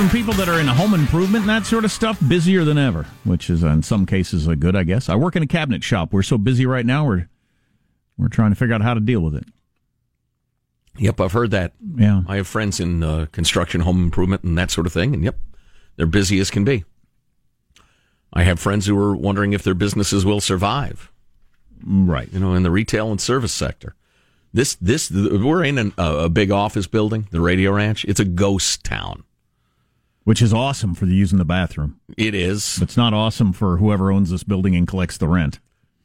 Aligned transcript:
from 0.00 0.08
people 0.08 0.32
that 0.32 0.48
are 0.48 0.58
in 0.58 0.66
home 0.66 0.94
improvement 0.94 1.42
and 1.42 1.50
that 1.50 1.66
sort 1.66 1.84
of 1.84 1.92
stuff. 1.92 2.18
Busier 2.26 2.64
than 2.64 2.78
ever, 2.78 3.04
which 3.24 3.50
is 3.50 3.62
in 3.62 3.82
some 3.82 4.06
cases 4.06 4.46
a 4.46 4.56
good, 4.56 4.74
I 4.74 4.82
guess. 4.82 5.10
I 5.10 5.14
work 5.14 5.36
in 5.36 5.42
a 5.42 5.46
cabinet 5.46 5.84
shop. 5.84 6.10
We're 6.10 6.22
so 6.22 6.38
busy 6.38 6.64
right 6.64 6.86
now. 6.86 7.04
We're 7.04 7.28
we're 8.16 8.28
trying 8.28 8.50
to 8.50 8.56
figure 8.56 8.74
out 8.74 8.80
how 8.80 8.94
to 8.94 9.00
deal 9.00 9.20
with 9.20 9.34
it. 9.34 9.44
Yep, 10.96 11.20
I've 11.20 11.32
heard 11.32 11.50
that. 11.50 11.74
Yeah, 11.96 12.22
I 12.26 12.36
have 12.36 12.46
friends 12.46 12.80
in 12.80 13.02
uh, 13.02 13.26
construction, 13.30 13.82
home 13.82 14.02
improvement, 14.02 14.42
and 14.42 14.56
that 14.56 14.70
sort 14.70 14.86
of 14.86 14.92
thing, 14.94 15.12
and 15.12 15.22
yep, 15.22 15.36
they're 15.96 16.06
busy 16.06 16.38
as 16.38 16.50
can 16.50 16.64
be. 16.64 16.84
I 18.32 18.44
have 18.44 18.58
friends 18.58 18.86
who 18.86 18.98
are 18.98 19.14
wondering 19.14 19.52
if 19.52 19.62
their 19.62 19.74
businesses 19.74 20.24
will 20.24 20.40
survive. 20.40 21.12
Right. 21.84 22.32
You 22.32 22.40
know, 22.40 22.54
in 22.54 22.62
the 22.62 22.70
retail 22.70 23.10
and 23.10 23.20
service 23.20 23.52
sector. 23.52 23.94
This 24.54 24.76
this 24.76 25.10
we're 25.10 25.62
in 25.62 25.76
an, 25.76 25.92
a 25.98 26.30
big 26.30 26.50
office 26.50 26.86
building, 26.86 27.28
the 27.32 27.42
Radio 27.42 27.72
Ranch. 27.72 28.06
It's 28.06 28.20
a 28.20 28.24
ghost 28.24 28.82
town, 28.82 29.24
which 30.24 30.42
is 30.42 30.52
awesome 30.52 30.94
for 30.94 31.06
using 31.06 31.38
the 31.38 31.44
bathroom. 31.44 32.00
It 32.16 32.34
is. 32.34 32.80
It's 32.82 32.96
not 32.96 33.14
awesome 33.14 33.52
for 33.52 33.78
whoever 33.78 34.10
owns 34.10 34.30
this 34.30 34.44
building 34.44 34.76
and 34.76 34.86
collects 34.86 35.18
the 35.18 35.28
rent. 35.28 35.60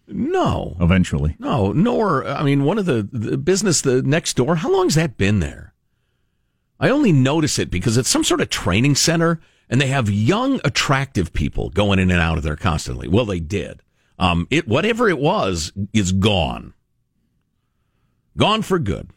No, 0.08 0.78
eventually. 0.80 1.36
No, 1.40 1.72
nor 1.72 2.28
I 2.28 2.44
mean 2.44 2.64
one 2.64 2.78
of 2.78 2.86
the, 2.86 3.08
the 3.12 3.38
business 3.38 3.82
the 3.82 4.02
next 4.02 4.36
door. 4.36 4.58
How 4.58 4.72
long's 4.72 4.96
that 4.96 5.18
been 5.18 5.40
there? 5.40 5.74
I 6.80 6.90
only 6.90 7.12
notice 7.12 7.58
it 7.58 7.72
because 7.72 7.98
it's 7.98 8.10
some 8.10 8.24
sort 8.24 8.42
of 8.42 8.50
training 8.50 8.96
center, 8.96 9.40
and 9.70 9.80
they 9.80 9.88
have 9.88 10.10
young, 10.10 10.60
attractive 10.64 11.34
people 11.34 11.70
going 11.70 12.00
in 12.00 12.12
and 12.12 12.20
out 12.20 12.38
of 12.38 12.44
there 12.44 12.58
constantly. 12.58 13.08
Well, 13.08 13.26
they 13.26 13.40
did. 13.40 13.82
Um, 14.20 14.48
it 14.52 14.68
whatever 14.68 15.10
it 15.10 15.20
was 15.20 15.72
is 15.94 16.12
gone. 16.12 16.74
Gone 18.38 18.62
for 18.62 18.80
good. 18.80 19.10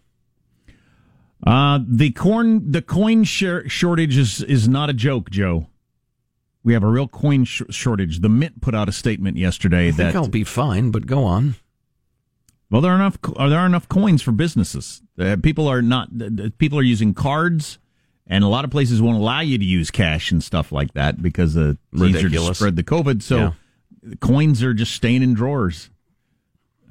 Uh, 1.49 1.81
the 1.87 2.11
corn 2.11 2.71
the 2.71 2.83
coin 2.83 3.25
sh- 3.25 3.67
shortage 3.67 4.17
is 4.17 4.43
is 4.43 4.69
not 4.69 4.91
a 4.91 4.93
joke, 4.93 5.31
Joe. 5.31 5.67
We 6.63 6.75
have 6.75 6.83
a 6.83 6.89
real 6.89 7.09
coin 7.09 7.45
sh- 7.45 7.63
shortage. 7.71 8.21
The 8.21 8.29
Mint 8.29 8.61
put 8.61 8.75
out 8.75 8.89
a 8.89 8.93
statement 8.93 9.37
yesterday 9.39 9.89
I 9.89 9.93
that 9.93 10.17
I'll 10.17 10.29
be 10.29 10.45
fine, 10.45 10.91
but 10.91 11.07
go 11.07 11.25
on. 11.25 11.55
Well, 12.71 12.83
there 12.83 12.93
are 12.93 12.97
enough. 12.97 13.19
Are 13.37 13.49
there 13.49 13.61
are 13.61 13.67
enough 13.67 13.89
coins 13.89 14.21
for 14.21 14.33
businesses? 14.33 15.01
Uh, 15.19 15.37
people 15.43 15.67
are 15.69 15.81
not. 15.81 16.09
Uh, 16.21 16.51
people 16.59 16.79
are 16.79 16.83
using 16.83 17.15
cards, 17.15 17.79
and 18.27 18.45
a 18.45 18.49
lot 18.49 18.67
of 18.67 18.71
places 18.71 19.01
won't 19.01 19.17
allow 19.17 19.41
you 19.41 19.57
to 19.57 19.65
use 19.65 19.91
cash 19.91 20.31
and 20.31 20.45
stuff 20.45 20.71
like 20.71 20.93
that 20.93 21.23
because 21.23 21.57
uh, 21.57 21.75
it's 21.95 22.03
easier 22.03 22.29
to 22.29 22.55
spread 22.55 22.77
the 22.77 22.85
COVID. 22.85 23.23
So 23.23 23.37
yeah. 23.39 24.15
coins 24.21 24.63
are 24.63 24.75
just 24.75 24.93
staying 24.93 25.23
in 25.23 25.33
drawers 25.33 25.89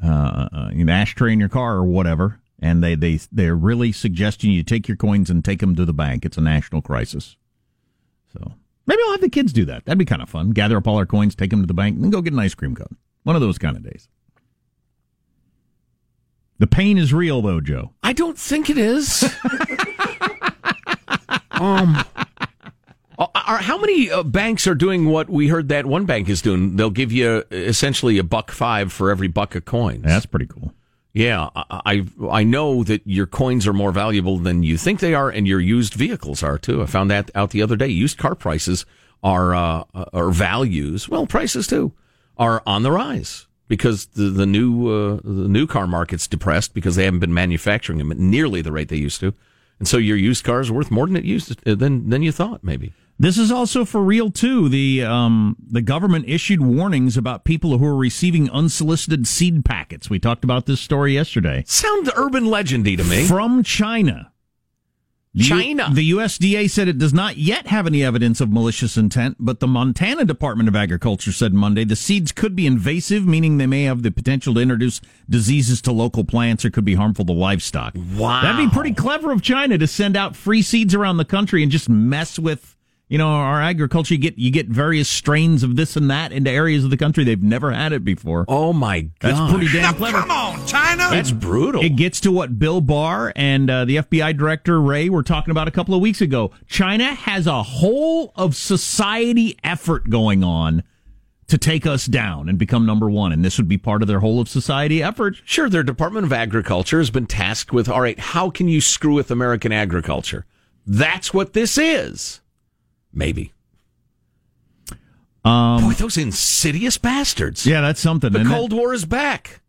uh, 0.04 0.48
an 0.52 0.90
ashtray 0.90 1.34
in 1.34 1.40
your 1.40 1.50
car 1.50 1.76
or 1.76 1.84
whatever, 1.84 2.40
and 2.60 2.84
they 2.84 2.96
they 2.96 3.20
they're 3.32 3.56
really 3.56 3.92
suggesting 3.92 4.52
you 4.52 4.64
take 4.64 4.88
your 4.88 4.98
coins 4.98 5.30
and 5.30 5.44
take 5.44 5.60
them 5.60 5.76
to 5.76 5.86
the 5.86 5.94
bank. 5.94 6.26
It's 6.26 6.38
a 6.38 6.42
national 6.42 6.82
crisis. 6.82 7.38
So 8.34 8.54
maybe 8.86 9.02
I'll 9.06 9.12
have 9.12 9.22
the 9.22 9.30
kids 9.30 9.54
do 9.54 9.66
that. 9.66 9.86
That'd 9.86 10.00
be 10.00 10.06
kind 10.06 10.22
of 10.22 10.30
fun. 10.30 10.52
Gather 10.52 10.78
up 10.78 10.88
all 10.88 10.98
our 10.98 11.06
coins, 11.06 11.36
take 11.36 11.52
them 11.52 11.62
to 11.62 11.68
the 11.68 11.74
bank, 11.74 11.96
and 11.96 12.04
then 12.04 12.12
go 12.12 12.22
get 12.22 12.34
an 12.34 12.40
ice 12.40 12.56
cream 12.56 12.76
cone. 12.76 12.98
One 13.24 13.36
of 13.36 13.42
those 13.42 13.58
kind 13.58 13.76
of 13.76 13.84
days. 13.84 14.08
The 16.60 16.68
pain 16.68 16.98
is 16.98 17.14
real, 17.14 17.42
though, 17.42 17.62
Joe. 17.62 17.92
I 18.02 18.14
don't 18.14 18.38
think 18.38 18.70
it 18.70 18.80
is. 18.80 19.24
um, 21.52 22.04
uh, 23.20 23.28
are, 23.36 23.58
how 23.58 23.78
many 23.78 24.10
uh, 24.10 24.24
banks 24.24 24.66
are 24.66 24.74
doing 24.74 25.06
what 25.06 25.30
we 25.30 25.50
heard 25.50 25.70
that 25.70 25.86
one 25.86 26.06
bank 26.06 26.30
is 26.30 26.42
doing? 26.42 26.76
They'll 26.76 26.90
give 26.90 27.12
you 27.12 27.44
essentially 27.52 28.18
a 28.18 28.24
buck 28.24 28.50
five 28.50 28.92
for 28.92 29.12
every 29.12 29.28
buck 29.28 29.54
of 29.54 29.66
coins. 29.66 30.02
That's 30.04 30.26
pretty 30.26 30.48
cool. 30.48 30.74
Yeah, 31.18 31.50
I 31.56 32.06
I 32.30 32.44
know 32.44 32.84
that 32.84 33.02
your 33.04 33.26
coins 33.26 33.66
are 33.66 33.74
more 33.74 33.92
valuable 33.92 34.38
than 34.38 34.62
you 34.62 34.78
think 34.78 35.00
they 35.00 35.16
are, 35.16 35.32
and 35.32 35.48
your 35.48 35.60
used 35.60 35.96
vehicles 35.96 36.44
are 36.44 36.60
too. 36.60 36.84
I 36.84 36.86
found 36.86 37.10
that 37.10 37.32
out 37.34 37.50
the 37.50 37.64
other 37.64 37.76
day. 37.76 37.88
Used 37.88 38.20
car 38.20 38.36
prices 38.36 38.86
are 39.24 39.56
uh, 39.56 39.84
are 40.14 40.30
values, 40.30 41.10
well, 41.10 41.26
prices 41.26 41.66
too, 41.66 41.92
are 42.38 42.62
on 42.68 42.84
the 42.84 42.92
rise 42.92 43.48
because 43.68 44.06
the 44.14 44.30
the 44.30 44.46
new 44.46 44.90
uh, 44.90 45.16
the 45.24 45.50
new 45.50 45.66
car 45.66 45.88
market's 45.88 46.28
depressed 46.28 46.76
because 46.76 46.96
they 46.96 47.06
haven't 47.06 47.22
been 47.22 47.34
manufacturing 47.34 47.98
them 47.98 48.12
at 48.12 48.20
nearly 48.20 48.62
the 48.62 48.72
rate 48.72 48.90
they 48.90 48.96
used 48.96 49.20
to, 49.22 49.34
and 49.80 49.88
so 49.88 49.98
your 49.98 50.18
used 50.18 50.44
car 50.44 50.62
is 50.62 50.72
worth 50.72 50.92
more 50.92 51.08
than 51.08 51.16
it 51.16 51.24
used 51.24 51.66
to, 51.66 51.76
than 51.76 52.12
than 52.12 52.22
you 52.22 52.32
thought 52.32 52.64
maybe. 52.64 52.94
This 53.20 53.38
is 53.38 53.52
also 53.52 53.84
for 53.84 54.04
real 54.04 54.30
too. 54.30 54.70
The 54.70 55.04
um, 55.04 55.56
the 55.68 55.82
government 55.82 56.26
issued 56.28 56.62
warnings 56.62 57.18
about 57.18 57.46
people 57.46 57.78
who 57.78 57.86
are 57.86 57.96
receiving 57.96 58.50
unsolicited 58.52 59.28
seed 59.28 59.66
packets. 59.66 60.10
We 60.10 60.20
talked 60.20 60.44
about 60.44 60.68
this 60.68 60.80
story 60.80 61.14
yesterday. 61.14 61.64
Sounds 61.66 62.10
urban 62.16 62.46
legendy 62.46 62.96
to 62.96 63.04
me. 63.04 63.26
From 63.26 63.64
China. 63.64 64.32
The 65.34 65.44
China. 65.44 65.88
U- 65.90 65.96
the 65.96 66.12
USDA 66.12 66.70
said 66.70 66.88
it 66.88 66.98
does 66.98 67.14
not 67.14 67.38
yet 67.38 67.68
have 67.68 67.86
any 67.86 68.04
evidence 68.04 68.40
of 68.42 68.52
malicious 68.52 68.98
intent, 68.98 69.38
but 69.40 69.60
the 69.60 69.68
Montana 69.68 70.26
Department 70.26 70.70
of 70.70 70.76
Agriculture 70.76 71.32
said 71.32 71.54
Monday 71.54 71.84
the 71.84 71.96
seeds 71.96 72.32
could 72.32 72.56
be 72.56 72.66
invasive, 72.66 73.26
meaning 73.26 73.58
they 73.58 73.68
may 73.68 73.84
have 73.84 74.04
the 74.04 74.12
potential 74.12 74.54
to 74.56 74.60
introduce 74.60 75.02
diseases 75.30 75.82
to 75.84 75.92
local 75.92 76.24
plants 76.24 76.66
or 76.66 76.70
could 76.72 76.86
be 76.86 76.96
harmful 76.96 77.26
to 77.26 77.34
livestock. 77.34 77.96
Wow. 78.16 78.42
That'd 78.42 78.70
be 78.70 78.74
pretty 78.74 78.94
clever 78.94 79.32
of 79.32 79.42
China 79.42 79.78
to 79.78 79.88
send 79.88 80.16
out 80.16 80.36
free 80.36 80.62
seeds 80.62 80.96
around 80.96 81.18
the 81.18 81.26
country 81.26 81.62
and 81.62 81.72
just 81.72 81.90
mess 81.90 82.40
with 82.40 82.77
you 83.10 83.18
know, 83.18 83.30
our 83.30 83.62
agriculture, 83.62 84.14
you 84.14 84.20
get 84.20 84.38
you 84.38 84.52
get 84.52 84.68
various 84.68 85.08
strains 85.10 85.64
of 85.64 85.76
this 85.76 85.96
and 85.96 86.10
that 86.12 86.32
into 86.32 86.52
areas 86.52 86.84
of 86.84 86.90
the 86.90 86.98
country 86.98 87.24
they've 87.24 87.42
never 87.42 87.72
had 87.72 87.94
it 87.94 88.04
before. 88.04 88.46
Oh 88.48 88.74
my 88.74 89.02
god, 89.02 89.12
that's 89.20 89.52
pretty 89.52 89.72
damn 89.72 89.96
clever. 89.96 90.20
Come 90.20 90.32
on, 90.32 90.68
China, 90.68 91.08
that's 91.10 91.32
brutal. 91.32 91.82
It 91.82 91.96
gets 91.96 92.20
to 92.22 92.32
what 92.32 92.60
Bill 92.60 92.82
Barr 92.82 93.32
and 93.36 93.70
uh, 93.70 93.86
the 93.86 93.98
FBI 93.98 94.38
director 94.38 94.82
Wray 94.82 95.08
were 95.10 95.24
talking 95.24 95.52
about 95.52 95.68
a 95.68 95.72
couple 95.72 95.96
of 95.96 96.02
weeks 96.02 96.20
ago. 96.20 96.52
China 96.68 97.14
has 97.16 97.48
a 97.48 97.64
whole 97.64 98.34
of 98.36 98.56
society 98.56 99.58
effort 99.64 100.10
going 100.10 100.44
on 100.44 100.84
to 101.48 101.58
take 101.58 101.86
us 101.86 102.06
down 102.06 102.50
and 102.50 102.58
become 102.58 102.86
number 102.86 103.10
one. 103.10 103.32
And 103.32 103.44
this 103.44 103.58
would 103.58 103.70
be 103.70 103.78
part 103.78 104.02
of 104.02 104.10
their 104.10 104.20
whole 104.20 104.42
of 104.42 104.50
society 104.50 105.02
effort. 105.02 105.38
Sure, 105.46 105.70
their 105.70 105.84
Department 105.84 106.26
of 106.26 106.34
Agriculture 106.34 106.98
has 106.98 107.10
been 107.10 107.26
tasked 107.26 107.72
with 107.72 107.88
all 107.88 108.02
right, 108.02 108.20
how 108.20 108.50
can 108.50 108.68
you 108.68 108.82
screw 108.82 109.14
with 109.14 109.32
American 109.32 109.72
agriculture? 109.72 110.46
That's 110.86 111.34
what 111.34 111.54
this 111.54 111.78
is. 111.78 112.42
Maybe. 113.14 113.54
Um, 115.44 115.84
Boy, 115.84 115.94
those 115.94 116.18
insidious 116.18 116.98
bastards. 116.98 117.66
Yeah, 117.66 117.82
that's 117.82 118.02
something. 118.02 118.34
The 118.34 118.44
Cold 118.44 118.74
it? 118.74 118.76
War 118.76 118.94
is 118.94 119.06
back. 119.06 119.62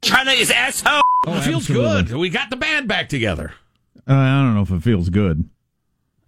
China 0.00 0.30
is 0.30 0.50
asshole. 0.50 1.02
Oh, 1.26 1.36
it 1.36 1.42
feels 1.42 1.68
absolutely. 1.68 2.02
good. 2.04 2.16
We 2.16 2.30
got 2.30 2.50
the 2.50 2.56
band 2.56 2.88
back 2.88 3.08
together. 3.08 3.52
Uh, 4.08 4.14
I 4.14 4.42
don't 4.42 4.54
know 4.54 4.62
if 4.62 4.70
it 4.70 4.82
feels 4.82 5.10
good. 5.10 5.48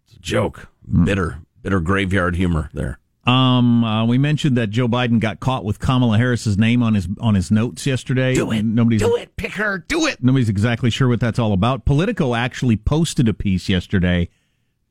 It's 0.06 0.16
a 0.16 0.20
joke. 0.20 0.68
Mm. 0.90 1.04
Bitter, 1.06 1.38
bitter 1.62 1.80
graveyard 1.80 2.36
humor 2.36 2.68
there. 2.74 2.98
Um, 3.24 3.84
uh, 3.84 4.04
we 4.06 4.18
mentioned 4.18 4.56
that 4.56 4.70
Joe 4.70 4.88
Biden 4.88 5.20
got 5.20 5.40
caught 5.40 5.64
with 5.64 5.78
Kamala 5.78 6.18
Harris's 6.18 6.58
name 6.58 6.82
on 6.82 6.94
his 6.94 7.06
on 7.20 7.34
his 7.34 7.50
notes 7.50 7.86
yesterday. 7.86 8.34
Do 8.34 8.50
it. 8.50 8.64
Nobody's 8.64 9.02
do 9.02 9.14
it. 9.16 9.36
Pick 9.36 9.52
her. 9.52 9.78
Do 9.78 10.06
it. 10.06 10.22
Nobody's 10.22 10.48
exactly 10.48 10.90
sure 10.90 11.06
what 11.06 11.20
that's 11.20 11.38
all 11.38 11.52
about. 11.52 11.84
Politico 11.84 12.34
actually 12.34 12.76
posted 12.76 13.28
a 13.28 13.34
piece 13.34 13.68
yesterday 13.68 14.28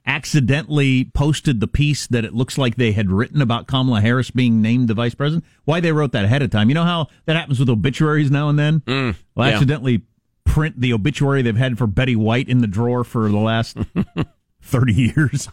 accidentally 0.10 1.06
posted 1.14 1.60
the 1.60 1.68
piece 1.68 2.08
that 2.08 2.26
it 2.26 2.34
looks 2.34 2.58
like 2.58 2.76
they 2.76 2.92
had 2.94 3.12
written 3.12 3.44
about 3.44 3.68
Kamala 3.68 4.02
Harris 4.02 4.32
being 4.32 4.60
named 4.60 4.88
the 4.88 4.96
vice 4.96 5.14
president. 5.14 5.46
Why 5.66 5.80
they 5.80 5.92
wrote 5.92 6.14
that 6.14 6.26
ahead 6.26 6.42
of 6.42 6.50
time? 6.50 6.68
You 6.68 6.74
know 6.74 6.84
how 6.84 7.08
that 7.26 7.36
happens 7.36 7.60
with 7.60 7.70
obituaries 7.70 8.32
now 8.32 8.50
and 8.50 8.58
then. 8.58 8.80
Mm, 8.82 9.16
well, 9.36 9.48
yeah. 9.48 9.54
accidentally 9.54 10.02
print 10.46 10.82
the 10.82 10.94
obituary 10.94 11.44
they've 11.44 11.56
had 11.56 11.78
for 11.78 11.86
Betty 11.86 12.16
White 12.16 12.50
in 12.50 12.58
the 12.58 12.68
drawer 12.68 13.04
for 13.04 13.30
the 13.30 13.38
last 13.38 13.78
thirty 14.64 14.94
years. 14.94 15.48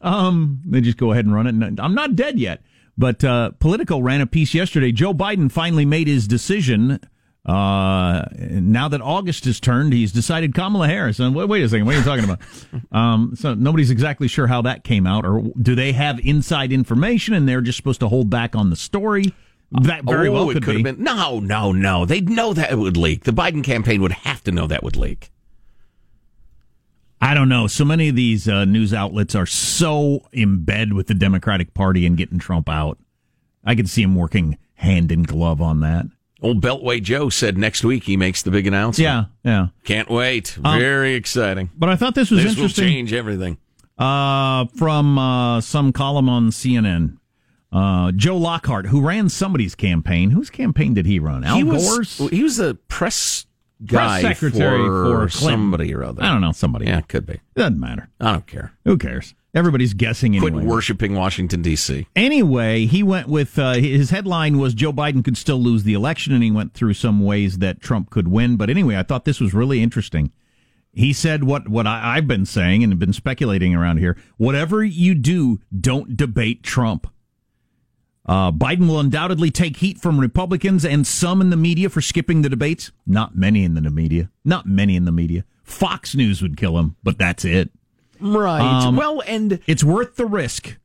Um, 0.00 0.60
they 0.66 0.80
just 0.80 0.98
go 0.98 1.12
ahead 1.12 1.24
and 1.24 1.32
run 1.32 1.46
it. 1.46 1.54
And 1.54 1.78
I'm 1.78 1.94
not 1.94 2.16
dead 2.16 2.36
yet. 2.36 2.62
But 2.98 3.22
uh, 3.22 3.52
Politico 3.60 4.00
ran 4.00 4.20
a 4.20 4.26
piece 4.26 4.54
yesterday. 4.54 4.90
Joe 4.90 5.14
Biden 5.14 5.52
finally 5.52 5.86
made 5.86 6.08
his 6.08 6.26
decision 6.26 6.98
uh, 7.50 8.26
now 8.38 8.86
that 8.88 9.00
August 9.00 9.44
has 9.44 9.58
turned, 9.58 9.92
he's 9.92 10.12
decided 10.12 10.54
Kamala 10.54 10.86
Harris. 10.86 11.18
And 11.18 11.34
wait, 11.34 11.48
wait 11.48 11.64
a 11.64 11.68
second, 11.68 11.84
what 11.84 11.96
are 11.96 11.98
you 11.98 12.04
talking 12.04 12.24
about? 12.24 12.38
um, 12.92 13.34
so 13.34 13.54
nobody's 13.54 13.90
exactly 13.90 14.28
sure 14.28 14.46
how 14.46 14.62
that 14.62 14.84
came 14.84 15.04
out, 15.04 15.26
or 15.26 15.42
do 15.60 15.74
they 15.74 15.90
have 15.92 16.20
inside 16.20 16.72
information 16.72 17.34
and 17.34 17.48
they're 17.48 17.60
just 17.60 17.76
supposed 17.76 17.98
to 18.00 18.08
hold 18.08 18.30
back 18.30 18.54
on 18.54 18.70
the 18.70 18.76
story? 18.76 19.34
That 19.72 20.04
very 20.04 20.28
oh, 20.28 20.32
well 20.32 20.46
could, 20.46 20.62
could 20.62 20.76
be. 20.76 20.82
Have 20.82 20.96
been. 20.96 21.04
No, 21.04 21.40
no, 21.40 21.72
no. 21.72 22.04
They'd 22.04 22.28
know 22.28 22.52
that 22.52 22.70
it 22.70 22.76
would 22.76 22.96
leak. 22.96 23.24
The 23.24 23.32
Biden 23.32 23.64
campaign 23.64 24.00
would 24.02 24.12
have 24.12 24.44
to 24.44 24.52
know 24.52 24.68
that 24.68 24.84
would 24.84 24.96
leak. 24.96 25.30
I 27.20 27.34
don't 27.34 27.48
know. 27.48 27.66
So 27.66 27.84
many 27.84 28.08
of 28.08 28.16
these 28.16 28.48
uh, 28.48 28.64
news 28.64 28.94
outlets 28.94 29.34
are 29.34 29.46
so 29.46 30.26
in 30.32 30.64
bed 30.64 30.92
with 30.92 31.08
the 31.08 31.14
Democratic 31.14 31.74
Party 31.74 32.06
and 32.06 32.16
getting 32.16 32.38
Trump 32.38 32.68
out. 32.68 32.98
I 33.64 33.74
could 33.74 33.88
see 33.88 34.02
him 34.02 34.14
working 34.14 34.56
hand 34.74 35.12
in 35.12 35.24
glove 35.24 35.60
on 35.60 35.80
that. 35.80 36.06
Old 36.42 36.60
Beltway 36.62 37.02
Joe 37.02 37.28
said 37.28 37.58
next 37.58 37.84
week 37.84 38.04
he 38.04 38.16
makes 38.16 38.42
the 38.42 38.50
big 38.50 38.66
announcement. 38.66 39.04
Yeah, 39.04 39.24
yeah. 39.44 39.68
Can't 39.84 40.08
wait. 40.10 40.58
Um, 40.64 40.78
Very 40.78 41.14
exciting. 41.14 41.70
But 41.76 41.88
I 41.88 41.96
thought 41.96 42.14
this 42.14 42.30
was 42.30 42.40
interesting. 42.40 42.62
this 42.62 42.78
interesting. 42.78 42.84
Will 42.84 42.90
change 42.90 43.12
everything. 43.12 43.58
Uh, 43.98 44.64
from 44.76 45.18
uh, 45.18 45.60
some 45.60 45.92
column 45.92 46.28
on 46.28 46.50
CNN. 46.50 47.18
Uh, 47.72 48.10
Joe 48.12 48.36
Lockhart, 48.36 48.86
who 48.86 49.00
ran 49.00 49.28
somebody's 49.28 49.74
campaign. 49.74 50.30
Whose 50.30 50.50
campaign 50.50 50.94
did 50.94 51.06
he 51.06 51.18
run? 51.18 51.44
Al 51.44 51.56
he 51.56 51.62
was, 51.62 51.86
Gore's? 51.88 52.30
He 52.30 52.42
was 52.42 52.56
the 52.56 52.74
press 52.88 53.46
guy 53.84 54.20
press 54.20 54.38
secretary 54.38 54.86
for, 54.86 55.28
for 55.28 55.28
somebody 55.28 55.94
or 55.94 56.02
other. 56.02 56.22
I 56.22 56.32
don't 56.32 56.40
know, 56.40 56.52
somebody. 56.52 56.86
Yeah, 56.86 56.98
it 56.98 57.08
could 57.08 57.26
be. 57.26 57.40
Doesn't 57.54 57.78
matter. 57.78 58.08
I 58.20 58.32
don't 58.32 58.46
care. 58.46 58.72
Who 58.84 58.98
cares? 58.98 59.34
Everybody's 59.52 59.94
guessing 59.94 60.36
anyway. 60.36 60.52
Quit 60.52 60.64
worshiping 60.64 61.14
Washington 61.14 61.60
D.C. 61.60 62.06
Anyway, 62.14 62.86
he 62.86 63.02
went 63.02 63.28
with 63.28 63.58
uh, 63.58 63.74
his 63.74 64.10
headline 64.10 64.58
was 64.58 64.74
Joe 64.74 64.92
Biden 64.92 65.24
could 65.24 65.36
still 65.36 65.58
lose 65.58 65.82
the 65.82 65.94
election, 65.94 66.32
and 66.32 66.42
he 66.42 66.52
went 66.52 66.72
through 66.72 66.94
some 66.94 67.24
ways 67.24 67.58
that 67.58 67.80
Trump 67.80 68.10
could 68.10 68.28
win. 68.28 68.56
But 68.56 68.70
anyway, 68.70 68.96
I 68.96 69.02
thought 69.02 69.24
this 69.24 69.40
was 69.40 69.52
really 69.52 69.82
interesting. 69.82 70.30
He 70.92 71.12
said 71.12 71.44
what 71.44 71.68
what 71.68 71.86
I, 71.86 72.16
I've 72.16 72.28
been 72.28 72.46
saying 72.46 72.84
and 72.84 72.96
been 72.98 73.12
speculating 73.12 73.74
around 73.74 73.98
here. 73.98 74.16
Whatever 74.36 74.84
you 74.84 75.16
do, 75.16 75.60
don't 75.78 76.16
debate 76.16 76.62
Trump. 76.62 77.08
Uh, 78.26 78.52
Biden 78.52 78.86
will 78.86 79.00
undoubtedly 79.00 79.50
take 79.50 79.78
heat 79.78 79.98
from 79.98 80.20
Republicans 80.20 80.84
and 80.84 81.04
some 81.04 81.40
in 81.40 81.50
the 81.50 81.56
media 81.56 81.88
for 81.88 82.00
skipping 82.00 82.42
the 82.42 82.48
debates. 82.48 82.92
Not 83.04 83.36
many 83.36 83.64
in 83.64 83.74
the 83.74 83.90
media. 83.90 84.30
Not 84.44 84.66
many 84.66 84.94
in 84.94 85.06
the 85.06 85.12
media. 85.12 85.44
Fox 85.64 86.14
News 86.14 86.40
would 86.42 86.56
kill 86.56 86.78
him, 86.78 86.96
but 87.02 87.18
that's 87.18 87.44
it. 87.44 87.70
Right. 88.20 88.60
Um, 88.60 88.96
well, 88.96 89.22
and 89.26 89.60
it's 89.66 89.84
worth 89.84 90.16
the 90.16 90.26
risk. 90.26 90.76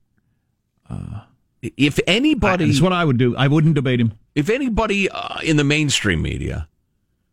Uh, 0.90 1.22
if 1.62 2.00
anybody, 2.08 2.66
that's 2.66 2.82
what 2.82 2.94
I 2.94 3.04
would 3.04 3.18
do. 3.18 3.36
I 3.36 3.48
wouldn't 3.48 3.76
debate 3.76 4.00
him. 4.00 4.14
If 4.36 4.50
anybody 4.50 5.10
uh, 5.10 5.40
in 5.44 5.58
the 5.58 5.64
mainstream 5.64 6.22
media 6.22 6.68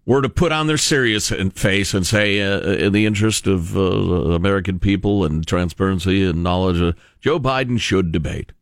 were 0.07 0.23
to 0.23 0.29
put 0.29 0.53
on 0.53 0.67
their 0.67 0.79
serious 0.79 1.31
face 1.55 1.95
and 1.95 2.07
say, 2.07 2.41
uh, 2.41 2.61
in 2.61 2.93
the 2.93 3.07
interest 3.07 3.47
of 3.47 3.77
uh, 3.77 3.81
American 3.81 4.79
people 4.79 5.25
and 5.25 5.47
transparency 5.47 6.25
and 6.25 6.43
knowledge, 6.43 6.81
uh, 6.81 6.93
Joe 7.21 7.39
Biden 7.39 7.79
should 7.79 8.13
debate. 8.13 8.53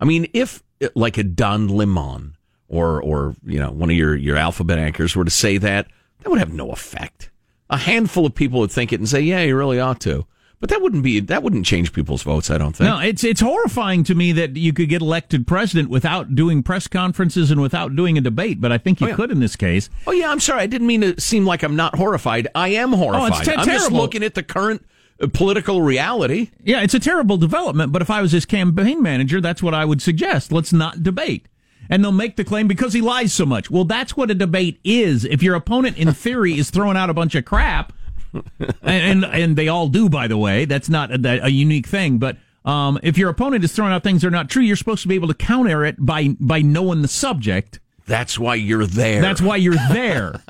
I 0.00 0.04
mean, 0.04 0.28
if 0.34 0.62
like 0.94 1.18
a 1.18 1.24
Don 1.24 1.68
Lemon 1.68 2.36
or 2.68 3.02
or 3.02 3.34
you 3.44 3.58
know 3.58 3.70
one 3.70 3.90
of 3.90 3.96
your 3.96 4.14
your 4.14 4.36
alphabet 4.36 4.78
anchors 4.78 5.16
were 5.16 5.24
to 5.24 5.30
say 5.30 5.58
that, 5.58 5.86
that 6.22 6.30
would 6.30 6.38
have 6.38 6.52
no 6.52 6.70
effect. 6.70 7.30
A 7.70 7.76
handful 7.78 8.26
of 8.26 8.34
people 8.34 8.60
would 8.60 8.70
think 8.70 8.92
it 8.92 9.00
and 9.00 9.08
say, 9.08 9.20
"Yeah, 9.20 9.42
you 9.42 9.56
really 9.56 9.80
ought 9.80 10.00
to." 10.02 10.26
But 10.64 10.70
that 10.70 10.80
wouldn't 10.80 11.02
be 11.02 11.20
that 11.20 11.42
wouldn't 11.42 11.66
change 11.66 11.92
people's 11.92 12.22
votes. 12.22 12.50
I 12.50 12.56
don't 12.56 12.74
think. 12.74 12.88
No, 12.88 12.98
it's 12.98 13.22
it's 13.22 13.42
horrifying 13.42 14.02
to 14.04 14.14
me 14.14 14.32
that 14.32 14.56
you 14.56 14.72
could 14.72 14.88
get 14.88 15.02
elected 15.02 15.46
president 15.46 15.90
without 15.90 16.34
doing 16.34 16.62
press 16.62 16.88
conferences 16.88 17.50
and 17.50 17.60
without 17.60 17.94
doing 17.94 18.16
a 18.16 18.22
debate. 18.22 18.62
But 18.62 18.72
I 18.72 18.78
think 18.78 18.98
you 19.02 19.08
oh, 19.08 19.10
yeah. 19.10 19.16
could 19.16 19.30
in 19.30 19.40
this 19.40 19.56
case. 19.56 19.90
Oh 20.06 20.12
yeah, 20.12 20.30
I'm 20.30 20.40
sorry. 20.40 20.62
I 20.62 20.66
didn't 20.66 20.86
mean 20.86 21.02
to 21.02 21.20
seem 21.20 21.44
like 21.44 21.62
I'm 21.62 21.76
not 21.76 21.96
horrified. 21.96 22.48
I 22.54 22.68
am 22.68 22.94
horrified. 22.94 23.46
Oh, 23.46 23.52
it's 23.52 23.58
I'm 23.58 23.66
just 23.66 23.92
looking 23.92 24.22
at 24.22 24.34
the 24.36 24.42
current 24.42 24.86
uh, 25.20 25.26
political 25.34 25.82
reality. 25.82 26.48
Yeah, 26.62 26.80
it's 26.80 26.94
a 26.94 26.98
terrible 26.98 27.36
development. 27.36 27.92
But 27.92 28.00
if 28.00 28.08
I 28.08 28.22
was 28.22 28.32
his 28.32 28.46
campaign 28.46 29.02
manager, 29.02 29.42
that's 29.42 29.62
what 29.62 29.74
I 29.74 29.84
would 29.84 30.00
suggest. 30.00 30.50
Let's 30.50 30.72
not 30.72 31.02
debate 31.02 31.46
and 31.90 32.02
they'll 32.02 32.10
make 32.10 32.36
the 32.36 32.44
claim 32.44 32.68
because 32.68 32.94
he 32.94 33.02
lies 33.02 33.34
so 33.34 33.44
much. 33.44 33.70
Well, 33.70 33.84
that's 33.84 34.16
what 34.16 34.30
a 34.30 34.34
debate 34.34 34.80
is. 34.82 35.26
If 35.26 35.42
your 35.42 35.56
opponent, 35.56 35.98
in 35.98 36.10
theory, 36.14 36.56
is 36.56 36.70
throwing 36.70 36.96
out 36.96 37.10
a 37.10 37.14
bunch 37.14 37.34
of 37.34 37.44
crap, 37.44 37.92
and, 38.82 39.24
and, 39.24 39.24
and 39.24 39.56
they 39.56 39.68
all 39.68 39.88
do, 39.88 40.08
by 40.08 40.26
the 40.26 40.38
way. 40.38 40.64
That's 40.64 40.88
not 40.88 41.10
a, 41.12 41.44
a 41.44 41.50
unique 41.50 41.86
thing, 41.86 42.18
but. 42.18 42.36
Um, 42.66 42.98
if 43.02 43.18
your 43.18 43.28
opponent 43.28 43.62
is 43.62 43.72
throwing 43.74 43.92
out 43.92 44.02
things 44.02 44.22
that 44.22 44.28
are 44.28 44.30
not 44.30 44.48
true, 44.48 44.62
you're 44.62 44.74
supposed 44.74 45.02
to 45.02 45.08
be 45.08 45.16
able 45.16 45.28
to 45.28 45.34
counter 45.34 45.84
it 45.84 45.96
by 45.98 46.28
by 46.40 46.62
knowing 46.62 47.02
the 47.02 47.08
subject. 47.08 47.78
That's 48.06 48.38
why 48.38 48.54
you're 48.54 48.86
there. 48.86 49.20
That's 49.20 49.42
why 49.42 49.56
you're 49.56 49.74
there. 49.90 50.40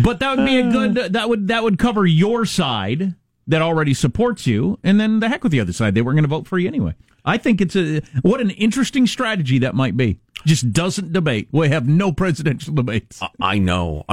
but 0.00 0.20
that 0.20 0.36
would 0.36 0.46
be 0.46 0.58
a 0.58 0.70
good. 0.70 0.94
That 1.12 1.28
would 1.28 1.48
that 1.48 1.64
would 1.64 1.76
cover 1.76 2.06
your 2.06 2.44
side 2.44 3.14
that 3.48 3.62
already 3.62 3.94
supports 3.94 4.46
you, 4.46 4.78
and 4.84 5.00
then 5.00 5.20
the 5.20 5.28
heck 5.28 5.42
with 5.42 5.50
the 5.50 5.60
other 5.60 5.72
side. 5.72 5.94
They 5.94 6.02
weren't 6.02 6.16
going 6.16 6.24
to 6.24 6.28
vote 6.28 6.46
for 6.46 6.58
you 6.58 6.68
anyway. 6.68 6.94
I 7.24 7.36
think 7.36 7.60
it's 7.60 7.76
a 7.76 8.00
what 8.22 8.40
an 8.40 8.50
interesting 8.50 9.06
strategy 9.06 9.58
that 9.58 9.74
might 9.74 9.96
be. 9.96 10.20
Just 10.46 10.72
doesn't 10.72 11.12
debate. 11.12 11.48
We 11.50 11.68
have 11.68 11.88
no 11.88 12.12
presidential 12.12 12.74
debates. 12.74 13.20
I 13.40 13.58
know 13.58 14.04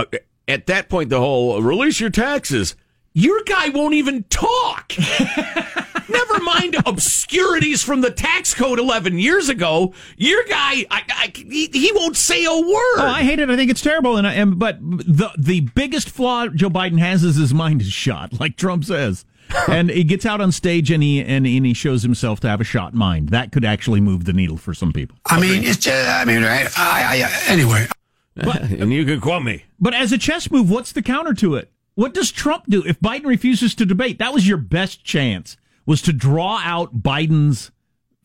at 0.47 0.67
that 0.67 0.89
point, 0.89 1.09
the 1.09 1.19
whole 1.19 1.61
release 1.61 1.99
your 1.99 2.09
taxes. 2.09 2.75
Your 3.13 3.41
guy 3.45 3.69
won't 3.69 3.93
even 3.93 4.23
talk. 4.23 4.91
Never 6.09 6.39
mind 6.41 6.75
obscurities 6.85 7.81
from 7.81 8.01
the 8.01 8.11
tax 8.11 8.53
code 8.53 8.77
11 8.77 9.17
years 9.17 9.47
ago. 9.47 9.93
Your 10.17 10.43
guy, 10.43 10.85
I, 10.91 11.03
I, 11.09 11.31
he, 11.33 11.67
he, 11.67 11.91
won't 11.93 12.17
say 12.17 12.43
a 12.43 12.51
word. 12.51 12.97
Oh, 12.97 13.07
I 13.07 13.23
hate 13.23 13.39
it. 13.39 13.49
I 13.49 13.55
think 13.55 13.71
it's 13.71 13.81
terrible. 13.81 14.17
And, 14.17 14.27
I, 14.27 14.33
and 14.33 14.59
but 14.59 14.79
the 14.81 15.31
the 15.37 15.61
biggest 15.61 16.09
flaw 16.09 16.47
Joe 16.47 16.69
Biden 16.69 16.99
has 16.99 17.23
is 17.23 17.37
his 17.37 17.53
mind 17.53 17.81
is 17.81 17.91
shot, 17.91 18.33
like 18.39 18.57
Trump 18.57 18.83
says. 18.83 19.25
and 19.69 19.89
he 19.89 20.03
gets 20.03 20.25
out 20.25 20.41
on 20.41 20.51
stage 20.51 20.89
and 20.91 21.03
he 21.03 21.21
and, 21.21 21.45
and, 21.45 21.65
he 21.65 21.73
shows 21.73 22.01
himself 22.01 22.39
to 22.41 22.49
have 22.49 22.59
a 22.59 22.65
shot 22.65 22.93
mind. 22.93 23.29
That 23.29 23.51
could 23.51 23.63
actually 23.63 24.01
move 24.01 24.25
the 24.25 24.33
needle 24.33 24.57
for 24.57 24.73
some 24.73 24.91
people. 24.91 25.17
I 25.25 25.39
mean, 25.39 25.63
it's 25.63 25.77
just, 25.77 26.09
I 26.09 26.25
mean, 26.25 26.43
I, 26.43 26.63
I, 26.75 27.23
I 27.23 27.51
anyway. 27.51 27.87
But, 28.35 28.61
and 28.69 28.91
you 28.93 29.05
can 29.05 29.21
quote 29.21 29.43
me. 29.43 29.65
But 29.79 29.93
as 29.93 30.11
a 30.11 30.17
chess 30.17 30.51
move, 30.51 30.69
what's 30.69 30.91
the 30.91 31.01
counter 31.01 31.33
to 31.35 31.55
it? 31.55 31.71
What 31.95 32.13
does 32.13 32.31
Trump 32.31 32.65
do 32.67 32.83
if 32.85 32.99
Biden 32.99 33.25
refuses 33.25 33.73
to 33.75 33.85
debate? 33.85 34.19
That 34.19 34.33
was 34.33 34.47
your 34.47 34.57
best 34.57 35.03
chance 35.03 35.55
was 35.85 36.01
to 36.03 36.13
draw 36.13 36.59
out 36.63 37.01
Biden's 37.01 37.71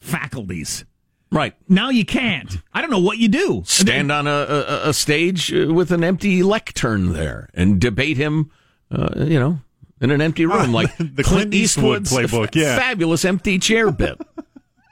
faculties. 0.01 0.85
Right. 1.31 1.55
Now 1.69 1.91
you 1.91 2.05
can't. 2.05 2.59
I 2.73 2.81
don't 2.81 2.91
know 2.91 2.99
what 3.01 3.19
you 3.19 3.29
do. 3.29 3.63
Stand 3.65 4.11
on 4.11 4.27
a, 4.27 4.31
a, 4.31 4.89
a 4.89 4.93
stage 4.93 5.53
with 5.53 5.93
an 5.93 6.03
empty 6.03 6.43
lectern 6.43 7.13
there 7.13 7.49
and 7.55 7.81
debate 7.81 8.17
him, 8.17 8.51
uh, 8.91 9.11
you 9.17 9.39
know, 9.39 9.61
in 10.01 10.11
an 10.11 10.21
empty 10.21 10.47
room 10.47 10.73
like 10.73 10.97
the 10.97 11.05
Clint, 11.05 11.27
Clint 11.27 11.55
Eastwood 11.55 12.05
playbook. 12.05 12.55
Yeah. 12.61 12.77
Fabulous 12.77 13.25
empty 13.25 13.61
chair 13.61 13.93
bit. 13.93 14.21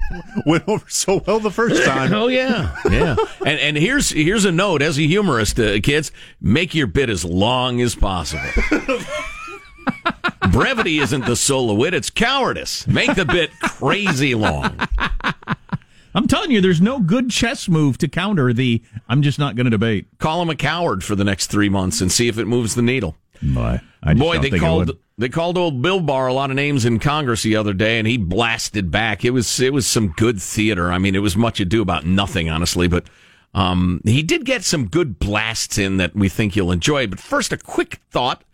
went 0.47 0.67
over 0.69 0.85
so 0.89 1.23
well 1.27 1.41
the 1.41 1.51
first 1.51 1.85
time. 1.85 2.13
oh 2.13 2.29
yeah, 2.29 2.75
yeah. 2.91 3.17
And 3.45 3.59
and 3.61 3.77
here's 3.77 4.11
here's 4.11 4.45
a 4.45 4.53
note 4.53 4.83
as 4.83 4.99
a 4.99 5.03
humorist, 5.03 5.59
uh, 5.61 5.81
kids, 5.81 6.13
make 6.41 6.75
your 6.75 6.87
bit 6.87 7.11
as 7.11 7.25
long 7.25 7.81
as 7.81 7.95
possible. 7.95 8.43
Brevity 10.51 10.99
isn't 10.99 11.25
the 11.27 11.37
soul 11.37 11.71
of 11.71 11.77
wit; 11.77 11.95
it's 11.95 12.11
cowardice. 12.11 12.87
Make 12.87 13.15
the 13.15 13.25
bit 13.25 13.51
crazy 13.61 14.35
long. 14.35 14.79
I'm 16.15 16.27
telling 16.27 16.51
you, 16.51 16.61
there's 16.61 16.81
no 16.81 17.01
good 17.01 17.31
chess 17.31 17.69
move 17.69 17.99
to 17.99 18.09
counter 18.09 18.53
the 18.53 18.83
"I'm 19.09 19.23
just 19.23 19.39
not 19.39 19.57
going 19.57 19.67
to 19.67 19.71
debate." 19.71 20.07
Call 20.19 20.41
him 20.43 20.51
a 20.51 20.57
coward 20.57 21.05
for 21.05 21.15
the 21.15 21.25
next 21.25 21.49
three 21.49 21.69
months 21.69 22.01
and 22.01 22.11
see 22.11 22.29
if 22.29 22.39
it 22.39 22.47
moves 22.47 22.75
the 22.75 22.83
needle. 22.83 23.17
Boy, 23.43 23.81
Boy 24.17 24.39
they 24.39 24.51
called 24.51 24.97
they 25.19 25.29
called 25.29 25.59
old 25.59 25.83
Bill 25.83 26.01
Barr 26.01 26.29
a 26.29 26.33
lot 26.33 26.51
of 26.51 26.57
names 26.57 26.85
in 26.85 27.01
Congress 27.01 27.43
the 27.43 27.57
other 27.57 27.73
day, 27.73 27.99
and 27.99 28.07
he 28.07 28.17
blasted 28.17 28.91
back. 28.91 29.25
It 29.25 29.31
was 29.31 29.61
it 29.61 29.73
was 29.73 29.87
some 29.87 30.15
good 30.17 30.41
theater. 30.41 30.93
I 30.93 30.99
mean, 30.99 31.17
it 31.17 31.19
was 31.19 31.37
much 31.37 31.59
ado 31.59 31.83
about 31.83 32.07
nothing, 32.07 32.49
honestly, 32.49 32.87
but 32.87 33.11
um, 33.53 34.01
he 34.05 34.23
did 34.23 34.45
get 34.45 34.65
some 34.65 34.87
good 34.87 35.19
blasts 35.19 35.77
in 35.77 35.97
that 35.97 36.15
we 36.15 36.29
think 36.29 36.55
you'll 36.55 36.71
enjoy. 36.71 37.09
But 37.09 37.19
first, 37.19 37.53
a 37.53 37.59
quick 37.59 38.01
thought 38.11 38.45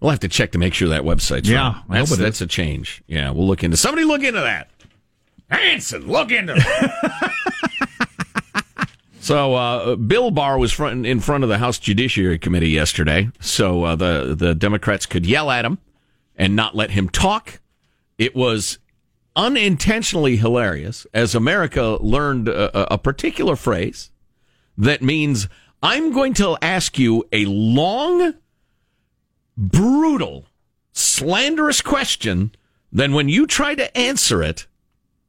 We'll 0.00 0.10
have 0.10 0.20
to 0.20 0.28
check 0.28 0.52
to 0.52 0.58
make 0.58 0.74
sure 0.74 0.88
that 0.88 1.02
website's 1.02 1.48
yeah, 1.48 1.82
right. 1.86 1.98
That's, 1.98 2.16
that's 2.16 2.40
a 2.40 2.46
change. 2.46 3.02
Yeah, 3.06 3.30
we'll 3.30 3.46
look 3.46 3.62
into 3.62 3.76
Somebody 3.76 4.04
look 4.04 4.22
into 4.22 4.40
that. 4.40 4.70
Hanson, 5.50 6.06
look 6.06 6.30
into 6.30 6.54
it. 6.56 7.32
So 9.30 9.54
uh, 9.54 9.94
Bill 9.94 10.32
Barr 10.32 10.58
was 10.58 10.72
front, 10.72 11.06
in 11.06 11.20
front 11.20 11.44
of 11.44 11.48
the 11.48 11.58
House 11.58 11.78
Judiciary 11.78 12.36
Committee 12.36 12.70
yesterday, 12.70 13.30
so 13.38 13.84
uh, 13.84 13.94
the 13.94 14.34
the 14.36 14.56
Democrats 14.56 15.06
could 15.06 15.24
yell 15.24 15.52
at 15.52 15.64
him 15.64 15.78
and 16.34 16.56
not 16.56 16.74
let 16.74 16.90
him 16.90 17.08
talk. 17.08 17.60
It 18.18 18.34
was 18.34 18.80
unintentionally 19.36 20.36
hilarious 20.36 21.06
as 21.14 21.36
America 21.36 21.96
learned 22.00 22.48
a, 22.48 22.94
a 22.94 22.98
particular 22.98 23.54
phrase 23.54 24.10
that 24.76 25.00
means 25.00 25.46
I'm 25.80 26.10
going 26.12 26.34
to 26.34 26.58
ask 26.60 26.98
you 26.98 27.28
a 27.30 27.44
long, 27.44 28.34
brutal 29.56 30.46
slanderous 30.90 31.82
question, 31.82 32.50
then 32.90 33.14
when 33.14 33.28
you 33.28 33.46
try 33.46 33.76
to 33.76 33.96
answer 33.96 34.42
it, 34.42 34.66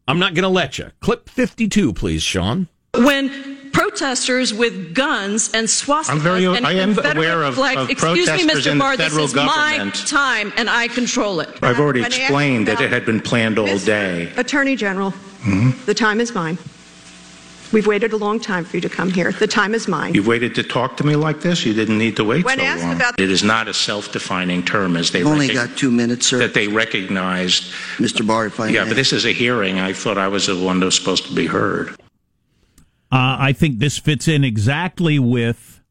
I'm 0.08 0.18
not 0.18 0.34
going 0.34 0.42
to 0.42 0.50
let 0.50 0.80
you. 0.80 0.90
Clip 1.02 1.30
52, 1.30 1.94
please, 1.94 2.24
Sean. 2.24 2.68
When 2.96 3.51
protesters 3.72 4.54
with 4.54 4.94
guns 4.94 5.50
and 5.54 5.68
swastikas 5.68 6.10
I'm 6.10 6.20
very- 6.20 6.46
and 6.46 6.66
I 6.66 6.74
am 6.74 6.94
Confederate 6.94 7.18
aware 7.18 7.44
of- 7.44 7.56
flags. 7.56 7.82
of 7.82 7.90
Excuse 7.90 8.28
me, 8.28 8.48
Mr. 8.48 8.78
Barr, 8.78 8.98
this 8.98 9.08
federal 9.08 9.26
is 9.26 9.34
my 9.34 9.92
time 10.06 10.54
and 10.58 10.70
I 10.70 10.88
control 10.88 11.40
it. 11.40 11.50
I've 11.62 11.80
already 11.80 12.02
When 12.02 12.12
explained 12.12 12.68
that 12.68 12.82
it 12.82 12.92
had 12.92 13.06
been 13.06 13.20
planned 13.20 13.58
all 13.60 13.78
day. 13.80 14.32
Attorney 14.38 14.76
General, 14.76 15.12
mm-hmm. 15.12 15.72
the 15.86 15.94
time 15.94 16.20
is 16.20 16.34
mine. 16.34 16.58
We've 17.72 17.88
waited 17.88 18.12
a 18.12 18.18
long 18.18 18.38
time 18.42 18.66
for 18.66 18.76
you 18.76 18.82
to 18.82 18.90
come 18.90 19.10
here. 19.12 19.32
The 19.32 19.48
time 19.48 19.74
is 19.74 19.88
mine. 19.88 20.14
You've 20.14 20.28
waited 20.28 20.54
to 20.56 20.64
talk 20.64 20.98
to 20.98 21.06
me 21.06 21.16
like 21.16 21.40
this? 21.40 21.66
You 21.66 21.74
didn't 21.74 21.98
need 21.98 22.18
to 22.18 22.26
wait 22.26 22.44
When 22.44 22.58
so 22.60 22.66
asked 22.66 22.84
long. 22.84 22.96
about- 22.98 23.18
It 23.18 23.32
is 23.32 23.44
not 23.46 23.70
a 23.70 23.74
self-defining 23.74 24.64
term 24.64 24.98
as 24.98 25.12
they 25.12 25.20
You've 25.20 25.30
only 25.30 25.48
recog- 25.48 25.54
got 25.54 25.78
two 25.78 25.90
minutes, 25.90 26.28
sir. 26.28 26.40
that 26.40 26.54
they 26.54 26.68
recognized. 26.68 27.64
Mr. 27.98 28.28
Barr, 28.28 28.48
if 28.48 28.60
I 28.60 28.68
Yeah, 28.68 28.84
may. 28.84 28.90
but 28.90 28.96
this 28.98 29.14
is 29.14 29.26
a 29.26 29.32
hearing. 29.32 29.80
I 29.80 29.94
thought 29.94 30.18
I 30.18 30.28
was 30.28 30.48
the 30.48 30.56
one 30.58 30.82
that 30.82 30.86
was 30.88 30.96
supposed 30.96 31.26
to 31.28 31.34
be 31.34 31.46
heard. 31.46 31.96
Uh, 33.12 33.36
I 33.40 33.54
think 33.54 33.80
this 33.80 33.98
fits 33.98 34.28
in 34.28 34.44
exactly 34.44 35.20
with 35.20 35.82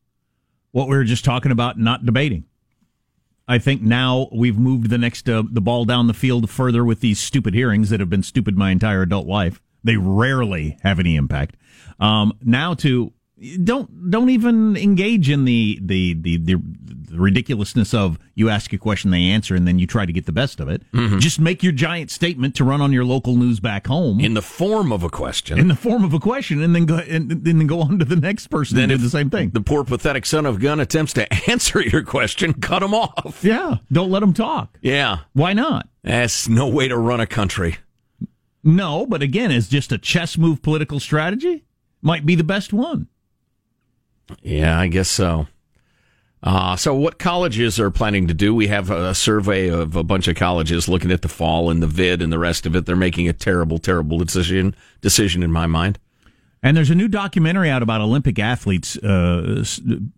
what 0.72 0.88
we 0.88 0.96
were 0.96 1.04
just 1.04 1.24
talking 1.24 1.52
about, 1.52 1.78
not 1.78 2.06
debating. 2.06 2.44
I 3.46 3.58
think 3.58 3.82
now 3.82 4.28
we've 4.32 4.56
moved 4.56 4.90
the 4.90 4.98
next 4.98 5.28
uh, 5.28 5.42
the 5.50 5.60
ball 5.60 5.84
down 5.84 6.06
the 6.06 6.14
field 6.14 6.48
further 6.48 6.84
with 6.84 7.00
these 7.00 7.18
stupid 7.18 7.52
hearings 7.52 7.90
that 7.90 7.98
have 7.98 8.08
been 8.08 8.22
stupid 8.22 8.56
my 8.56 8.70
entire 8.70 9.02
adult 9.02 9.26
life. 9.26 9.60
They 9.82 9.96
rarely 9.96 10.78
have 10.82 11.00
any 11.00 11.16
impact. 11.16 11.56
Um, 11.98 12.38
now 12.42 12.74
to 12.74 13.12
don't 13.64 14.10
don't 14.10 14.30
even 14.30 14.76
engage 14.76 15.28
in 15.28 15.46
the 15.46 15.80
the, 15.82 16.14
the 16.14 16.36
the 16.36 16.62
the 17.10 17.18
ridiculousness 17.20 17.92
of 17.92 18.18
you 18.34 18.48
ask 18.48 18.72
a 18.72 18.78
question 18.78 19.10
they 19.10 19.24
answer 19.24 19.54
and 19.54 19.66
then 19.68 19.78
you 19.78 19.86
try 19.86 20.06
to 20.06 20.12
get 20.12 20.26
the 20.26 20.32
best 20.32 20.60
of 20.60 20.68
it. 20.68 20.82
Mm-hmm. 20.92 21.18
Just 21.18 21.40
make 21.40 21.62
your 21.62 21.72
giant 21.72 22.10
statement 22.10 22.54
to 22.56 22.64
run 22.64 22.80
on 22.80 22.92
your 22.92 23.04
local 23.04 23.36
news 23.36 23.60
back 23.60 23.86
home 23.86 24.20
In 24.20 24.34
the 24.34 24.42
form 24.42 24.92
of 24.92 25.02
a 25.02 25.10
question. 25.10 25.58
in 25.58 25.68
the 25.68 25.74
form 25.74 26.04
of 26.04 26.14
a 26.14 26.18
question, 26.20 26.62
and 26.62 26.74
then 26.74 26.86
go 26.86 26.96
and, 26.98 27.30
and 27.32 27.44
then 27.44 27.66
go 27.66 27.80
on 27.82 27.98
to 27.98 28.04
the 28.04 28.16
next 28.16 28.46
person 28.46 28.76
then 28.76 28.90
and 28.90 28.98
do 28.98 29.04
the 29.04 29.10
same 29.10 29.28
thing. 29.30 29.50
The 29.50 29.60
poor, 29.60 29.84
pathetic 29.84 30.24
son 30.24 30.46
of 30.46 30.60
gun 30.60 30.80
attempts 30.80 31.12
to 31.14 31.32
answer 31.50 31.80
your 31.82 32.02
question, 32.02 32.54
cut 32.54 32.82
him 32.82 32.94
off. 32.94 33.40
yeah, 33.44 33.76
don't 33.92 34.10
let 34.10 34.22
him 34.22 34.32
talk. 34.32 34.78
Yeah. 34.80 35.18
Why 35.32 35.52
not? 35.52 35.88
That's 36.02 36.48
no 36.48 36.68
way 36.68 36.88
to 36.88 36.96
run 36.96 37.20
a 37.20 37.26
country. 37.26 37.76
No, 38.62 39.06
but 39.06 39.22
again, 39.22 39.50
it's 39.50 39.68
just 39.68 39.90
a 39.92 39.98
chess 39.98 40.36
move 40.38 40.62
political 40.62 41.00
strategy. 41.00 41.64
Might 42.02 42.24
be 42.26 42.34
the 42.34 42.44
best 42.44 42.72
one. 42.72 43.08
Yeah, 44.42 44.78
I 44.78 44.86
guess 44.88 45.08
so. 45.08 45.48
Uh, 46.42 46.74
so, 46.74 46.94
what 46.94 47.18
colleges 47.18 47.78
are 47.78 47.90
planning 47.90 48.26
to 48.26 48.34
do? 48.34 48.54
We 48.54 48.68
have 48.68 48.90
a 48.90 49.14
survey 49.14 49.68
of 49.68 49.94
a 49.94 50.02
bunch 50.02 50.26
of 50.26 50.36
colleges 50.36 50.88
looking 50.88 51.10
at 51.10 51.22
the 51.22 51.28
fall 51.28 51.70
and 51.70 51.82
the 51.82 51.86
vid 51.86 52.22
and 52.22 52.32
the 52.32 52.38
rest 52.38 52.64
of 52.64 52.74
it. 52.74 52.86
They're 52.86 52.96
making 52.96 53.28
a 53.28 53.34
terrible, 53.34 53.78
terrible 53.78 54.18
decision. 54.18 54.74
Decision 55.02 55.42
in 55.42 55.52
my 55.52 55.66
mind. 55.66 55.98
And 56.62 56.76
there's 56.76 56.90
a 56.90 56.94
new 56.94 57.08
documentary 57.08 57.70
out 57.70 57.82
about 57.82 58.02
Olympic 58.02 58.38
athletes, 58.38 58.96
uh, 58.98 59.64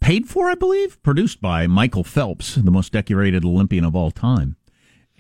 paid 0.00 0.28
for, 0.28 0.50
I 0.50 0.54
believe, 0.54 1.00
produced 1.02 1.40
by 1.40 1.68
Michael 1.68 2.02
Phelps, 2.02 2.56
the 2.56 2.70
most 2.70 2.92
decorated 2.92 3.44
Olympian 3.44 3.84
of 3.84 3.94
all 3.94 4.10
time. 4.10 4.56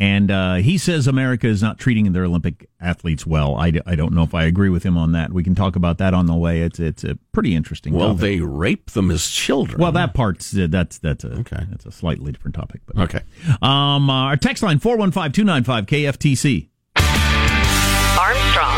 And 0.02 0.32
uh, 0.32 0.54
he 0.54 0.78
says 0.78 1.06
America 1.06 1.46
is 1.46 1.62
not 1.62 1.78
treating 1.78 2.12
their 2.12 2.24
Olympic 2.24 2.68
athletes 2.80 3.24
well. 3.24 3.54
I, 3.54 3.70
d- 3.70 3.80
I 3.86 3.94
don't 3.94 4.12
know 4.12 4.24
if 4.24 4.34
I 4.34 4.42
agree 4.46 4.68
with 4.68 4.82
him 4.82 4.96
on 4.98 5.12
that. 5.12 5.32
We 5.32 5.44
can 5.44 5.54
talk 5.54 5.76
about 5.76 5.98
that 5.98 6.12
on 6.12 6.26
the 6.26 6.34
way. 6.34 6.62
It's 6.62 6.80
it's 6.80 7.04
a 7.04 7.16
pretty 7.30 7.54
interesting. 7.54 7.92
Well, 7.92 8.08
topic. 8.08 8.20
they 8.20 8.40
rape 8.40 8.90
them 8.90 9.12
as 9.12 9.28
children. 9.30 9.80
Well, 9.80 9.92
that 9.92 10.12
part's 10.12 10.56
uh, 10.58 10.66
that's 10.68 10.98
that's 10.98 11.22
a 11.22 11.30
Okay. 11.42 11.64
that's 11.70 11.86
a 11.86 11.92
slightly 11.92 12.32
different 12.32 12.56
topic. 12.56 12.80
But 12.84 12.98
okay. 12.98 13.20
um, 13.62 14.10
uh, 14.10 14.24
our 14.24 14.36
text 14.36 14.64
line 14.64 14.80
415-295 14.80 15.86
KFTC. 15.86 16.68
Armstrong 18.18 18.71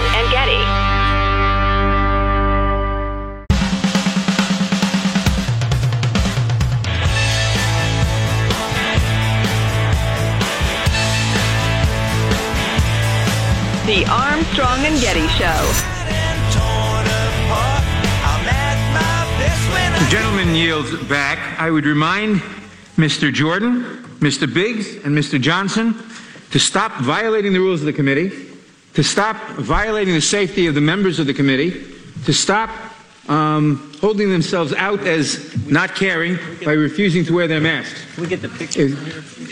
The 13.87 14.05
Armstrong 14.09 14.79
and 14.87 14.99
Getty 15.01 15.27
Show. 15.29 15.61
The 20.01 20.11
gentleman 20.11 20.55
yields 20.55 20.97
back. 21.05 21.61
I 21.61 21.71
would 21.71 21.85
remind 21.85 22.41
Mr. 22.97 23.33
Jordan, 23.33 23.83
Mr. 24.21 24.53
Biggs, 24.53 24.97
and 25.05 25.17
Mr. 25.17 25.39
Johnson 25.41 25.95
to 26.51 26.59
stop 26.59 26.93
violating 27.03 27.53
the 27.53 27.59
rules 27.59 27.81
of 27.81 27.87
the 27.87 27.93
committee, 27.93 28.49
to 28.95 29.03
stop 29.05 29.37
violating 29.59 30.15
the 30.15 30.21
safety 30.21 30.67
of 30.67 30.75
the 30.75 30.81
members 30.81 31.19
of 31.19 31.27
the 31.27 31.35
committee, 31.35 31.85
to 32.25 32.33
stop 32.33 32.71
um, 33.29 33.93
holding 34.01 34.31
themselves 34.31 34.73
out 34.75 35.01
as 35.07 35.55
not 35.67 35.95
caring 35.95 36.39
by 36.65 36.73
refusing 36.73 37.25
to 37.25 37.35
wear 37.35 37.47
their 37.49 37.61
masks. 37.61 38.01
we 38.17 38.27
get 38.27 38.41
the 38.41 38.49
picture? 38.49 38.83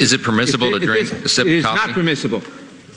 Is 0.01 0.13
it 0.13 0.23
permissible 0.23 0.71
to 0.71 0.79
drink 0.79 1.13
a 1.13 1.29
sip 1.29 1.47
It 1.47 1.51
of 1.51 1.57
is 1.59 1.65
coffee? 1.65 1.87
not 1.87 1.95
permissible. 1.95 2.43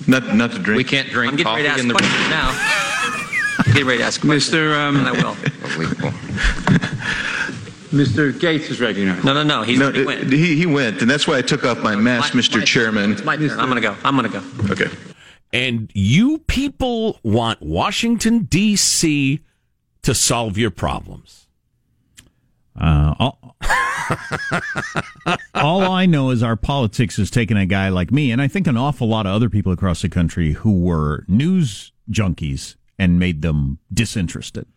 Not, 0.08 0.36
not 0.36 0.52
to 0.52 0.60
drink. 0.60 0.78
We 0.78 0.84
can't 0.84 1.10
drink 1.10 1.32
I'm 1.34 1.38
getting 1.38 1.52
coffee 1.52 1.64
ready 1.64 1.76
to 1.76 1.82
in 1.82 1.88
the 1.88 1.96
ask 1.96 2.04
questions 2.04 3.66
now. 3.68 3.74
Get 3.74 3.86
ready 3.86 3.98
to 4.00 4.04
ask 4.04 4.22
questions. 4.22 4.54
Mr. 4.56 4.76
Um, 4.78 4.98
and 4.98 5.08
I 5.08 5.12
will. 5.12 5.36
Unbelievable. 5.64 6.12
Mr. 7.92 8.34
Gaetz 8.34 8.70
is 8.70 8.82
recognized. 8.82 9.24
No, 9.24 9.34
no, 9.34 9.44
no. 9.44 9.62
He's 9.64 9.80
No, 9.80 9.86
already 9.86 10.04
uh, 10.04 10.06
went. 10.06 10.32
he, 10.34 10.56
he 10.58 10.66
went, 10.66 11.02
and 11.02 11.10
that's 11.10 11.28
why 11.28 11.38
I 11.38 11.42
took 11.42 11.64
off 11.64 11.80
my 11.80 11.96
mask, 11.96 12.34
My- 12.34 12.42
Mr. 12.42 12.60
my- 12.60 12.66
Chairman. 12.66 13.12
It's 13.14 13.24
my 13.24 13.38
turn. 13.38 13.52
I'm 13.52 13.70
going 13.70 13.82
to 13.82 13.88
go. 13.88 13.96
I'm 14.04 14.18
going 14.18 14.30
to 14.32 14.40
go. 14.40 14.74
Okay. 14.74 14.90
And 15.54 15.90
you 15.94 16.40
people 16.40 17.20
want 17.24 17.62
Washington, 17.62 18.40
D.C. 18.44 19.40
to 20.02 20.14
solve 20.14 20.58
your 20.58 20.72
problems. 20.72 21.45
Uh, 22.80 23.14
all, 23.20 23.56
all 25.56 25.82
I 25.84 26.06
know 26.06 26.30
is 26.32 26.44
our 26.44 26.56
politics 26.56 27.18
has 27.18 27.32
taken 27.32 27.58
a 27.58 27.66
guy 27.66 27.90
like 27.90 28.12
me, 28.12 28.32
and 28.32 28.42
I 28.42 28.48
think 28.48 28.68
an 28.68 28.78
awful 28.78 29.08
lot 29.08 29.26
of 29.26 29.34
other 29.34 29.50
people 29.50 29.72
across 29.72 30.02
the 30.02 30.10
country 30.10 30.54
who 30.54 30.80
were 30.80 31.24
news 31.28 31.92
junkies 32.10 32.76
and 33.00 33.20
made 33.20 33.42
them 33.42 33.80
disinterested. 33.94 34.68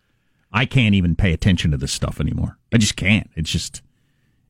I 0.51 0.65
can't 0.65 0.95
even 0.95 1.15
pay 1.15 1.33
attention 1.33 1.71
to 1.71 1.77
this 1.77 1.91
stuff 1.91 2.19
anymore. 2.19 2.57
I 2.73 2.77
just 2.77 2.95
can't. 2.95 3.29
It's 3.35 3.51
just, 3.51 3.81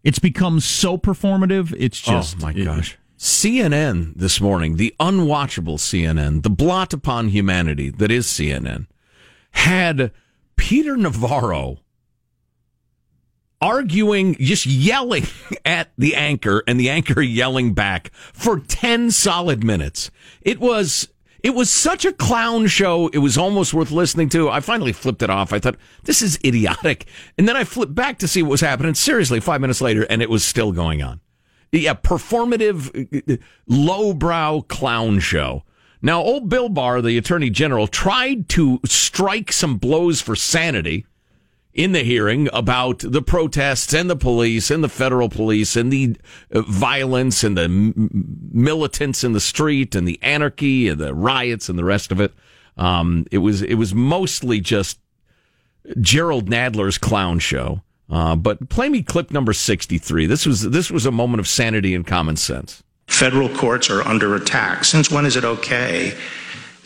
it's 0.03 0.19
become 0.19 0.59
so 0.59 0.97
performative. 0.97 1.75
It's 1.77 1.99
just, 1.99 2.37
oh 2.39 2.41
my 2.41 2.53
gosh. 2.53 2.97
CNN 3.17 4.13
this 4.15 4.39
morning, 4.39 4.77
the 4.77 4.95
unwatchable 4.99 5.77
CNN, 5.77 6.43
the 6.43 6.49
blot 6.49 6.93
upon 6.93 7.29
humanity 7.29 7.89
that 7.89 8.11
is 8.11 8.27
CNN, 8.27 8.87
had 9.51 10.13
Peter 10.55 10.95
Navarro 10.95 11.79
arguing, 13.61 14.35
just 14.35 14.65
yelling 14.65 15.25
at 15.65 15.89
the 15.97 16.15
anchor 16.15 16.63
and 16.67 16.79
the 16.79 16.89
anchor 16.89 17.21
yelling 17.21 17.73
back 17.73 18.11
for 18.13 18.59
10 18.59 19.11
solid 19.11 19.63
minutes. 19.63 20.11
It 20.41 20.59
was, 20.59 21.09
it 21.43 21.51
was 21.51 21.69
such 21.69 22.05
a 22.05 22.13
clown 22.13 22.67
show. 22.67 23.07
It 23.09 23.19
was 23.19 23.37
almost 23.37 23.73
worth 23.73 23.91
listening 23.91 24.29
to. 24.29 24.49
I 24.49 24.59
finally 24.59 24.93
flipped 24.93 25.21
it 25.21 25.29
off. 25.29 25.53
I 25.53 25.59
thought, 25.59 25.77
this 26.03 26.21
is 26.21 26.39
idiotic. 26.43 27.05
And 27.37 27.47
then 27.47 27.57
I 27.57 27.63
flipped 27.63 27.95
back 27.95 28.19
to 28.19 28.27
see 28.27 28.43
what 28.43 28.51
was 28.51 28.61
happening. 28.61 28.93
Seriously, 28.95 29.39
five 29.39 29.61
minutes 29.61 29.81
later, 29.81 30.05
and 30.09 30.21
it 30.21 30.29
was 30.29 30.43
still 30.43 30.71
going 30.71 31.01
on. 31.01 31.21
Yeah, 31.71 31.93
performative, 31.93 33.41
lowbrow 33.67 34.61
clown 34.61 35.19
show. 35.19 35.63
Now, 36.01 36.21
old 36.21 36.49
Bill 36.49 36.69
Barr, 36.69 37.01
the 37.01 37.17
attorney 37.17 37.49
general, 37.49 37.85
tried 37.85 38.47
to 38.49 38.79
strike 38.85 39.51
some 39.51 39.77
blows 39.77 40.21
for 40.21 40.35
sanity 40.35 41.05
in 41.73 41.91
the 41.91 42.03
hearing 42.03 42.49
about 42.51 42.99
the 42.99 43.21
protests 43.21 43.93
and 43.93 44.09
the 44.09 44.15
police 44.15 44.71
and 44.71 44.83
the 44.83 44.89
federal 44.89 45.29
police 45.29 45.75
and 45.75 45.93
the 45.93 46.15
uh, 46.51 46.61
violence 46.61 47.43
and 47.43 47.57
the 47.57 47.69
militants 48.51 49.23
in 49.23 49.33
the 49.33 49.39
street 49.39 49.95
and 49.95 50.07
the 50.07 50.19
anarchy 50.21 50.87
and 50.87 50.99
the 50.99 51.13
riots 51.13 51.69
and 51.69 51.77
the 51.77 51.83
rest 51.83 52.11
of 52.11 52.19
it. 52.19 52.33
Um, 52.77 53.25
it 53.31 53.39
was 53.39 53.61
it 53.61 53.75
was 53.75 53.93
mostly 53.93 54.59
just 54.59 54.99
Jerrold 56.01 56.49
Nadler's 56.49 56.97
clown 56.97 57.39
show. 57.39 57.81
Uh, 58.09 58.35
but 58.35 58.69
play 58.69 58.89
me 58.89 59.03
clip 59.03 59.29
number 59.29 59.53
sixty 59.53 59.99
three. 59.99 60.25
This 60.25 60.45
was 60.45 60.69
this 60.71 60.89
was 60.89 61.05
a 61.05 61.11
moment 61.11 61.39
of 61.39 61.47
sanity 61.47 61.93
and 61.93 62.07
common 62.07 62.37
sense. 62.37 62.83
Federal 63.07 63.49
courts 63.49 63.89
are 63.89 64.01
under 64.01 64.35
attack. 64.35 64.83
Since 64.85 65.11
when 65.11 65.25
is 65.25 65.35
it 65.35 65.43
okay 65.43 66.17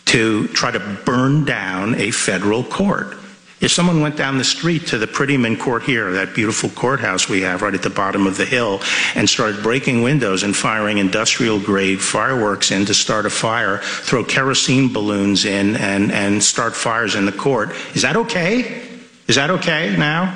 to 0.05 0.47
try 0.49 0.71
to 0.71 0.79
burn 1.05 1.45
down 1.45 1.95
a 1.95 2.11
federal 2.11 2.63
court? 2.63 3.15
If 3.63 3.71
someone 3.71 4.01
went 4.01 4.17
down 4.17 4.37
the 4.37 4.43
street 4.43 4.87
to 4.87 4.97
the 4.97 5.07
Prettyman 5.07 5.57
Court 5.57 5.83
here, 5.83 6.11
that 6.11 6.35
beautiful 6.35 6.69
courthouse 6.71 7.29
we 7.29 7.43
have 7.43 7.61
right 7.61 7.73
at 7.73 7.81
the 7.81 7.89
bottom 7.89 8.27
of 8.27 8.35
the 8.35 8.43
hill, 8.43 8.81
and 9.15 9.29
started 9.29 9.63
breaking 9.63 10.01
windows 10.01 10.43
and 10.43 10.53
firing 10.53 10.97
industrial 10.97 11.61
grade 11.61 12.01
fireworks 12.01 12.71
in 12.71 12.85
to 12.85 12.93
start 12.93 13.25
a 13.25 13.29
fire, 13.29 13.77
throw 13.77 14.21
kerosene 14.21 14.91
balloons 14.91 15.45
in 15.45 15.77
and, 15.77 16.11
and 16.11 16.43
start 16.43 16.75
fires 16.75 17.15
in 17.15 17.25
the 17.25 17.31
court, 17.31 17.71
is 17.95 18.01
that 18.01 18.17
okay? 18.17 18.81
Is 19.29 19.37
that 19.37 19.49
okay 19.49 19.95
now? 19.97 20.35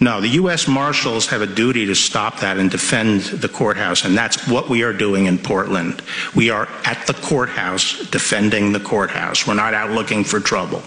No, 0.00 0.22
the 0.22 0.28
U.S. 0.28 0.66
Marshals 0.66 1.26
have 1.26 1.42
a 1.42 1.46
duty 1.46 1.84
to 1.84 1.94
stop 1.94 2.40
that 2.40 2.56
and 2.56 2.70
defend 2.70 3.20
the 3.20 3.50
courthouse, 3.50 4.06
and 4.06 4.16
that's 4.16 4.48
what 4.48 4.70
we 4.70 4.82
are 4.82 4.94
doing 4.94 5.26
in 5.26 5.36
Portland. 5.36 6.00
We 6.34 6.48
are 6.48 6.68
at 6.86 7.06
the 7.06 7.14
courthouse 7.14 8.08
defending 8.10 8.72
the 8.72 8.80
courthouse. 8.80 9.46
We're 9.46 9.54
not 9.54 9.74
out 9.74 9.90
looking 9.90 10.24
for 10.24 10.40
trouble. 10.40 10.82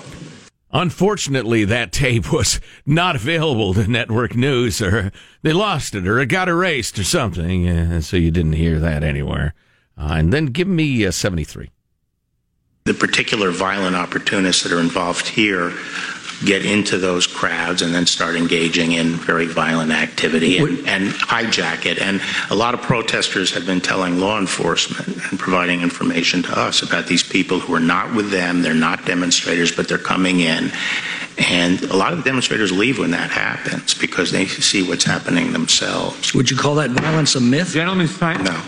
Unfortunately, 0.71 1.65
that 1.65 1.91
tape 1.91 2.31
was 2.31 2.59
not 2.85 3.15
available 3.15 3.73
to 3.73 3.87
network 3.87 4.35
news, 4.35 4.81
or 4.81 5.11
they 5.41 5.53
lost 5.53 5.95
it, 5.95 6.07
or 6.07 6.19
it 6.19 6.27
got 6.27 6.47
erased, 6.47 6.99
or 6.99 7.03
something. 7.03 7.67
Uh, 7.67 8.01
so 8.01 8.17
you 8.17 8.31
didn't 8.31 8.53
hear 8.53 8.79
that 8.79 9.03
anywhere. 9.03 9.53
Uh, 9.97 10.13
and 10.13 10.31
then 10.31 10.47
give 10.47 10.67
me 10.67 11.05
uh, 11.05 11.11
73. 11.11 11.69
The 12.85 12.93
particular 12.93 13.51
violent 13.51 13.95
opportunists 13.95 14.63
that 14.63 14.71
are 14.71 14.79
involved 14.79 15.27
here 15.27 15.73
get 16.45 16.65
into 16.65 16.97
those 16.97 17.27
crowds 17.27 17.81
and 17.81 17.93
then 17.93 18.05
start 18.05 18.35
engaging 18.35 18.93
in 18.93 19.13
very 19.15 19.45
violent 19.45 19.91
activity 19.91 20.57
and, 20.57 20.87
and, 20.87 21.09
hijack 21.09 21.85
it. 21.85 21.99
And 21.99 22.21
a 22.49 22.55
lot 22.55 22.73
of 22.73 22.81
protesters 22.81 23.51
have 23.53 23.65
been 23.65 23.81
telling 23.81 24.19
law 24.19 24.39
enforcement 24.39 25.07
and 25.29 25.39
providing 25.39 25.81
information 25.81 26.41
to 26.43 26.57
us 26.57 26.81
about 26.81 27.07
these 27.07 27.23
people 27.23 27.59
who 27.59 27.73
are 27.73 27.79
not 27.79 28.13
with 28.15 28.31
them, 28.31 28.61
they're 28.61 28.73
not 28.73 29.05
demonstrators, 29.05 29.71
but 29.71 29.87
they're 29.87 29.97
coming 29.97 30.39
in. 30.39 30.71
And 31.49 31.81
a 31.83 31.95
lot 31.95 32.11
of 32.11 32.19
the 32.19 32.23
demonstrators 32.23 32.71
leave 32.71 32.99
when 32.99 33.11
that 33.11 33.31
happens 33.31 33.93
because 33.93 34.31
they 34.31 34.45
see 34.45 34.87
what's 34.87 35.05
happening 35.05 35.53
themselves. 35.53 36.33
Would 36.33 36.51
you 36.51 36.57
call 36.57 36.75
that 36.75 36.89
violence 36.89 37.35
a 37.35 37.41
myth? 37.41 37.71
Gentlemen's 37.73 38.17
time? 38.17 38.43
No. 38.43 38.61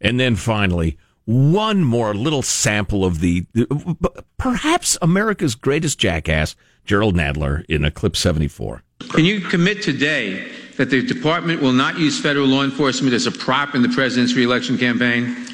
And 0.00 0.20
then 0.20 0.36
finally, 0.36 0.98
one 1.28 1.84
more 1.84 2.14
little 2.14 2.40
sample 2.40 3.04
of 3.04 3.20
the 3.20 3.44
perhaps 4.38 4.96
America's 5.02 5.54
greatest 5.54 5.98
jackass, 5.98 6.56
Jerrold 6.88 7.14
Nadler, 7.14 7.66
in 7.68 7.84
a 7.84 7.90
clip 7.90 8.16
74. 8.16 8.82
Can 9.10 9.26
you 9.26 9.40
commit 9.42 9.82
today 9.82 10.50
that 10.78 10.88
the 10.88 11.02
department 11.02 11.60
will 11.60 11.72
not 11.72 11.98
use 11.98 12.18
federal 12.18 12.46
law 12.46 12.64
enforcement 12.64 13.12
as 13.12 13.26
a 13.26 13.30
prop 13.30 13.74
in 13.74 13.82
the 13.82 13.90
president's 13.90 14.34
reelection 14.34 14.78
campaign? 14.78 15.46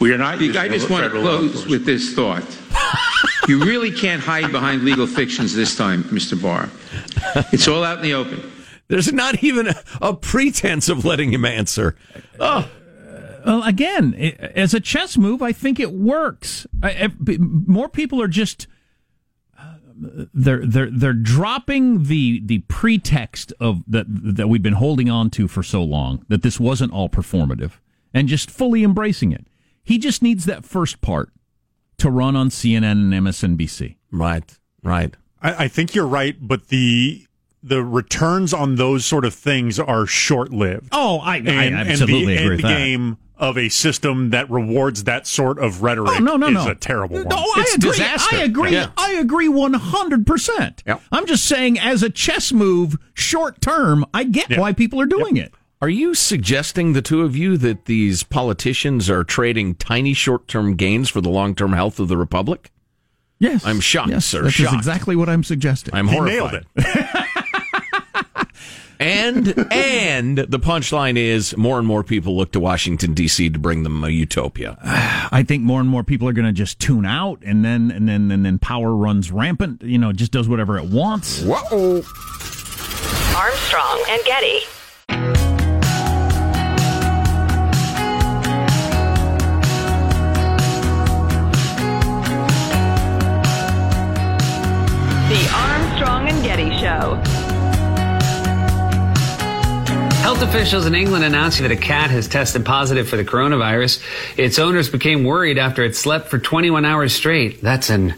We 0.00 0.14
are 0.14 0.18
not. 0.18 0.38
I 0.38 0.68
just 0.68 0.88
want 0.88 1.04
to 1.04 1.10
close 1.10 1.66
with 1.66 1.84
this 1.84 2.14
thought. 2.14 2.42
you 3.48 3.62
really 3.64 3.92
can't 3.92 4.22
hide 4.22 4.50
behind 4.50 4.82
legal 4.82 5.06
fictions 5.06 5.54
this 5.54 5.76
time, 5.76 6.04
Mr. 6.04 6.40
Barr. 6.40 6.70
It's 7.52 7.68
all 7.68 7.84
out 7.84 7.98
in 7.98 8.02
the 8.02 8.14
open. 8.14 8.50
There's 8.88 9.12
not 9.12 9.44
even 9.44 9.68
a, 9.68 9.74
a 10.00 10.14
pretense 10.14 10.88
of 10.88 11.04
letting 11.04 11.34
him 11.34 11.44
answer. 11.44 11.96
Oh. 12.40 12.66
Well, 13.44 13.62
again, 13.62 14.14
as 14.14 14.72
a 14.72 14.80
chess 14.80 15.18
move, 15.18 15.42
I 15.42 15.52
think 15.52 15.78
it 15.78 15.92
works. 15.92 16.66
More 17.38 17.88
people 17.90 18.22
are 18.22 18.28
just 18.28 18.66
they're 20.34 20.64
they're 20.64 20.90
they're 20.90 21.12
dropping 21.12 22.04
the 22.04 22.40
the 22.44 22.60
pretext 22.68 23.52
of 23.60 23.82
that 23.86 24.06
that 24.08 24.48
we've 24.48 24.62
been 24.62 24.74
holding 24.74 25.10
on 25.10 25.30
to 25.30 25.48
for 25.48 25.62
so 25.62 25.82
long 25.82 26.24
that 26.28 26.42
this 26.42 26.60
wasn't 26.60 26.92
all 26.92 27.08
performative 27.08 27.72
and 28.14 28.28
just 28.28 28.50
fully 28.50 28.84
embracing 28.84 29.32
it. 29.32 29.46
He 29.82 29.98
just 29.98 30.22
needs 30.22 30.44
that 30.44 30.64
first 30.64 31.00
part 31.00 31.30
to 31.98 32.10
run 32.10 32.36
on 32.36 32.50
CNN 32.50 32.92
and 32.92 33.12
MSNBC. 33.12 33.96
Right, 34.12 34.56
right. 34.82 35.14
I, 35.42 35.64
I 35.64 35.68
think 35.68 35.94
you're 35.94 36.06
right, 36.06 36.36
but 36.40 36.68
the 36.68 37.26
the 37.62 37.82
returns 37.82 38.54
on 38.54 38.76
those 38.76 39.04
sort 39.04 39.24
of 39.24 39.34
things 39.34 39.78
are 39.78 40.06
short 40.06 40.52
lived. 40.52 40.88
Oh, 40.92 41.18
I, 41.18 41.36
I 41.36 41.68
absolutely 41.72 42.36
and 42.36 42.38
the 42.38 42.44
agree 42.44 42.48
with 42.56 42.62
that. 42.62 42.76
game 42.78 43.18
of 43.38 43.56
a 43.56 43.68
system 43.68 44.30
that 44.30 44.50
rewards 44.50 45.04
that 45.04 45.26
sort 45.26 45.58
of 45.58 45.82
rhetoric 45.82 46.12
oh, 46.16 46.18
no, 46.18 46.36
no, 46.36 46.48
is 46.48 46.54
no. 46.54 46.68
a 46.70 46.74
terrible 46.74 47.16
one. 47.16 47.28
No, 47.28 47.36
I 47.36 47.54
it's 47.66 47.74
agree. 47.76 47.90
disaster. 47.92 48.36
I 48.36 48.40
agree. 48.42 48.72
Yeah. 48.72 48.90
I 48.96 49.12
agree 49.12 49.48
one 49.48 49.74
hundred 49.74 50.26
percent. 50.26 50.82
I'm 51.12 51.26
just 51.26 51.44
saying, 51.44 51.78
as 51.78 52.02
a 52.02 52.10
chess 52.10 52.52
move, 52.52 52.96
short 53.14 53.60
term, 53.60 54.04
I 54.12 54.24
get 54.24 54.50
Yeah. 54.50 54.60
why 54.60 54.72
people 54.72 55.00
are 55.00 55.06
doing 55.06 55.36
it. 55.36 55.52
Are 55.80 55.88
you 55.88 56.12
suggesting, 56.14 56.92
the 56.92 57.02
two 57.02 57.22
of 57.22 57.36
you, 57.36 57.56
that 57.58 57.84
these 57.84 58.24
politicians 58.24 59.08
are 59.08 59.22
trading 59.22 59.76
tiny 59.76 60.12
short 60.12 60.48
term 60.48 60.74
gains 60.74 61.08
for 61.08 61.20
the 61.20 61.28
long 61.28 61.54
term 61.54 61.72
health 61.72 62.00
of 62.00 62.08
the 62.08 62.16
republic? 62.16 62.72
Yes, 63.38 63.64
I'm 63.64 63.78
shocked, 63.78 64.10
yes, 64.10 64.24
sir. 64.26 64.42
That 64.42 64.58
is 64.58 64.72
exactly 64.72 65.14
what 65.14 65.28
I'm 65.28 65.44
suggesting. 65.44 65.94
I'm 65.94 66.08
He 66.08 66.16
horrified. 66.16 66.66
nailed 69.00 69.48
it. 69.48 69.58
And 69.58 69.72
and 69.72 70.38
the 70.38 70.58
punchline 70.58 71.16
is 71.16 71.56
more 71.56 71.78
and 71.78 71.86
more 71.86 72.02
people 72.02 72.36
look 72.36 72.52
to 72.52 72.60
Washington 72.60 73.14
D.C. 73.14 73.50
to 73.50 73.58
bring 73.58 73.82
them 73.82 74.02
a 74.04 74.08
utopia. 74.08 74.76
I 74.82 75.42
think 75.46 75.62
more 75.62 75.80
and 75.80 75.88
more 75.88 76.04
people 76.04 76.28
are 76.28 76.32
going 76.32 76.46
to 76.46 76.52
just 76.52 76.78
tune 76.78 77.06
out, 77.06 77.42
and 77.44 77.64
then 77.64 77.90
and 77.90 78.08
then 78.08 78.30
and 78.30 78.44
then 78.44 78.58
power 78.58 78.94
runs 78.94 79.30
rampant. 79.30 79.82
You 79.82 79.98
know, 79.98 80.12
just 80.12 80.32
does 80.32 80.48
whatever 80.48 80.78
it 80.78 80.84
wants. 80.90 81.42
Whoa! 81.42 82.02
Armstrong 83.36 84.04
and 84.08 84.24
Getty. 84.24 84.60
The 95.28 95.50
Armstrong 95.54 96.28
and 96.28 96.42
Getty 96.42 96.70
Show. 96.78 97.37
Health 100.38 100.54
officials 100.54 100.86
in 100.86 100.94
England 100.94 101.24
announced 101.24 101.58
that 101.58 101.72
a 101.72 101.76
cat 101.76 102.12
has 102.12 102.28
tested 102.28 102.64
positive 102.64 103.08
for 103.08 103.16
the 103.16 103.24
coronavirus. 103.24 104.00
Its 104.38 104.60
owners 104.60 104.88
became 104.88 105.24
worried 105.24 105.58
after 105.58 105.82
it 105.82 105.96
slept 105.96 106.28
for 106.28 106.38
21 106.38 106.84
hours 106.84 107.12
straight. 107.12 107.60
That's 107.60 107.90
an 107.90 108.14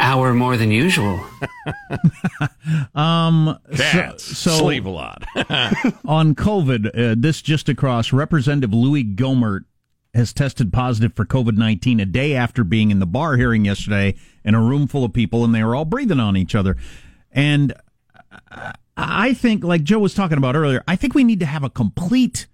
hour 0.00 0.34
more 0.34 0.56
than 0.56 0.72
usual. 0.72 1.24
Um, 2.94 3.58
Cats 3.76 4.24
so, 4.24 4.50
so 4.50 4.58
sleep 4.58 4.84
a 4.84 4.88
lot. 4.88 5.24
on 6.04 6.34
COVID, 6.34 6.86
uh, 6.86 7.14
this 7.16 7.40
just 7.40 7.68
across, 7.68 8.12
Representative 8.12 8.74
Louis 8.74 9.04
Gohmert 9.04 9.60
has 10.14 10.32
tested 10.32 10.72
positive 10.72 11.14
for 11.14 11.24
COVID 11.24 11.56
19 11.56 12.00
a 12.00 12.06
day 12.06 12.34
after 12.34 12.64
being 12.64 12.90
in 12.90 12.98
the 12.98 13.06
Barr 13.06 13.36
hearing 13.36 13.64
yesterday 13.64 14.14
in 14.44 14.54
a 14.54 14.60
room 14.60 14.88
full 14.88 15.04
of 15.04 15.12
people, 15.12 15.44
and 15.44 15.54
they 15.54 15.62
were 15.62 15.74
all 15.74 15.84
breathing 15.84 16.20
on 16.20 16.36
each 16.36 16.54
other. 16.54 16.76
And 17.30 17.72
I 19.02 19.34
think, 19.34 19.64
like 19.64 19.82
Joe 19.82 19.98
was 19.98 20.14
talking 20.14 20.38
about 20.38 20.54
earlier, 20.56 20.82
I 20.86 20.96
think 20.96 21.14
we 21.14 21.24
need 21.24 21.40
to 21.40 21.46
have 21.46 21.64
a 21.64 21.70
complete 21.70 22.46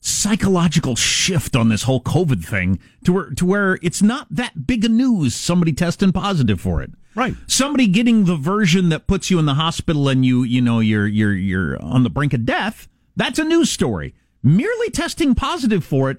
psychological 0.00 0.96
shift 0.96 1.54
on 1.54 1.68
this 1.68 1.84
whole 1.84 2.00
COVID 2.00 2.44
thing 2.44 2.80
to 3.04 3.12
where, 3.12 3.30
to 3.30 3.46
where 3.46 3.78
it's 3.82 4.02
not 4.02 4.26
that 4.30 4.66
big 4.66 4.84
a 4.84 4.88
news 4.88 5.34
somebody 5.34 5.72
testing 5.72 6.12
positive 6.12 6.60
for 6.60 6.82
it. 6.82 6.90
Right. 7.14 7.34
Somebody 7.46 7.86
getting 7.86 8.24
the 8.24 8.36
version 8.36 8.88
that 8.88 9.06
puts 9.06 9.30
you 9.30 9.38
in 9.38 9.46
the 9.46 9.54
hospital 9.54 10.08
and 10.08 10.24
you, 10.26 10.42
you 10.42 10.60
know, 10.60 10.80
you're, 10.80 11.06
you're, 11.06 11.34
you're 11.34 11.80
on 11.80 12.02
the 12.02 12.10
brink 12.10 12.32
of 12.32 12.44
death. 12.44 12.88
That's 13.14 13.38
a 13.38 13.44
news 13.44 13.70
story. 13.70 14.14
Merely 14.42 14.90
testing 14.90 15.34
positive 15.36 15.84
for 15.84 16.10
it, 16.10 16.18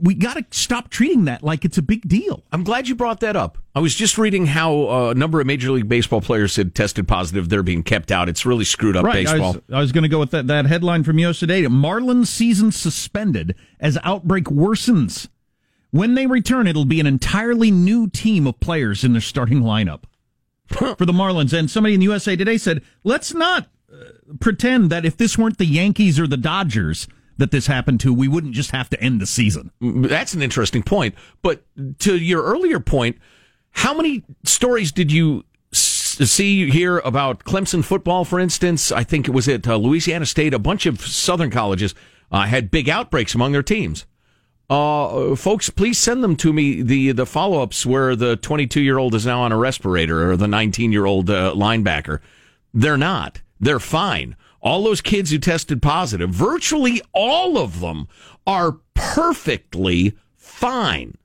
we 0.00 0.14
got 0.14 0.34
to 0.34 0.44
stop 0.50 0.90
treating 0.90 1.24
that 1.26 1.42
like 1.42 1.64
it's 1.64 1.78
a 1.78 1.82
big 1.82 2.06
deal. 2.08 2.42
I'm 2.52 2.64
glad 2.64 2.88
you 2.88 2.94
brought 2.94 3.20
that 3.20 3.36
up. 3.36 3.58
I 3.74 3.80
was 3.80 3.94
just 3.94 4.18
reading 4.18 4.46
how 4.46 4.88
uh, 4.88 5.10
a 5.10 5.14
number 5.14 5.40
of 5.40 5.46
Major 5.46 5.70
League 5.70 5.88
Baseball 5.88 6.20
players 6.20 6.56
had 6.56 6.74
tested 6.74 7.06
positive. 7.06 7.48
They're 7.48 7.62
being 7.62 7.82
kept 7.82 8.10
out. 8.10 8.28
It's 8.28 8.46
really 8.46 8.64
screwed 8.64 8.96
up 8.96 9.04
Right. 9.04 9.26
Baseball. 9.26 9.56
I 9.72 9.80
was 9.80 9.92
going 9.92 10.02
to 10.02 10.08
go 10.08 10.18
with 10.18 10.30
that, 10.30 10.46
that 10.46 10.66
headline 10.66 11.04
from 11.04 11.18
US 11.20 11.38
Today. 11.38 11.62
Marlins 11.64 12.26
season 12.28 12.72
suspended 12.72 13.54
as 13.80 13.98
outbreak 14.02 14.44
worsens. 14.44 15.28
When 15.90 16.14
they 16.14 16.26
return, 16.26 16.66
it'll 16.66 16.84
be 16.84 17.00
an 17.00 17.06
entirely 17.06 17.70
new 17.70 18.08
team 18.08 18.46
of 18.46 18.60
players 18.60 19.04
in 19.04 19.12
their 19.12 19.20
starting 19.20 19.60
lineup 19.62 20.02
for 20.68 21.06
the 21.06 21.12
Marlins. 21.12 21.56
And 21.56 21.70
somebody 21.70 21.94
in 21.94 22.00
the 22.00 22.04
USA 22.04 22.36
Today 22.36 22.58
said, 22.58 22.82
let's 23.04 23.32
not 23.32 23.68
uh, 23.92 24.04
pretend 24.40 24.90
that 24.90 25.04
if 25.04 25.16
this 25.16 25.38
weren't 25.38 25.58
the 25.58 25.64
Yankees 25.64 26.18
or 26.18 26.26
the 26.26 26.36
Dodgers 26.36 27.06
that 27.38 27.50
this 27.50 27.66
happened 27.66 28.00
to, 28.00 28.12
we 28.12 28.28
wouldn't 28.28 28.54
just 28.54 28.70
have 28.70 28.88
to 28.90 29.00
end 29.00 29.20
the 29.20 29.26
season. 29.26 29.70
That's 29.80 30.34
an 30.34 30.42
interesting 30.42 30.82
point. 30.82 31.14
But 31.42 31.64
to 32.00 32.16
your 32.16 32.42
earlier 32.42 32.80
point, 32.80 33.18
how 33.72 33.94
many 33.94 34.24
stories 34.44 34.92
did 34.92 35.12
you 35.12 35.44
see 35.72 36.70
here 36.70 36.98
about 36.98 37.44
Clemson 37.44 37.84
football, 37.84 38.24
for 38.24 38.40
instance? 38.40 38.90
I 38.90 39.04
think 39.04 39.28
it 39.28 39.32
was 39.32 39.48
at 39.48 39.68
uh, 39.68 39.76
Louisiana 39.76 40.26
State. 40.26 40.54
A 40.54 40.58
bunch 40.58 40.86
of 40.86 41.00
Southern 41.00 41.50
colleges 41.50 41.94
uh, 42.30 42.42
had 42.42 42.70
big 42.70 42.88
outbreaks 42.88 43.34
among 43.34 43.52
their 43.52 43.62
teams. 43.62 44.06
Uh, 44.68 45.36
folks, 45.36 45.70
please 45.70 45.96
send 45.98 46.24
them 46.24 46.34
to 46.36 46.52
me. 46.52 46.82
The 46.82 47.12
the 47.12 47.26
follow 47.26 47.62
ups 47.62 47.86
where 47.86 48.16
the 48.16 48.36
22 48.36 48.80
year 48.80 48.98
old 48.98 49.14
is 49.14 49.24
now 49.24 49.42
on 49.42 49.52
a 49.52 49.56
respirator 49.56 50.32
or 50.32 50.36
the 50.36 50.48
19 50.48 50.90
year 50.90 51.06
old 51.06 51.30
uh, 51.30 51.52
linebacker. 51.54 52.20
They're 52.74 52.96
not. 52.96 53.42
They're 53.60 53.78
fine. 53.78 54.36
All 54.60 54.84
those 54.84 55.00
kids 55.00 55.30
who 55.30 55.38
tested 55.38 55.82
positive, 55.82 56.30
virtually 56.30 57.02
all 57.12 57.58
of 57.58 57.80
them 57.80 58.08
are 58.46 58.78
perfectly 58.94 60.16
fine. 60.36 61.16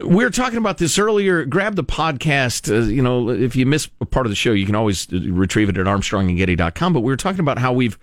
We 0.00 0.24
were 0.24 0.30
talking 0.30 0.58
about 0.58 0.78
this 0.78 0.98
earlier. 0.98 1.44
Grab 1.44 1.76
the 1.76 1.84
podcast. 1.84 2.70
Uh, 2.70 2.86
you 2.86 3.02
know, 3.02 3.30
if 3.30 3.56
you 3.56 3.64
miss 3.64 3.88
a 4.00 4.06
part 4.06 4.26
of 4.26 4.30
the 4.30 4.36
show, 4.36 4.52
you 4.52 4.66
can 4.66 4.74
always 4.74 5.10
uh, 5.12 5.18
retrieve 5.30 5.68
it 5.68 5.78
at 5.78 5.86
armstrongandgetty.com. 5.86 6.92
But 6.92 7.00
we 7.00 7.12
were 7.12 7.16
talking 7.16 7.40
about 7.40 7.58
how 7.58 7.72
we've 7.72 7.98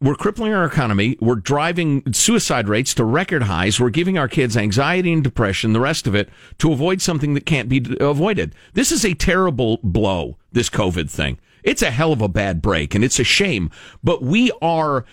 we're 0.00 0.14
crippling 0.14 0.52
our 0.52 0.66
economy. 0.66 1.16
We're 1.20 1.36
driving 1.36 2.12
suicide 2.12 2.68
rates 2.68 2.92
to 2.94 3.04
record 3.04 3.44
highs. 3.44 3.80
We're 3.80 3.90
giving 3.90 4.18
our 4.18 4.28
kids 4.28 4.56
anxiety 4.56 5.12
and 5.12 5.24
depression, 5.24 5.72
the 5.72 5.80
rest 5.80 6.06
of 6.06 6.14
it, 6.14 6.28
to 6.58 6.72
avoid 6.72 7.00
something 7.00 7.32
that 7.34 7.46
can't 7.46 7.68
be 7.68 7.82
avoided. 7.98 8.54
This 8.74 8.92
is 8.92 9.04
a 9.04 9.14
terrible 9.14 9.78
blow, 9.82 10.36
this 10.52 10.68
COVID 10.68 11.08
thing. 11.08 11.38
It's 11.66 11.82
a 11.82 11.90
hell 11.90 12.12
of 12.12 12.22
a 12.22 12.28
bad 12.28 12.62
break 12.62 12.94
and 12.94 13.04
it's 13.04 13.18
a 13.18 13.24
shame, 13.24 13.70
but 14.02 14.22
we 14.22 14.52
are 14.62 15.04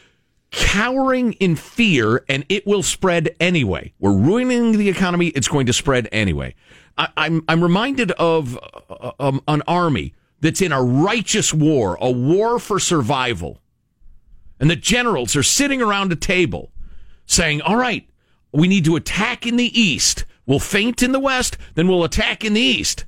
cowering 0.51 1.33
in 1.33 1.55
fear 1.55 2.23
and 2.29 2.45
it 2.47 2.67
will 2.67 2.83
spread 2.83 3.35
anyway. 3.39 3.91
We're 3.99 4.15
ruining 4.15 4.77
the 4.77 4.87
economy. 4.87 5.29
It's 5.29 5.47
going 5.47 5.65
to 5.65 5.73
spread 5.73 6.07
anyway. 6.11 6.53
I, 6.95 7.09
I'm, 7.17 7.43
I'm 7.47 7.63
reminded 7.63 8.11
of 8.11 8.59
uh, 8.87 9.11
um, 9.19 9.41
an 9.47 9.63
army 9.67 10.13
that's 10.41 10.61
in 10.61 10.71
a 10.71 10.83
righteous 10.83 11.55
war, 11.55 11.97
a 11.99 12.11
war 12.11 12.59
for 12.59 12.79
survival. 12.79 13.59
And 14.59 14.69
the 14.69 14.75
generals 14.75 15.35
are 15.35 15.41
sitting 15.41 15.81
around 15.81 16.11
a 16.11 16.15
table 16.15 16.71
saying, 17.25 17.63
all 17.63 17.77
right, 17.77 18.07
we 18.51 18.67
need 18.67 18.85
to 18.85 18.95
attack 18.95 19.47
in 19.47 19.55
the 19.55 19.79
east. 19.79 20.25
We'll 20.45 20.59
feint 20.59 21.01
in 21.01 21.13
the 21.13 21.19
west, 21.19 21.57
then 21.73 21.87
we'll 21.87 22.03
attack 22.03 22.45
in 22.45 22.53
the 22.53 22.61
east. 22.61 23.05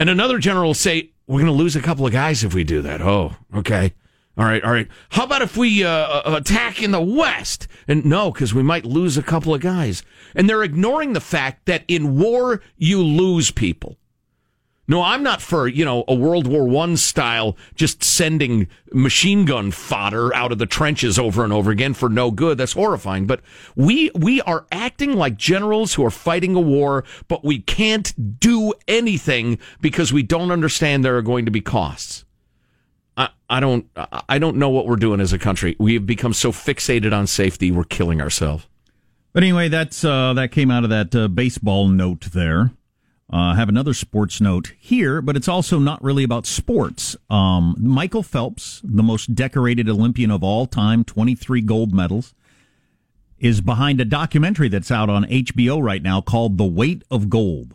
And 0.00 0.10
another 0.10 0.38
general 0.38 0.70
will 0.70 0.74
say, 0.74 1.12
we're 1.26 1.40
going 1.40 1.46
to 1.46 1.52
lose 1.52 1.76
a 1.76 1.82
couple 1.82 2.06
of 2.06 2.12
guys 2.12 2.44
if 2.44 2.54
we 2.54 2.64
do 2.64 2.82
that. 2.82 3.00
Oh, 3.00 3.34
okay. 3.54 3.94
All 4.36 4.44
right, 4.44 4.62
all 4.64 4.72
right. 4.72 4.88
How 5.10 5.24
about 5.24 5.42
if 5.42 5.56
we 5.56 5.84
uh, 5.84 5.90
uh 5.90 6.36
attack 6.38 6.82
in 6.82 6.90
the 6.90 7.00
west? 7.00 7.68
And 7.86 8.04
no, 8.04 8.32
because 8.32 8.52
we 8.52 8.64
might 8.64 8.84
lose 8.84 9.16
a 9.16 9.22
couple 9.22 9.54
of 9.54 9.60
guys. 9.60 10.02
And 10.34 10.48
they're 10.48 10.64
ignoring 10.64 11.12
the 11.12 11.20
fact 11.20 11.66
that 11.66 11.84
in 11.86 12.18
war, 12.18 12.60
you 12.76 13.02
lose 13.02 13.52
people. 13.52 13.96
No, 14.86 15.00
I'm 15.00 15.22
not 15.22 15.40
for, 15.40 15.66
you 15.66 15.84
know, 15.84 16.04
a 16.06 16.14
World 16.14 16.46
War 16.46 16.68
One 16.68 16.98
style, 16.98 17.56
just 17.74 18.04
sending 18.04 18.68
machine 18.92 19.46
gun 19.46 19.70
fodder 19.70 20.34
out 20.34 20.52
of 20.52 20.58
the 20.58 20.66
trenches 20.66 21.18
over 21.18 21.42
and 21.42 21.54
over 21.54 21.70
again 21.70 21.94
for 21.94 22.10
no 22.10 22.30
good. 22.30 22.58
That's 22.58 22.74
horrifying. 22.74 23.26
But 23.26 23.40
we, 23.74 24.10
we 24.14 24.42
are 24.42 24.66
acting 24.70 25.14
like 25.14 25.36
generals 25.36 25.94
who 25.94 26.04
are 26.04 26.10
fighting 26.10 26.54
a 26.54 26.60
war, 26.60 27.04
but 27.28 27.42
we 27.42 27.60
can't 27.60 28.38
do 28.38 28.74
anything 28.86 29.58
because 29.80 30.12
we 30.12 30.22
don't 30.22 30.50
understand 30.50 31.02
there 31.02 31.16
are 31.16 31.22
going 31.22 31.46
to 31.46 31.50
be 31.50 31.62
costs. 31.62 32.26
I, 33.16 33.30
I 33.48 33.60
don't, 33.60 33.86
I 34.28 34.38
don't 34.38 34.56
know 34.56 34.68
what 34.68 34.86
we're 34.86 34.96
doing 34.96 35.20
as 35.20 35.32
a 35.32 35.38
country. 35.38 35.76
We 35.78 35.94
have 35.94 36.04
become 36.04 36.34
so 36.34 36.52
fixated 36.52 37.16
on 37.16 37.26
safety, 37.26 37.70
we're 37.70 37.84
killing 37.84 38.20
ourselves. 38.20 38.66
But 39.32 39.44
anyway, 39.44 39.68
that's, 39.68 40.04
uh, 40.04 40.34
that 40.34 40.52
came 40.52 40.70
out 40.70 40.84
of 40.84 40.90
that 40.90 41.14
uh, 41.14 41.28
baseball 41.28 41.88
note 41.88 42.32
there. 42.32 42.72
Uh, 43.34 43.52
have 43.52 43.68
another 43.68 43.92
sports 43.92 44.40
note 44.40 44.74
here, 44.78 45.20
but 45.20 45.34
it's 45.34 45.48
also 45.48 45.80
not 45.80 46.00
really 46.04 46.22
about 46.22 46.46
sports. 46.46 47.16
Um, 47.28 47.74
Michael 47.80 48.22
Phelps, 48.22 48.80
the 48.84 49.02
most 49.02 49.34
decorated 49.34 49.88
Olympian 49.88 50.30
of 50.30 50.44
all 50.44 50.66
time, 50.66 51.02
23 51.02 51.60
gold 51.62 51.92
medals, 51.92 52.32
is 53.40 53.60
behind 53.60 54.00
a 54.00 54.04
documentary 54.04 54.68
that's 54.68 54.92
out 54.92 55.10
on 55.10 55.24
HBO 55.24 55.82
right 55.82 56.00
now 56.00 56.20
called 56.20 56.58
The 56.58 56.64
Weight 56.64 57.02
of 57.10 57.28
Gold. 57.28 57.74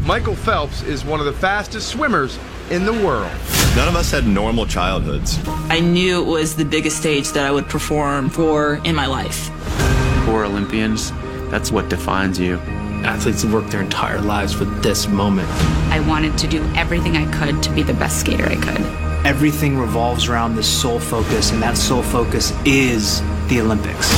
Michael 0.00 0.34
Phelps 0.34 0.80
is 0.84 1.04
one 1.04 1.20
of 1.20 1.26
the 1.26 1.32
fastest 1.34 1.88
swimmers 1.88 2.38
in 2.70 2.86
the 2.86 2.94
world. 2.94 3.30
None 3.76 3.88
of 3.88 3.96
us 3.96 4.10
had 4.10 4.26
normal 4.26 4.64
childhoods. 4.64 5.38
I 5.68 5.78
knew 5.78 6.22
it 6.22 6.26
was 6.26 6.56
the 6.56 6.64
biggest 6.64 6.96
stage 6.96 7.32
that 7.32 7.44
I 7.44 7.50
would 7.50 7.68
perform 7.68 8.30
for 8.30 8.76
in 8.76 8.94
my 8.94 9.04
life. 9.04 9.50
For 10.24 10.46
Olympians, 10.46 11.12
that's 11.50 11.70
what 11.70 11.90
defines 11.90 12.38
you 12.38 12.58
athletes 13.06 13.44
work 13.44 13.66
their 13.70 13.80
entire 13.80 14.20
lives 14.20 14.52
for 14.52 14.64
this 14.64 15.06
moment. 15.06 15.48
I 15.90 16.00
wanted 16.00 16.36
to 16.38 16.46
do 16.48 16.62
everything 16.74 17.16
I 17.16 17.30
could 17.32 17.62
to 17.62 17.70
be 17.70 17.82
the 17.82 17.94
best 17.94 18.20
skater 18.20 18.44
I 18.44 18.56
could. 18.56 18.80
Everything 19.24 19.78
revolves 19.78 20.28
around 20.28 20.56
this 20.56 20.68
sole 20.68 21.00
focus, 21.00 21.52
and 21.52 21.62
that 21.62 21.76
sole 21.76 22.02
focus 22.02 22.52
is 22.64 23.20
the 23.48 23.60
Olympics. 23.60 24.12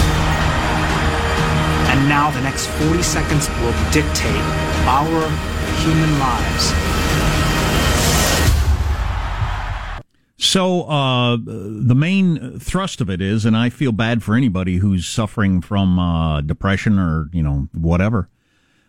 And 1.91 2.09
now 2.09 2.31
the 2.31 2.41
next 2.41 2.67
40 2.67 3.03
seconds 3.03 3.49
will 3.61 3.75
dictate 3.93 4.43
our 4.87 5.29
human 5.83 6.19
lives. 6.19 6.73
So 10.37 10.85
uh, 10.85 11.37
the 11.37 11.95
main 11.95 12.59
thrust 12.59 13.01
of 13.03 13.11
it 13.11 13.21
is, 13.21 13.45
and 13.45 13.57
I 13.57 13.69
feel 13.69 13.93
bad 13.93 14.23
for 14.23 14.35
anybody 14.35 14.77
who's 14.77 15.07
suffering 15.07 15.61
from 15.61 15.99
uh, 15.99 16.41
depression 16.41 16.99
or 16.99 17.29
you 17.33 17.43
know 17.43 17.69
whatever 17.75 18.31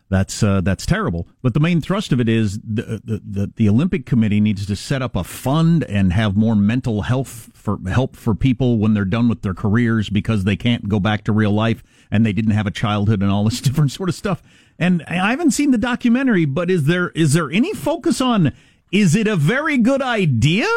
that's 0.09 0.41
uh, 0.41 0.61
that's 0.61 0.85
terrible. 0.85 1.27
But 1.43 1.53
the 1.53 1.59
main 1.59 1.81
thrust 1.81 2.11
of 2.11 2.19
it 2.19 2.27
is 2.27 2.59
the, 2.59 2.99
the, 3.03 3.21
the 3.23 3.53
the 3.55 3.69
Olympic 3.69 4.07
Committee 4.07 4.41
needs 4.41 4.65
to 4.65 4.75
set 4.75 5.01
up 5.03 5.15
a 5.15 5.23
fund 5.23 5.83
and 5.83 6.11
have 6.13 6.35
more 6.35 6.55
mental 6.55 7.03
health 7.03 7.51
for 7.53 7.77
help 7.87 8.15
for 8.15 8.33
people 8.33 8.79
when 8.79 8.95
they're 8.95 9.05
done 9.05 9.29
with 9.29 9.43
their 9.43 9.53
careers 9.53 10.09
because 10.09 10.45
they 10.45 10.55
can't 10.55 10.89
go 10.89 10.99
back 10.99 11.23
to 11.25 11.31
real 11.31 11.51
life 11.51 11.83
and 12.09 12.25
they 12.25 12.33
didn't 12.33 12.51
have 12.51 12.65
a 12.65 12.71
childhood 12.71 13.21
and 13.21 13.31
all 13.31 13.43
this 13.43 13.61
different 13.61 13.91
sort 13.91 14.09
of 14.09 14.15
stuff. 14.15 14.41
And 14.79 15.03
I 15.07 15.29
haven't 15.29 15.51
seen 15.51 15.71
the 15.71 15.77
documentary, 15.77 16.45
but 16.45 16.71
is 16.71 16.85
there 16.85 17.09
is 17.09 17.33
there 17.33 17.51
any 17.51 17.73
focus 17.73 18.19
on 18.19 18.53
is 18.91 19.15
it 19.15 19.27
a 19.27 19.35
very 19.35 19.77
good 19.77 20.01
idea 20.01 20.67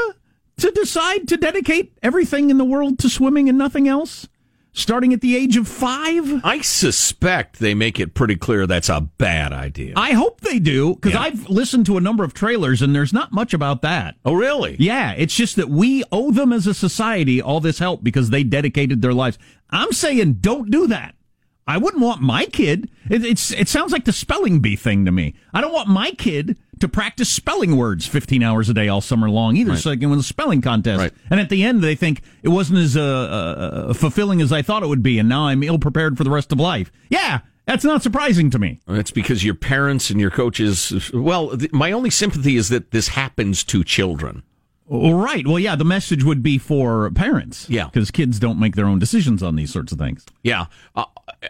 to 0.59 0.71
decide 0.73 1.27
to 1.29 1.39
dedicate 1.39 1.97
everything 2.03 2.51
in 2.51 2.59
the 2.59 2.65
world 2.65 2.99
to 2.99 3.09
swimming 3.09 3.49
and 3.49 3.57
nothing 3.57 3.89
else? 3.89 4.29
Starting 4.73 5.13
at 5.13 5.21
the 5.21 5.37
age 5.37 5.57
of 5.57 5.69
five? 5.69 6.45
I 6.45 6.61
suspect 6.61 7.59
they 7.59 7.75
make 7.75 8.01
it 8.01 8.15
pretty 8.15 8.37
clear 8.37 8.67
that's 8.67 8.89
a 8.89 9.01
bad 9.01 9.53
idea. 9.53 9.95
I 9.97 10.13
hope 10.13 10.41
they 10.41 10.59
do, 10.59 10.95
because 10.95 11.13
yeah. 11.13 11.21
I've 11.21 11.49
listened 11.49 11.87
to 11.87 11.97
a 11.97 12.01
number 12.01 12.25
of 12.25 12.35
trailers 12.35 12.83
and 12.83 12.95
there's 12.95 13.13
not 13.13 13.33
much 13.33 13.55
about 13.55 13.83
that. 13.83 14.17
Oh, 14.25 14.35
really? 14.35 14.77
Yeah, 14.79 15.13
it's 15.13 15.35
just 15.35 15.57
that 15.57 15.69
we 15.69 16.05
owe 16.11 16.31
them 16.31 16.53
as 16.53 16.67
a 16.67 16.75
society 16.75 17.41
all 17.41 17.61
this 17.61 17.79
help 17.79 18.03
because 18.03 18.31
they 18.31 18.45
dedicated 18.45 19.03
their 19.03 19.15
lives. 19.15 19.39
I'm 19.71 19.93
saying 19.93 20.35
don't 20.35 20.71
do 20.71 20.87
that. 20.89 21.15
I 21.67 21.79
wouldn't 21.79 22.03
want 22.03 22.21
my 22.21 22.47
kid. 22.47 22.91
It, 23.09 23.25
it's 23.25 23.53
it 23.53 23.69
sounds 23.69 23.93
like 23.93 24.05
the 24.05 24.13
spelling 24.13 24.61
bee 24.61 24.77
thing 24.77 25.05
to 25.05 25.13
me. 25.13 25.35
I 25.55 25.61
don't 25.61 25.73
want 25.73 25.89
my 25.89 26.11
kid 26.13 26.57
to 26.81 26.89
practice 26.89 27.29
spelling 27.29 27.77
words 27.77 28.07
15 28.07 28.43
hours 28.43 28.69
a 28.69 28.75
day 28.75 28.89
all 28.89 29.01
summer 29.01 29.31
long 29.31 29.57
either, 29.57 29.71
right. 29.71 29.79
so 29.79 29.91
they 29.91 29.97
can 29.97 30.11
win 30.11 30.19
a 30.19 30.25
spelling 30.25 30.61
contest. 30.61 30.99
Right. 30.99 31.13
And 31.31 31.39
at 31.39 31.49
the 31.49 31.63
end, 31.63 31.83
they 31.83 31.95
think 31.95 32.23
it 32.43 32.49
wasn't 32.49 32.81
as 32.81 32.97
uh, 32.97 33.03
uh, 33.89 33.93
fulfilling 33.95 34.41
as 34.41 34.53
I 34.53 34.63
thought 34.63 34.83
it 34.83 34.89
would 34.89 35.03
be, 35.03 35.19
and 35.21 35.29
now 35.29 35.47
I'm 35.47 35.63
ill 35.63 35.79
prepared 35.79 36.19
for 36.19 36.25
the 36.25 36.31
rest 36.31 36.51
of 36.51 36.59
life. 36.59 36.91
Yeah, 37.09 37.41
that's 37.67 37.85
not 37.85 38.03
surprising 38.03 38.51
to 38.51 38.59
me. 38.59 38.81
It's 38.89 39.13
because 39.13 39.45
your 39.45 39.55
parents 39.55 40.11
and 40.11 40.21
your 40.21 40.31
coaches. 40.31 41.11
Well, 41.15 41.57
th- 41.57 41.73
my 41.73 41.93
only 41.93 42.11
sympathy 42.11 42.57
is 42.57 42.69
that 42.71 42.91
this 42.91 43.09
happens 43.09 43.63
to 43.65 43.85
children. 43.85 44.43
Right. 44.93 45.47
Well, 45.47 45.59
yeah, 45.59 45.75
the 45.75 45.87
message 45.87 46.23
would 46.23 46.43
be 46.43 46.59
for 46.59 47.11
parents. 47.13 47.67
Yeah. 47.71 47.87
Because 47.87 48.11
kids 48.11 48.39
don't 48.39 48.61
make 48.61 48.77
their 48.77 48.85
own 48.85 48.99
decisions 48.99 49.43
on 49.43 49.57
these 49.57 49.73
sorts 49.73 49.91
of 49.91 49.99
things. 49.99 50.27
Yeah. 50.43 50.67
Uh, 50.95 51.07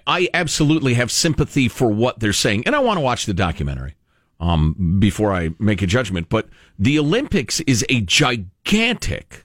I 0.07 0.29
absolutely 0.33 0.95
have 0.95 1.11
sympathy 1.11 1.69
for 1.69 1.89
what 1.89 2.21
they're 2.21 2.33
saying, 2.33 2.63
and 2.67 2.77
I 2.77 2.79
want 2.79 2.99
to 2.99 3.01
watch 3.01 3.27
the 3.27 3.35
documentary 3.35 3.97
um, 4.39 4.97
before 5.01 5.33
I 5.33 5.51
make 5.59 5.83
a 5.83 5.87
judgment. 5.89 6.29
But 6.29 6.49
the 6.79 6.99
Olympics 7.01 7.59
is 7.61 7.85
a 7.89 8.03
gigantic, 8.03 9.45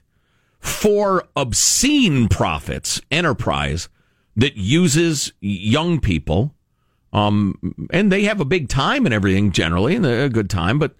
for 0.60 1.24
obscene 1.34 2.28
profits 2.28 3.00
enterprise 3.10 3.88
that 4.36 4.56
uses 4.56 5.32
young 5.40 5.98
people. 6.00 6.54
Um, 7.12 7.88
and 7.90 8.12
they 8.12 8.24
have 8.24 8.40
a 8.40 8.44
big 8.44 8.68
time 8.68 9.06
and 9.06 9.14
everything 9.14 9.50
generally, 9.50 9.96
and 9.96 10.06
a 10.06 10.28
good 10.28 10.50
time, 10.50 10.78
but 10.78 10.94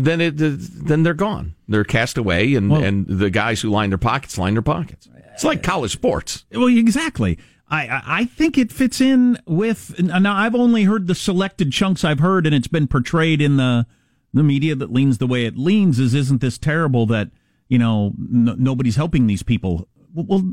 then 0.00 0.20
it 0.20 0.34
then 0.36 1.02
they're 1.02 1.14
gone. 1.14 1.54
They're 1.68 1.84
cast 1.84 2.16
away, 2.18 2.54
and 2.54 2.70
well, 2.70 2.82
and 2.82 3.06
the 3.06 3.30
guys 3.30 3.60
who 3.60 3.70
line 3.70 3.90
their 3.90 3.98
pockets 3.98 4.38
line 4.38 4.54
their 4.54 4.62
pockets. 4.62 5.08
It's 5.34 5.44
like 5.44 5.62
college 5.62 5.92
sports. 5.92 6.44
Well, 6.52 6.68
exactly. 6.68 7.38
I, 7.68 8.02
I 8.06 8.24
think 8.26 8.58
it 8.58 8.70
fits 8.70 9.00
in 9.00 9.38
with 9.46 9.98
now. 9.98 10.36
I've 10.36 10.54
only 10.54 10.84
heard 10.84 11.06
the 11.06 11.14
selected 11.14 11.72
chunks 11.72 12.04
I've 12.04 12.18
heard, 12.18 12.44
and 12.44 12.54
it's 12.54 12.68
been 12.68 12.86
portrayed 12.86 13.40
in 13.40 13.56
the 13.56 13.86
the 14.34 14.42
media 14.42 14.74
that 14.74 14.92
leans 14.92 15.18
the 15.18 15.26
way 15.26 15.46
it 15.46 15.56
leans. 15.56 15.98
Is 15.98 16.14
isn't 16.14 16.42
this 16.42 16.58
terrible 16.58 17.06
that 17.06 17.30
you 17.68 17.78
know 17.78 18.12
n- 18.18 18.56
nobody's 18.58 18.96
helping 18.96 19.26
these 19.26 19.42
people? 19.42 19.88
Well, 20.14 20.52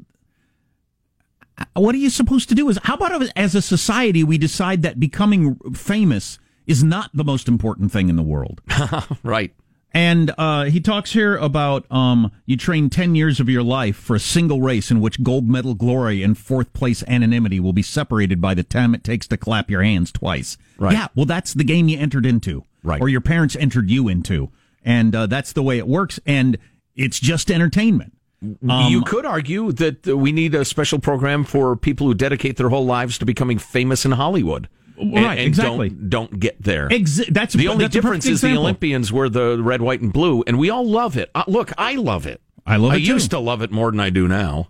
what 1.73 1.93
are 1.93 1.99
you 1.99 2.09
supposed 2.09 2.47
to 2.49 2.55
do? 2.55 2.69
Is 2.69 2.79
how 2.83 2.95
about 2.95 3.29
as 3.35 3.53
a 3.53 3.61
society 3.61 4.23
we 4.23 4.37
decide 4.37 4.81
that 4.83 4.97
becoming 4.99 5.55
famous 5.73 6.39
is 6.69 6.83
not 6.83 7.09
the 7.13 7.23
most 7.23 7.47
important 7.47 7.91
thing 7.91 8.09
in 8.09 8.15
the 8.15 8.23
world? 8.23 8.61
right. 9.23 9.53
And 9.91 10.31
uh, 10.37 10.65
he 10.65 10.79
talks 10.79 11.13
here 11.13 11.35
about 11.35 11.91
um, 11.91 12.31
you 12.45 12.55
train 12.55 12.91
10 12.91 13.15
years 13.15 13.39
of 13.39 13.49
your 13.49 13.63
life 13.63 13.95
for 13.95 14.15
a 14.15 14.19
single 14.19 14.61
race 14.61 14.91
in 14.91 15.01
which 15.01 15.23
gold 15.23 15.49
medal 15.49 15.73
glory 15.73 16.21
and 16.21 16.37
fourth 16.37 16.71
place 16.73 17.03
anonymity 17.07 17.59
will 17.59 17.73
be 17.73 17.81
separated 17.81 18.39
by 18.39 18.53
the 18.53 18.61
time 18.61 18.93
it 18.93 19.03
takes 19.03 19.27
to 19.29 19.35
clap 19.35 19.71
your 19.71 19.81
hands 19.81 20.11
twice. 20.11 20.57
Right. 20.77 20.93
Yeah, 20.93 21.07
well, 21.15 21.25
that's 21.25 21.55
the 21.55 21.63
game 21.63 21.87
you 21.87 21.97
entered 21.97 22.27
into. 22.27 22.65
Right. 22.83 23.01
Or 23.01 23.09
your 23.09 23.21
parents 23.21 23.55
entered 23.55 23.89
you 23.89 24.07
into. 24.07 24.51
And 24.85 25.15
uh, 25.15 25.25
that's 25.25 25.53
the 25.53 25.63
way 25.63 25.79
it 25.79 25.87
works. 25.87 26.19
And 26.23 26.59
it's 26.95 27.19
just 27.19 27.49
entertainment. 27.49 28.13
Um, 28.69 28.91
you 28.91 29.01
could 29.01 29.25
argue 29.25 29.71
that 29.73 30.05
we 30.05 30.31
need 30.31 30.53
a 30.53 30.63
special 30.63 30.99
program 30.99 31.43
for 31.43 31.75
people 31.75 32.05
who 32.05 32.13
dedicate 32.13 32.57
their 32.57 32.69
whole 32.69 32.85
lives 32.85 33.17
to 33.17 33.25
becoming 33.25 33.57
famous 33.57 34.05
in 34.05 34.11
Hollywood 34.11 34.69
and, 34.99 35.13
right, 35.13 35.39
and 35.39 35.47
exactly. 35.47 35.89
Don't, 35.89 36.09
don't 36.09 36.39
get 36.39 36.61
there. 36.61 36.89
Exa- 36.89 37.33
that's 37.33 37.53
the 37.53 37.67
only 37.67 37.85
that's 37.85 37.93
difference 37.93 38.25
is 38.25 38.41
the 38.41 38.55
Olympians 38.55 39.11
were 39.11 39.29
the 39.29 39.61
red, 39.61 39.81
white, 39.81 40.01
and 40.01 40.11
blue, 40.11 40.43
and 40.45 40.59
we 40.59 40.69
all 40.69 40.85
love 40.85 41.17
it. 41.17 41.31
Uh, 41.33 41.43
look, 41.47 41.71
I 41.77 41.95
love 41.95 42.27
it. 42.27 42.41
I 42.65 42.75
love 42.75 42.93
it. 42.93 42.95
I 42.95 42.99
too. 42.99 43.05
used 43.05 43.31
to 43.31 43.39
love 43.39 43.61
it 43.61 43.71
more 43.71 43.91
than 43.91 43.99
I 43.99 44.09
do 44.09 44.27
now. 44.27 44.69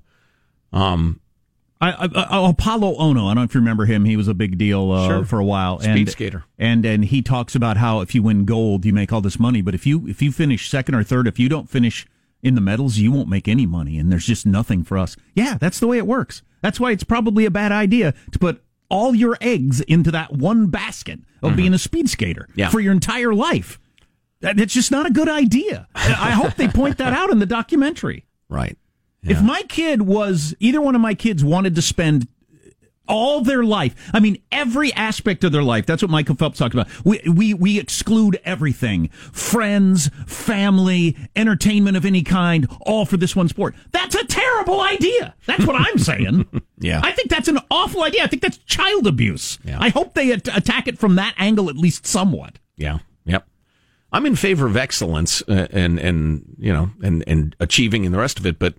Um, 0.71 1.19
I, 1.81 1.91
I, 1.91 2.05
uh, 2.05 2.53
Apolo 2.53 2.97
Ohno. 2.99 3.25
I 3.25 3.29
don't 3.29 3.35
know 3.35 3.43
if 3.43 3.53
you 3.53 3.61
remember 3.61 3.85
him. 3.85 4.05
He 4.05 4.17
was 4.17 4.27
a 4.27 4.33
big 4.33 4.57
deal 4.57 4.91
uh, 4.91 5.07
sure. 5.07 5.25
for 5.25 5.39
a 5.39 5.45
while. 5.45 5.79
Speed 5.79 5.95
and, 5.95 6.09
skater. 6.09 6.43
And 6.57 6.85
and 6.85 7.05
he 7.05 7.21
talks 7.21 7.55
about 7.55 7.77
how 7.77 8.01
if 8.01 8.13
you 8.13 8.21
win 8.21 8.45
gold, 8.45 8.85
you 8.85 8.93
make 8.93 9.13
all 9.13 9.21
this 9.21 9.39
money, 9.39 9.61
but 9.61 9.73
if 9.73 9.85
you 9.85 10.07
if 10.07 10.21
you 10.21 10.31
finish 10.31 10.69
second 10.69 10.95
or 10.95 11.03
third, 11.03 11.27
if 11.27 11.39
you 11.39 11.47
don't 11.47 11.69
finish 11.69 12.05
in 12.41 12.55
the 12.55 12.61
medals, 12.61 12.97
you 12.97 13.11
won't 13.11 13.29
make 13.29 13.47
any 13.47 13.65
money, 13.65 13.97
and 13.97 14.11
there's 14.11 14.25
just 14.25 14.45
nothing 14.45 14.83
for 14.83 14.97
us. 14.97 15.15
Yeah, 15.33 15.57
that's 15.59 15.79
the 15.79 15.87
way 15.87 15.97
it 15.97 16.07
works. 16.07 16.41
That's 16.61 16.79
why 16.79 16.91
it's 16.91 17.03
probably 17.03 17.45
a 17.45 17.51
bad 17.51 17.71
idea 17.71 18.13
to 18.31 18.39
put 18.39 18.61
all 18.89 19.13
your 19.15 19.38
eggs 19.41 19.82
into 19.82 20.12
that 20.12 20.34
one 20.34 20.67
basket 20.67 21.19
of 21.41 21.56
being 21.56 21.73
a 21.73 21.78
speed 21.80 22.10
skater 22.10 22.47
Mm-hmm. 22.49 22.60
Yeah. 22.60 22.69
for 22.69 22.80
your 22.80 22.91
entire 22.91 23.34
life. 23.34 23.80
That- 24.41 24.60
It's 24.60 24.73
just 24.73 24.91
not 24.91 25.06
a 25.06 25.12
good 25.12 25.30
idea. 25.30 25.88
I 25.95 26.32
hope 26.32 26.56
they 26.56 26.67
point 26.67 26.97
that 26.97 27.13
out 27.13 27.30
in 27.30 27.39
the 27.39 27.45
documentary. 27.45 28.25
Right. 28.49 28.78
If 29.21 29.41
my 29.41 29.62
kid 29.69 30.02
was 30.04 30.56
either 30.60 30.80
one 30.82 30.95
of 30.95 31.02
my 31.02 31.13
kids 31.13 31.43
wanted 31.43 31.75
to 31.75 31.82
spend 31.82 32.28
all 33.09 33.41
their 33.41 33.63
life, 33.63 33.93
I 34.13 34.19
mean 34.21 34.41
every 34.51 34.93
aspect 34.93 35.43
of 35.43 35.51
their 35.51 35.63
life. 35.63 35.85
That's 35.85 36.01
what 36.01 36.09
Michael 36.11 36.35
Phelps 36.35 36.59
talked 36.59 36.73
about. 36.73 36.87
We 37.03 37.19
we 37.27 37.53
we 37.53 37.79
exclude 37.79 38.39
everything: 38.45 39.09
friends, 39.33 40.09
family, 40.27 41.17
entertainment 41.35 41.97
of 41.97 42.05
any 42.05 42.21
kind, 42.23 42.67
all 42.81 43.05
for 43.05 43.17
this 43.17 43.35
one 43.35 43.49
sport. 43.49 43.75
That's 43.91 44.15
a 44.15 44.25
terrible 44.25 44.79
idea. 44.81 45.35
That's 45.45 45.65
what 45.65 45.75
I'm 45.75 45.97
saying. 45.97 46.45
Yeah. 46.81 47.01
I 47.03 47.11
think 47.11 47.29
that's 47.29 47.49
an 47.49 47.59
awful 47.69 48.03
idea. 48.03 48.23
I 48.23 48.27
think 48.27 48.41
that's 48.41 48.55
child 48.59 49.05
abuse. 49.05 49.59
Yeah. 49.65 49.79
I 49.81 49.89
hope 49.89 50.13
they 50.13 50.31
at- 50.31 50.47
attack 50.55 50.87
it 50.87 50.97
from 50.97 51.15
that 51.15 51.33
angle 51.37 51.69
at 51.69 51.75
least 51.75 52.07
somewhat. 52.07 52.57
Yeah. 52.77 52.99
Yep. 53.25 53.45
I'm 54.13 54.25
in 54.25 54.37
favor 54.37 54.65
of 54.65 54.77
excellence 54.77 55.43
uh, 55.49 55.67
and 55.71 55.99
and 55.99 56.55
you 56.57 56.71
know 56.71 56.91
and 57.03 57.25
and 57.27 57.53
achieving 57.59 58.05
and 58.05 58.15
the 58.15 58.17
rest 58.19 58.39
of 58.39 58.45
it, 58.45 58.59
but 58.59 58.75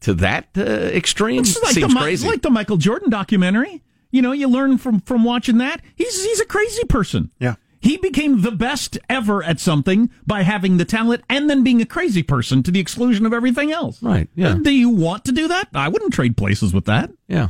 to 0.00 0.14
that 0.14 0.48
uh, 0.56 0.62
extreme 0.62 1.40
It's 1.40 1.60
like 1.62 1.74
seems 1.74 1.88
the, 1.92 1.94
Mi- 1.94 2.00
crazy. 2.04 2.28
like 2.28 2.42
the 2.42 2.50
Michael 2.50 2.76
Jordan 2.76 3.10
documentary. 3.10 3.82
You 4.10 4.22
know, 4.22 4.32
you 4.32 4.48
learn 4.48 4.78
from 4.78 5.00
from 5.00 5.24
watching 5.24 5.58
that. 5.58 5.80
He's 5.94 6.24
he's 6.24 6.40
a 6.40 6.46
crazy 6.46 6.84
person. 6.84 7.30
Yeah. 7.38 7.56
He 7.80 7.98
became 7.98 8.40
the 8.40 8.50
best 8.50 8.98
ever 9.08 9.42
at 9.44 9.60
something 9.60 10.10
by 10.26 10.42
having 10.42 10.76
the 10.78 10.84
talent 10.84 11.22
and 11.28 11.48
then 11.48 11.62
being 11.62 11.80
a 11.82 11.86
crazy 11.86 12.22
person 12.22 12.62
to 12.64 12.70
the 12.70 12.80
exclusion 12.80 13.26
of 13.26 13.32
everything 13.32 13.70
else. 13.70 14.02
Right. 14.02 14.28
Yeah. 14.34 14.54
Do 14.60 14.70
you 14.70 14.88
want 14.88 15.24
to 15.26 15.32
do 15.32 15.46
that? 15.48 15.68
I 15.74 15.88
wouldn't 15.88 16.12
trade 16.12 16.36
places 16.36 16.72
with 16.72 16.86
that. 16.86 17.10
Yeah. 17.28 17.48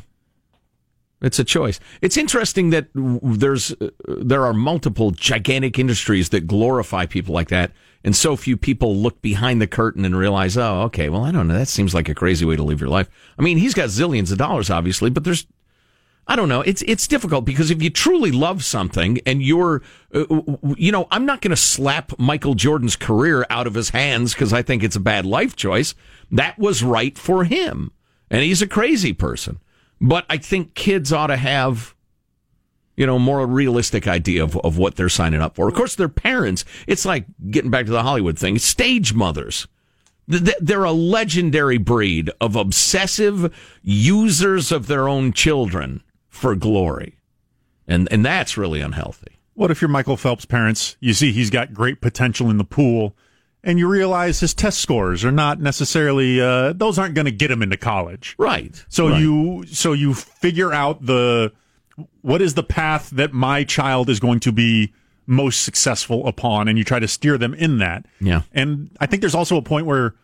It's 1.22 1.38
a 1.38 1.44
choice. 1.44 1.80
It's 2.02 2.18
interesting 2.18 2.70
that 2.70 2.88
there's 2.94 3.72
uh, 3.72 3.88
there 4.06 4.44
are 4.44 4.52
multiple 4.52 5.12
gigantic 5.12 5.78
industries 5.78 6.28
that 6.28 6.46
glorify 6.46 7.06
people 7.06 7.34
like 7.34 7.48
that, 7.48 7.72
and 8.04 8.14
so 8.14 8.36
few 8.36 8.56
people 8.56 8.94
look 8.94 9.22
behind 9.22 9.62
the 9.62 9.66
curtain 9.66 10.04
and 10.04 10.14
realize, 10.14 10.58
oh, 10.58 10.82
okay, 10.82 11.08
well, 11.08 11.24
I 11.24 11.32
don't 11.32 11.48
know, 11.48 11.54
that 11.54 11.68
seems 11.68 11.94
like 11.94 12.10
a 12.10 12.14
crazy 12.14 12.44
way 12.44 12.54
to 12.56 12.62
live 12.62 12.80
your 12.80 12.90
life. 12.90 13.08
I 13.38 13.42
mean, 13.42 13.56
he's 13.56 13.72
got 13.72 13.88
zillions 13.88 14.30
of 14.30 14.36
dollars, 14.36 14.68
obviously, 14.68 15.08
but 15.08 15.24
there's, 15.24 15.46
I 16.28 16.36
don't 16.36 16.50
know, 16.50 16.60
it's 16.60 16.82
it's 16.82 17.08
difficult 17.08 17.46
because 17.46 17.70
if 17.70 17.82
you 17.82 17.88
truly 17.88 18.30
love 18.30 18.62
something 18.62 19.18
and 19.24 19.42
you're, 19.42 19.80
uh, 20.14 20.26
you 20.76 20.92
know, 20.92 21.08
I'm 21.10 21.24
not 21.24 21.40
going 21.40 21.50
to 21.50 21.56
slap 21.56 22.18
Michael 22.18 22.54
Jordan's 22.54 22.94
career 22.94 23.46
out 23.48 23.66
of 23.66 23.72
his 23.72 23.88
hands 23.88 24.34
because 24.34 24.52
I 24.52 24.60
think 24.60 24.84
it's 24.84 24.96
a 24.96 25.00
bad 25.00 25.24
life 25.24 25.56
choice. 25.56 25.94
That 26.30 26.58
was 26.58 26.82
right 26.82 27.16
for 27.16 27.44
him, 27.44 27.92
and 28.30 28.42
he's 28.42 28.60
a 28.60 28.66
crazy 28.66 29.14
person. 29.14 29.60
But 30.00 30.26
I 30.28 30.36
think 30.36 30.74
kids 30.74 31.12
ought 31.12 31.28
to 31.28 31.36
have, 31.36 31.94
you 32.96 33.06
know, 33.06 33.18
more 33.18 33.46
realistic 33.46 34.06
idea 34.06 34.42
of, 34.42 34.56
of 34.58 34.76
what 34.78 34.96
they're 34.96 35.08
signing 35.08 35.40
up 35.40 35.56
for. 35.56 35.68
Of 35.68 35.74
course, 35.74 35.94
their 35.94 36.08
parents, 36.08 36.64
it's 36.86 37.04
like 37.04 37.26
getting 37.50 37.70
back 37.70 37.86
to 37.86 37.92
the 37.92 38.02
Hollywood 38.02 38.38
thing, 38.38 38.58
stage 38.58 39.14
mothers. 39.14 39.66
Th- 40.30 40.44
th- 40.44 40.56
They're 40.60 40.84
a 40.84 40.92
legendary 40.92 41.78
breed 41.78 42.30
of 42.40 42.56
obsessive 42.56 43.54
users 43.82 44.72
of 44.72 44.86
their 44.86 45.08
own 45.08 45.32
children 45.32 46.02
for 46.28 46.54
glory. 46.54 47.16
And, 47.88 48.08
and 48.10 48.24
that's 48.24 48.56
really 48.56 48.80
unhealthy. 48.80 49.38
What 49.54 49.70
if 49.70 49.80
you're 49.80 49.88
Michael 49.88 50.18
Phelps' 50.18 50.44
parents? 50.44 50.96
You 51.00 51.14
see 51.14 51.32
he's 51.32 51.48
got 51.48 51.72
great 51.72 52.02
potential 52.02 52.50
in 52.50 52.58
the 52.58 52.64
pool, 52.64 53.16
and 53.66 53.78
you 53.78 53.88
realize 53.88 54.40
his 54.40 54.54
test 54.54 54.78
scores 54.78 55.24
are 55.24 55.32
not 55.32 55.60
necessarily 55.60 56.40
uh, 56.40 56.72
those 56.72 56.98
aren't 56.98 57.14
going 57.14 57.24
to 57.26 57.30
get 57.32 57.50
him 57.50 57.62
into 57.62 57.76
college. 57.76 58.34
Right. 58.38 58.82
So 58.88 59.08
Right. 59.08 59.20
you 59.20 59.64
so 59.66 59.92
you 59.92 60.14
figure 60.14 60.72
out 60.72 61.04
the 61.04 61.52
what 62.22 62.40
is 62.40 62.54
the 62.54 62.62
path 62.62 63.10
that 63.10 63.32
my 63.32 63.64
child 63.64 64.08
is 64.08 64.20
going 64.20 64.40
to 64.40 64.52
be 64.52 64.92
most 65.26 65.62
successful 65.64 66.26
upon, 66.28 66.68
and 66.68 66.78
you 66.78 66.84
try 66.84 67.00
to 67.00 67.08
steer 67.08 67.36
them 67.36 67.52
in 67.54 67.78
that. 67.78 68.06
Yeah. 68.20 68.42
And 68.52 68.96
I 69.00 69.06
think 69.06 69.20
there's 69.22 69.34
also 69.34 69.56
a 69.56 69.62
point 69.62 69.86
where 69.86 70.14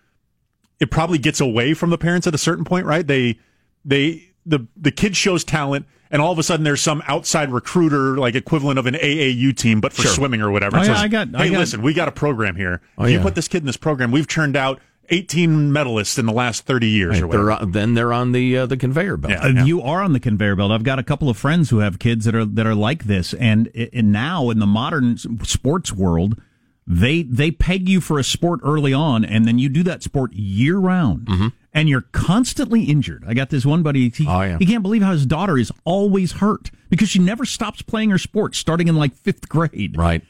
it 0.78 0.90
probably 0.90 1.18
gets 1.18 1.40
away 1.40 1.74
from 1.74 1.90
the 1.90 1.98
parents 1.98 2.26
at 2.26 2.34
a 2.34 2.38
certain 2.38 2.64
point, 2.64 2.86
right? 2.86 3.06
They 3.06 3.38
they 3.84 4.28
the 4.46 4.66
the 4.76 4.92
kid 4.92 5.16
shows 5.16 5.42
talent 5.44 5.86
and 6.12 6.22
all 6.22 6.30
of 6.30 6.38
a 6.38 6.42
sudden 6.44 6.62
there's 6.62 6.80
some 6.80 7.02
outside 7.08 7.50
recruiter 7.50 8.16
like 8.18 8.36
equivalent 8.36 8.78
of 8.78 8.86
an 8.86 8.94
AAU 8.94 9.52
team 9.56 9.80
but 9.80 9.92
for 9.92 10.02
Sure. 10.02 10.12
swimming 10.12 10.40
or 10.42 10.52
whatever. 10.52 10.76
Oh, 10.78 10.82
It 10.82 10.86
yeah, 10.86 11.00
I 11.00 11.08
got- 11.08 11.28
I 11.34 11.44
hey, 11.46 11.50
got- 11.50 11.58
listen, 11.58 11.82
we 11.82 11.92
got 11.94 12.06
a 12.06 12.12
program 12.12 12.54
here. 12.54 12.80
Oh, 12.96 13.04
if 13.04 13.10
you 13.10 13.16
yeah. 13.16 13.22
put 13.24 13.34
this 13.34 13.48
kid 13.48 13.58
in 13.62 13.66
this 13.66 13.76
program, 13.76 14.12
we've 14.12 14.28
turned 14.28 14.54
out 14.54 14.78
18 15.10 15.72
medalists 15.72 16.18
in 16.18 16.26
the 16.26 16.32
last 16.32 16.64
30 16.64 16.88
years 16.88 17.20
or 17.20 17.26
whatever. 17.26 17.44
They're, 17.46 17.52
on- 17.62 17.72
then 17.72 17.94
they're 17.94 18.12
on 18.12 18.30
the 18.32 18.56
uh, 18.58 18.66
the 18.66 18.76
conveyor 18.76 19.16
belt. 19.16 19.44
Uh, 19.44 19.64
You 19.64 19.82
are 19.82 20.00
on 20.00 20.12
the 20.12 20.20
conveyor 20.20 20.54
belt. 20.56 20.70
I've 20.70 20.84
got 20.84 20.98
a 21.00 21.02
couple 21.02 21.28
of 21.28 21.36
friends 21.36 21.70
who 21.70 21.78
have 21.78 21.98
kids 21.98 22.24
that 22.24 22.34
are 22.36 22.44
that 22.44 22.66
are 22.66 22.74
like 22.74 23.04
this, 23.04 23.34
and, 23.34 23.68
and 23.92 24.12
now 24.12 24.48
in 24.50 24.58
the 24.60 24.66
modern 24.66 25.18
sports 25.42 25.92
world, 25.92 26.40
they 26.86 27.22
they 27.22 27.50
peg 27.50 27.88
you 27.88 28.00
for 28.00 28.18
a 28.18 28.24
sport 28.24 28.60
early 28.62 28.92
on, 28.92 29.24
and 29.24 29.46
then 29.46 29.58
you 29.58 29.68
do 29.68 29.82
that 29.84 30.02
sport 30.02 30.32
year 30.32 30.78
round, 30.78 31.26
mm-hmm. 31.26 31.48
and 31.72 31.88
you're 31.88 32.06
constantly 32.12 32.84
injured. 32.84 33.24
I 33.26 33.34
got 33.34 33.50
this 33.50 33.64
one 33.64 33.82
buddy. 33.82 34.10
He, 34.10 34.26
oh, 34.26 34.58
he 34.58 34.66
can't 34.66 34.82
believe 34.82 35.02
how 35.02 35.12
his 35.12 35.24
daughter 35.24 35.56
is 35.56 35.70
always 35.84 36.32
hurt 36.32 36.70
because 36.90 37.08
she 37.08 37.18
never 37.18 37.44
stops 37.44 37.82
playing 37.82 38.10
her 38.10 38.18
sport, 38.18 38.56
starting 38.56 38.88
in 38.88 38.96
like 38.96 39.14
fifth 39.14 39.48
grade. 39.48 39.96
Right. 39.96 40.22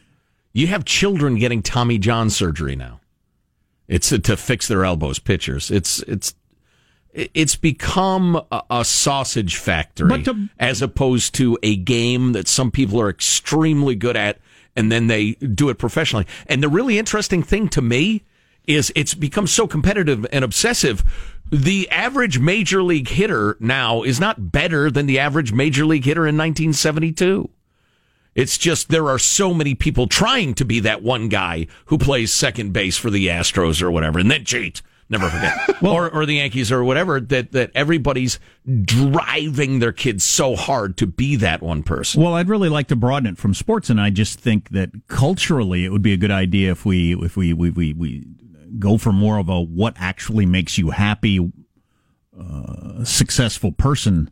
You 0.52 0.66
have 0.66 0.84
children 0.84 1.36
getting 1.36 1.62
Tommy 1.62 1.96
John 1.96 2.28
surgery 2.28 2.76
now. 2.76 3.00
It's 3.88 4.10
to, 4.10 4.18
to 4.18 4.36
fix 4.36 4.68
their 4.68 4.84
elbows. 4.84 5.18
Pitchers. 5.18 5.70
It's 5.70 6.00
it's 6.02 6.34
it's 7.14 7.56
become 7.56 8.40
a, 8.70 8.84
sausage 8.84 9.56
factory 9.56 10.22
to- 10.22 10.48
as 10.58 10.80
opposed 10.80 11.34
to 11.34 11.58
a 11.62 11.76
game 11.76 12.32
that 12.32 12.48
some 12.48 12.70
people 12.70 13.00
are 13.00 13.10
extremely 13.10 13.94
good 13.94 14.16
at, 14.16 14.38
and 14.76 14.90
then 14.90 15.06
they 15.06 15.32
do 15.32 15.68
it 15.68 15.78
professionally. 15.78 16.26
And 16.46 16.62
the 16.62 16.68
really 16.68 16.98
interesting 16.98 17.42
thing 17.42 17.68
to 17.70 17.82
me 17.82 18.22
is 18.66 18.92
it's 18.94 19.14
become 19.14 19.46
so 19.46 19.66
competitive 19.66 20.26
and 20.32 20.44
obsessive. 20.44 21.02
The 21.50 21.90
average 21.90 22.38
major 22.38 22.82
league 22.82 23.08
hitter 23.08 23.56
now 23.60 24.02
is 24.02 24.20
not 24.20 24.52
better 24.52 24.90
than 24.90 25.06
the 25.06 25.18
average 25.18 25.52
major 25.52 25.84
league 25.84 26.04
hitter 26.04 26.22
in 26.22 26.36
1972. 26.36 27.50
It's 28.34 28.56
just 28.56 28.88
there 28.88 29.08
are 29.08 29.18
so 29.18 29.52
many 29.52 29.74
people 29.74 30.06
trying 30.06 30.54
to 30.54 30.64
be 30.64 30.80
that 30.80 31.02
one 31.02 31.28
guy 31.28 31.66
who 31.86 31.98
plays 31.98 32.32
second 32.32 32.72
base 32.72 32.96
for 32.96 33.10
the 33.10 33.26
Astros 33.26 33.82
or 33.82 33.90
whatever, 33.90 34.18
and 34.18 34.30
then 34.30 34.44
cheat. 34.44 34.80
Never 35.12 35.28
forget, 35.28 35.82
or 35.82 36.10
or 36.10 36.24
the 36.24 36.36
Yankees 36.36 36.72
or 36.72 36.82
whatever. 36.82 37.20
That 37.20 37.52
that 37.52 37.70
everybody's 37.74 38.40
driving 38.82 39.78
their 39.78 39.92
kids 39.92 40.24
so 40.24 40.56
hard 40.56 40.96
to 40.96 41.06
be 41.06 41.36
that 41.36 41.62
one 41.62 41.82
person. 41.82 42.22
Well, 42.22 42.32
I'd 42.32 42.48
really 42.48 42.70
like 42.70 42.88
to 42.88 42.96
broaden 42.96 43.28
it 43.28 43.36
from 43.36 43.52
sports, 43.52 43.90
and 43.90 44.00
I 44.00 44.08
just 44.08 44.40
think 44.40 44.70
that 44.70 44.90
culturally, 45.08 45.84
it 45.84 45.90
would 45.90 46.00
be 46.00 46.14
a 46.14 46.16
good 46.16 46.30
idea 46.30 46.70
if 46.70 46.86
we 46.86 47.12
if 47.22 47.36
we 47.36 47.52
we 47.52 47.70
we, 47.70 47.92
we 47.92 48.26
go 48.78 48.96
for 48.96 49.12
more 49.12 49.36
of 49.36 49.50
a 49.50 49.60
what 49.60 49.94
actually 49.98 50.46
makes 50.46 50.78
you 50.78 50.90
happy, 50.90 51.52
uh, 52.38 53.04
successful 53.04 53.70
person. 53.70 54.30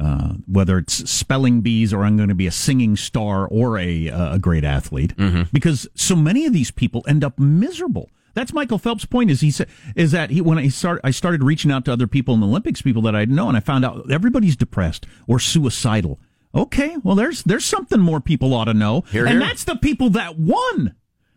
Uh, 0.00 0.32
whether 0.48 0.78
it's 0.78 1.08
spelling 1.08 1.60
bees 1.60 1.92
or 1.92 2.02
I'm 2.02 2.16
going 2.16 2.30
to 2.30 2.34
be 2.34 2.48
a 2.48 2.50
singing 2.50 2.96
star 2.96 3.46
or 3.46 3.78
a 3.78 4.08
uh, 4.08 4.34
a 4.34 4.38
great 4.40 4.64
athlete, 4.64 5.12
because 5.52 5.86
so 5.94 6.16
many 6.16 6.46
of 6.46 6.52
these 6.54 6.70
people 6.70 7.04
end 7.06 7.22
up 7.22 7.38
miserable. 7.38 8.08
That's 8.34 8.52
Michael 8.52 8.78
Phelps' 8.78 9.04
point. 9.04 9.30
Is 9.30 9.40
he 9.40 9.52
is 9.96 10.10
that 10.12 10.30
he 10.30 10.40
when 10.40 10.58
I 10.58 10.68
start 10.68 11.00
I 11.04 11.10
started 11.10 11.42
reaching 11.42 11.70
out 11.70 11.84
to 11.86 11.92
other 11.92 12.06
people 12.06 12.34
in 12.34 12.40
the 12.40 12.46
Olympics, 12.46 12.82
people 12.82 13.02
that 13.02 13.14
I 13.16 13.24
know, 13.24 13.48
and 13.48 13.56
I 13.56 13.60
found 13.60 13.84
out 13.84 14.10
everybody's 14.10 14.56
depressed 14.56 15.06
or 15.26 15.38
suicidal. 15.38 16.18
Okay, 16.54 16.96
well 17.02 17.14
there's 17.16 17.42
there's 17.44 17.64
something 17.64 18.00
more 18.00 18.20
people 18.20 18.52
ought 18.54 18.66
to 18.66 18.74
know, 18.74 19.02
Hear, 19.10 19.24
and 19.26 19.38
hear. 19.38 19.40
that's 19.40 19.64
the 19.64 19.76
people 19.76 20.10
that 20.10 20.38
won. 20.38 20.94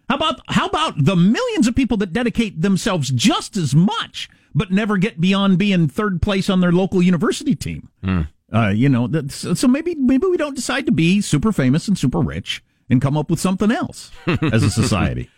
How 0.09 0.15
about 0.15 0.39
how 0.47 0.67
about 0.67 1.03
the 1.03 1.15
millions 1.15 1.67
of 1.67 1.75
people 1.75 1.97
that 1.97 2.13
dedicate 2.13 2.61
themselves 2.61 3.09
just 3.09 3.57
as 3.57 3.75
much, 3.75 4.29
but 4.55 4.71
never 4.71 4.97
get 4.97 5.19
beyond 5.19 5.57
being 5.57 5.87
third 5.87 6.21
place 6.21 6.49
on 6.49 6.61
their 6.61 6.71
local 6.71 7.01
university 7.01 7.55
team? 7.55 7.89
Uh, 8.53 8.69
you 8.69 8.87
know, 8.87 9.09
so 9.27 9.67
maybe 9.67 9.95
maybe 9.95 10.25
we 10.27 10.37
don't 10.37 10.55
decide 10.55 10.85
to 10.85 10.91
be 10.91 11.19
super 11.21 11.51
famous 11.51 11.87
and 11.87 11.97
super 11.97 12.19
rich 12.19 12.63
and 12.89 13.01
come 13.01 13.17
up 13.17 13.29
with 13.29 13.39
something 13.39 13.69
else 13.71 14.11
as 14.27 14.63
a 14.63 14.69
society. 14.69 15.29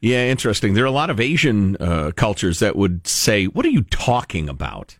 Yeah, 0.00 0.26
interesting. 0.26 0.74
There 0.74 0.84
are 0.84 0.86
a 0.86 0.90
lot 0.92 1.10
of 1.10 1.18
Asian 1.20 1.76
uh, 1.76 2.12
cultures 2.14 2.60
that 2.60 2.76
would 2.76 3.06
say, 3.06 3.46
"What 3.46 3.66
are 3.66 3.70
you 3.70 3.82
talking 3.82 4.48
about?" 4.48 4.98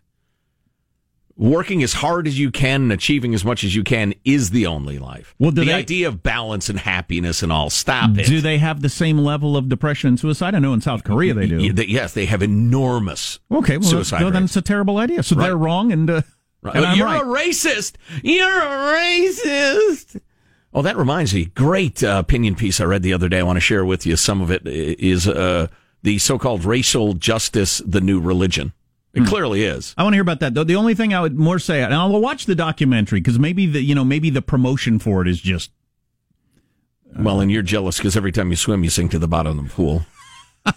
Working 1.37 1.81
as 1.83 1.93
hard 1.93 2.27
as 2.27 2.37
you 2.37 2.51
can 2.51 2.81
and 2.81 2.91
achieving 2.91 3.33
as 3.33 3.45
much 3.45 3.63
as 3.63 3.73
you 3.73 3.81
can 3.81 4.13
is 4.25 4.49
the 4.49 4.65
only 4.67 4.99
life. 4.99 5.33
Well, 5.39 5.51
the 5.51 5.63
they- 5.63 5.71
idea 5.73 6.09
of 6.09 6.21
balance 6.21 6.67
and 6.67 6.77
happiness 6.77 7.41
and 7.41 7.49
all, 7.49 7.69
stop 7.69 8.17
it. 8.17 8.25
Do 8.25 8.41
they 8.41 8.57
have 8.57 8.81
the 8.81 8.89
same 8.89 9.17
level 9.19 9.55
of 9.55 9.69
depression 9.69 10.09
and 10.09 10.19
suicide? 10.19 10.53
I 10.53 10.59
know 10.59 10.73
in 10.73 10.81
South 10.81 11.05
Korea 11.05 11.33
they 11.33 11.47
do. 11.47 11.59
Yes, 11.87 12.13
they 12.13 12.25
have 12.25 12.43
enormous 12.43 13.39
Okay, 13.49 13.77
well, 13.77 13.87
suicide 13.89 14.21
well, 14.23 14.31
then 14.31 14.43
it's 14.43 14.57
a 14.57 14.61
terrible 14.61 14.97
idea. 14.97 15.23
So 15.23 15.35
they're 15.35 15.55
wrong, 15.55 15.93
and, 15.93 16.09
uh, 16.09 16.21
Right. 16.61 16.75
and 16.75 16.85
I'm 16.85 16.97
You're 16.97 17.05
right. 17.07 17.21
a 17.21 17.25
racist. 17.25 17.93
You're 18.21 18.61
a 18.61 18.97
racist. 18.97 20.19
Oh, 20.73 20.81
that 20.83 20.97
reminds 20.97 21.33
me. 21.33 21.45
Great 21.45 22.03
uh, 22.03 22.17
opinion 22.19 22.55
piece 22.55 22.79
I 22.79 22.85
read 22.85 23.01
the 23.01 23.13
other 23.13 23.27
day. 23.29 23.39
I 23.39 23.43
want 23.43 23.57
to 23.57 23.61
share 23.61 23.83
with 23.83 24.05
you. 24.05 24.15
Some 24.15 24.39
of 24.41 24.51
it 24.51 24.61
is 24.67 25.27
uh, 25.27 25.67
the 26.03 26.19
so-called 26.19 26.63
racial 26.63 27.13
justice 27.13 27.81
the 27.85 28.01
new 28.01 28.19
religion. 28.19 28.73
It 29.13 29.21
Hmm. 29.21 29.25
clearly 29.25 29.63
is. 29.63 29.95
I 29.97 30.03
want 30.03 30.13
to 30.13 30.17
hear 30.17 30.21
about 30.21 30.39
that 30.41 30.53
though. 30.53 30.63
The 30.63 30.75
only 30.75 30.93
thing 30.93 31.13
I 31.13 31.21
would 31.21 31.35
more 31.37 31.57
say, 31.57 31.81
and 31.81 31.93
I'll 31.93 32.21
watch 32.21 32.45
the 32.45 32.53
documentary 32.53 33.19
because 33.19 33.39
maybe 33.39 33.65
the 33.65 33.81
you 33.81 33.95
know 33.95 34.05
maybe 34.05 34.29
the 34.29 34.43
promotion 34.43 34.99
for 34.99 35.23
it 35.23 35.27
is 35.27 35.41
just 35.41 35.71
Well, 37.17 37.39
and 37.41 37.51
you're 37.51 37.63
jealous 37.63 37.97
because 37.97 38.15
every 38.15 38.31
time 38.31 38.51
you 38.51 38.55
swim, 38.55 38.83
you 38.83 38.91
sink 38.91 39.09
to 39.11 39.19
the 39.19 39.27
bottom 39.27 39.57
of 39.57 39.67
the 39.67 39.73
pool. 39.73 40.05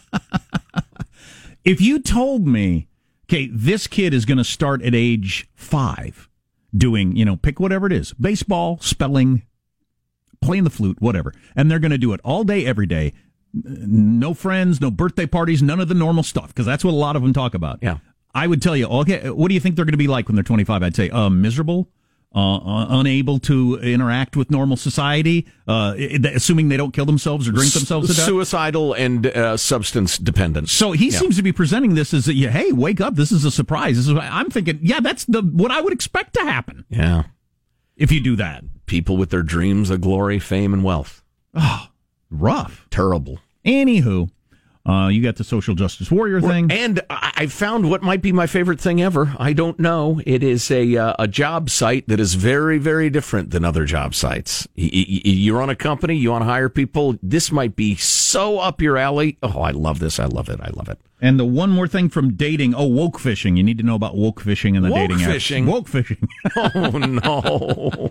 if 1.64 1.81
you 1.83 1.98
told 2.00 2.46
me, 2.46 2.88
okay, 3.26 3.48
this 3.52 3.87
kid 3.87 4.14
is 4.14 4.24
going 4.24 4.38
to 4.38 4.44
start 4.44 4.81
at 4.83 4.94
age 4.94 5.48
five 5.55 6.28
doing, 6.74 7.14
you 7.14 7.24
know, 7.26 7.37
pick 7.37 7.61
whatever 7.61 7.87
it 7.87 7.92
is 7.92 8.14
baseball, 8.14 8.78
spelling, 8.81 9.42
playing 10.42 10.64
the 10.64 10.70
flute, 10.70 11.00
whatever. 11.00 11.33
And 11.57 11.70
they're 11.70 11.78
going 11.78 11.90
to 11.92 11.98
do 11.98 12.12
it 12.12 12.20
all 12.24 12.44
day, 12.44 12.66
every 12.66 12.87
day. 12.87 13.12
No 13.55 14.35
friends, 14.35 14.81
no 14.81 14.90
birthday 14.90 15.26
parties, 15.26 15.62
none 15.62 15.78
of 15.81 15.88
the 15.88 15.94
normal 15.94 16.22
stuff, 16.22 16.48
because 16.48 16.66
that's 16.66 16.85
what 16.85 16.92
a 16.92 16.96
lot 16.96 17.16
of 17.16 17.22
them 17.22 17.33
talk 17.33 17.55
about. 17.55 17.78
Yeah. 17.83 17.98
I 18.35 18.46
would 18.46 18.62
tell 18.62 18.76
you, 18.76 18.87
okay, 18.87 19.28
what 19.31 19.48
do 19.48 19.55
you 19.55 19.61
think 19.61 19.76
they're 19.76 19.85
going 19.85 19.92
to 19.92 19.98
be 19.98 20.09
like 20.09 20.26
when 20.28 20.35
they're 20.37 20.42
25? 20.42 20.83
I'd 20.83 20.96
say, 20.96 21.11
uh, 21.11 21.28
miserable. 21.31 21.88
Uh, 22.35 22.57
uh, 22.57 22.87
unable 22.88 23.38
to 23.38 23.78
interact 23.83 24.38
with 24.38 24.50
normal 24.50 24.74
society, 24.74 25.46
uh, 25.68 25.94
assuming 26.33 26.70
they 26.70 26.78
don't 26.78 26.92
kill 26.94 27.05
themselves 27.05 27.46
or 27.46 27.52
drink 27.52 27.70
themselves 27.74 28.09
to 28.09 28.14
death. 28.16 28.24
Suicidal 28.24 28.94
and 28.94 29.26
uh, 29.26 29.55
substance 29.59 30.16
dependent. 30.16 30.70
So 30.70 30.92
he 30.92 31.11
Yeah. 31.11 31.18
seems 31.18 31.37
to 31.37 31.42
be 31.42 31.52
presenting 31.52 31.94
this 31.94 32.14
as, 32.14 32.26
yeah, 32.28 32.48
hey, 32.48 32.72
wake 32.72 33.02
up! 33.02 33.16
This 33.16 33.33
is 33.33 33.44
a 33.44 33.50
surprise. 33.50 33.96
This 33.98 34.09
is, 34.09 34.14
I'm 34.18 34.48
thinking, 34.48 34.78
yeah, 34.81 35.00
that's 35.00 35.26
the 35.26 35.42
what 35.42 35.70
I 35.70 35.83
would 35.83 35.92
expect 35.92 36.33
to 36.33 36.40
happen 36.40 36.87
Yeah. 36.88 37.24
if 37.98 38.11
you 38.11 38.18
do 38.22 38.35
that. 38.37 38.64
People 38.87 39.16
with 39.16 39.31
their 39.31 39.42
dreams 39.42 39.90
of 39.90 40.01
glory, 40.01 40.38
fame, 40.38 40.73
and 40.75 40.85
wealth. 40.85 41.23
Oh, 41.55 41.88
rough. 42.31 42.87
Terrible. 42.90 43.38
Anywho, 43.64 44.29
uh, 44.85 45.09
you 45.12 45.23
got 45.23 45.37
the 45.37 45.45
social 45.45 45.75
justice 45.77 46.11
warrior 46.11 46.40
thing. 46.40 46.71
And 46.73 47.01
I 47.09 47.47
found 47.47 47.88
what 47.88 48.03
might 48.03 48.21
be 48.21 48.33
my 48.33 48.47
favorite 48.49 48.81
thing 48.81 49.01
ever. 49.01 49.35
I 49.38 49.53
don't 49.53 49.79
know. 49.79 50.21
It 50.27 50.42
is 50.42 50.68
a 50.73 50.97
uh, 50.97 51.14
a 51.21 51.29
job 51.29 51.71
site 51.71 52.09
that 52.09 52.18
is 52.18 52.35
very 52.35 52.79
very 52.79 53.09
different 53.09 53.51
than 53.51 53.64
other 53.64 53.85
job 53.85 54.14
sites. 54.14 54.66
You're 54.75 55.62
on 55.62 55.71
a 55.71 55.77
company, 55.77 56.16
you 56.16 56.33
want 56.33 56.42
to 56.42 56.47
hire 56.47 56.68
people. 56.68 57.16
This 57.23 57.53
might 57.53 57.77
be 57.77 57.95
so 57.95 58.59
up 58.59 58.83
your 58.83 58.97
alley. 58.99 59.38
Oh, 59.42 59.61
I 59.61 59.71
love 59.71 60.01
this. 60.01 60.18
I 60.18 60.25
love 60.25 60.49
it. 60.49 60.61
I 60.61 60.71
love 60.71 60.88
it. 60.88 60.99
And 61.21 61.38
the 61.38 61.45
one 61.45 61.71
more 61.71 61.87
thing 61.87 62.09
from 62.09 62.35
dating, 62.35 62.75
oh, 62.75 62.87
woke 62.87 63.21
fishing. 63.21 63.57
You 63.57 63.62
need 63.62 63.79
to 63.79 63.85
know 63.85 63.95
about 63.95 64.16
woke 64.16 64.40
fishing 64.40 64.77
and 64.77 64.85
the 64.85 64.90
Woke 64.90 65.09
dating 65.11 65.18
apps. 65.25 65.33
fishing? 65.33 65.66
Woke 65.66 65.87
fishing. 65.88 66.29
Oh 66.57 66.99
no. 66.99 68.11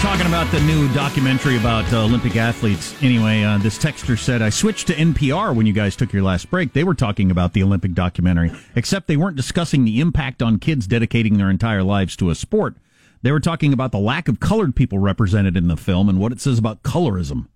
Talking 0.00 0.26
about 0.26 0.50
the 0.50 0.60
new 0.60 0.88
documentary 0.94 1.58
about 1.58 1.92
uh, 1.92 2.04
Olympic 2.04 2.34
athletes. 2.34 2.94
Anyway, 3.02 3.42
uh, 3.42 3.58
this 3.58 3.78
texter 3.78 4.18
said, 4.18 4.40
I 4.40 4.48
switched 4.48 4.86
to 4.86 4.94
NPR 4.94 5.54
when 5.54 5.66
you 5.66 5.74
guys 5.74 5.94
took 5.94 6.10
your 6.10 6.22
last 6.22 6.50
break. 6.50 6.72
They 6.72 6.84
were 6.84 6.94
talking 6.94 7.30
about 7.30 7.52
the 7.52 7.62
Olympic 7.62 7.92
documentary, 7.92 8.50
except 8.74 9.08
they 9.08 9.18
weren't 9.18 9.36
discussing 9.36 9.84
the 9.84 10.00
impact 10.00 10.40
on 10.42 10.58
kids 10.58 10.86
dedicating 10.86 11.36
their 11.36 11.50
entire 11.50 11.82
lives 11.82 12.16
to 12.16 12.30
a 12.30 12.34
sport. 12.34 12.76
They 13.20 13.30
were 13.30 13.40
talking 13.40 13.74
about 13.74 13.92
the 13.92 13.98
lack 13.98 14.26
of 14.26 14.40
colored 14.40 14.74
people 14.74 14.98
represented 14.98 15.54
in 15.54 15.68
the 15.68 15.76
film 15.76 16.08
and 16.08 16.18
what 16.18 16.32
it 16.32 16.40
says 16.40 16.58
about 16.58 16.82
colorism. 16.82 17.48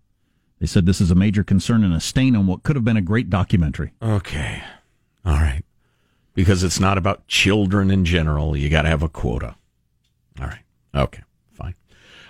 They 0.61 0.67
said 0.67 0.85
this 0.85 1.01
is 1.01 1.11
a 1.11 1.15
major 1.17 1.45
concern 1.45 1.83
and 1.83 1.95
a 1.95 2.01
stain 2.01 2.37
on 2.37 2.47
what 2.47 2.63
could 2.63 2.77
have 2.77 2.85
been 2.85 2.99
a 2.99 3.03
great 3.03 3.31
documentary. 3.31 3.93
Okay. 4.03 4.63
All 5.25 5.33
right. 5.33 5.65
Because 6.35 6.63
it's 6.63 6.79
not 6.79 6.99
about 6.99 7.27
children 7.27 7.91
in 7.91 8.05
general. 8.05 8.55
You 8.55 8.69
got 8.69 8.83
to 8.83 8.91
have 8.91 9.03
a 9.03 9.09
quota. 9.09 9.57
All 10.39 10.47
right. 10.47 10.63
Okay. 10.95 11.23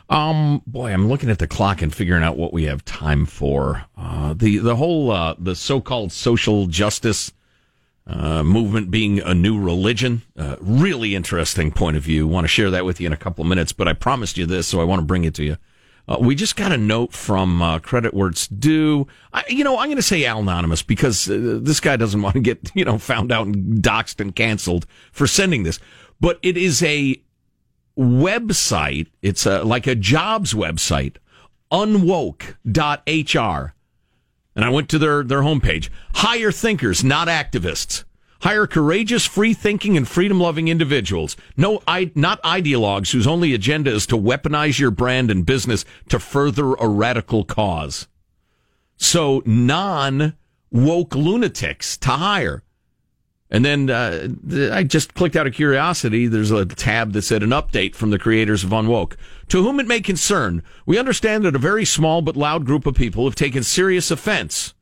Um, 0.08 0.62
boy, 0.66 0.92
I'm 0.92 1.08
looking 1.08 1.30
at 1.30 1.38
the 1.38 1.46
clock 1.46 1.80
and 1.80 1.94
figuring 1.94 2.22
out 2.22 2.36
what 2.36 2.52
we 2.52 2.64
have 2.64 2.84
time 2.84 3.24
for. 3.24 3.86
Uh, 3.96 4.34
the 4.34 4.58
the 4.58 4.76
whole 4.76 5.10
uh, 5.10 5.34
the 5.38 5.56
so-called 5.56 6.12
social 6.12 6.66
justice 6.66 7.32
uh, 8.06 8.42
movement 8.42 8.90
being 8.90 9.20
a 9.20 9.34
new 9.34 9.58
religion. 9.58 10.22
Uh, 10.36 10.56
really 10.60 11.14
interesting 11.14 11.72
point 11.72 11.96
of 11.96 12.02
view. 12.02 12.26
Want 12.26 12.44
to 12.44 12.48
share 12.48 12.70
that 12.70 12.84
with 12.84 13.00
you 13.00 13.06
in 13.06 13.12
a 13.12 13.16
couple 13.18 13.42
of 13.42 13.48
minutes, 13.48 13.72
but 13.72 13.88
I 13.88 13.94
promised 13.94 14.36
you 14.36 14.44
this, 14.44 14.66
so 14.66 14.80
I 14.80 14.84
want 14.84 15.00
to 15.00 15.06
bring 15.06 15.24
it 15.24 15.34
to 15.34 15.44
you. 15.44 15.56
Uh, 16.06 16.18
we 16.20 16.34
just 16.34 16.54
got 16.54 16.70
a 16.70 16.76
note 16.76 17.14
from 17.14 17.62
uh, 17.62 17.78
Credit 17.78 18.12
Where 18.12 18.28
It's 18.28 18.46
Due. 18.46 19.06
I, 19.32 19.42
you 19.48 19.64
know, 19.64 19.78
I'm 19.78 19.86
going 19.86 19.96
to 19.96 20.02
say 20.02 20.26
Al 20.26 20.40
Anonymous 20.40 20.82
because 20.82 21.24
this 21.24 21.80
guy 21.80 21.96
doesn't 21.96 22.20
want 22.22 22.34
to 22.34 22.40
get, 22.40 22.70
you 22.74 22.84
know, 22.84 22.98
found 22.98 23.32
out 23.32 23.46
and 23.46 23.82
doxxed 23.82 24.20
and 24.20 24.36
canceled 24.36 24.86
for 25.12 25.26
sending 25.26 25.62
this. 25.62 25.80
But 26.20 26.38
it 26.42 26.58
is 26.58 26.82
a 26.82 27.22
website. 27.98 29.08
It's 29.22 29.46
a, 29.46 29.62
like 29.62 29.86
a 29.86 29.94
jobs 29.94 30.54
website, 30.54 31.16
unwoke.hr. 31.70 33.74
And 34.56 34.64
I 34.64 34.68
went 34.68 34.88
to 34.90 34.98
their, 34.98 35.24
their 35.24 35.42
homepage. 35.42 35.90
Hire 36.14 36.52
thinkers, 36.52 37.02
not 37.02 37.28
activists. 37.28 38.04
Hire 38.42 38.66
courageous, 38.66 39.24
free 39.24 39.54
thinking, 39.54 39.96
and 39.96 40.06
freedom 40.06 40.38
loving 40.38 40.68
individuals. 40.68 41.34
No, 41.56 41.82
I, 41.88 42.10
not 42.14 42.42
ideologues 42.42 43.12
whose 43.12 43.26
only 43.26 43.54
agenda 43.54 43.90
is 43.90 44.06
to 44.08 44.18
weaponize 44.18 44.78
your 44.78 44.90
brand 44.90 45.30
and 45.30 45.46
business 45.46 45.84
to 46.10 46.18
further 46.18 46.74
a 46.74 46.86
radical 46.86 47.44
cause. 47.44 48.06
So 48.96 49.42
non 49.46 50.34
woke 50.70 51.14
lunatics 51.14 51.96
to 51.98 52.10
hire. 52.10 52.63
And 53.54 53.64
then 53.64 53.88
uh, 53.88 54.30
I 54.72 54.82
just 54.82 55.14
clicked 55.14 55.36
out 55.36 55.46
of 55.46 55.54
curiosity. 55.54 56.26
There's 56.26 56.50
a 56.50 56.66
tab 56.66 57.12
that 57.12 57.22
said 57.22 57.44
an 57.44 57.50
update 57.50 57.94
from 57.94 58.10
the 58.10 58.18
creators 58.18 58.64
of 58.64 58.70
Unwoke. 58.70 59.14
To 59.50 59.62
whom 59.62 59.78
it 59.78 59.86
may 59.86 60.00
concern, 60.00 60.60
we 60.86 60.98
understand 60.98 61.44
that 61.44 61.54
a 61.54 61.60
very 61.60 61.84
small 61.84 62.20
but 62.20 62.36
loud 62.36 62.66
group 62.66 62.84
of 62.84 62.96
people 62.96 63.26
have 63.26 63.36
taken 63.36 63.62
serious 63.62 64.10
offense 64.10 64.74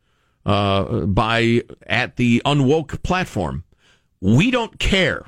uh, 0.47 1.05
by 1.05 1.65
at 1.87 2.17
the 2.17 2.41
Unwoke 2.47 3.03
platform. 3.03 3.65
We 4.23 4.51
don't 4.51 4.79
care. 4.79 5.27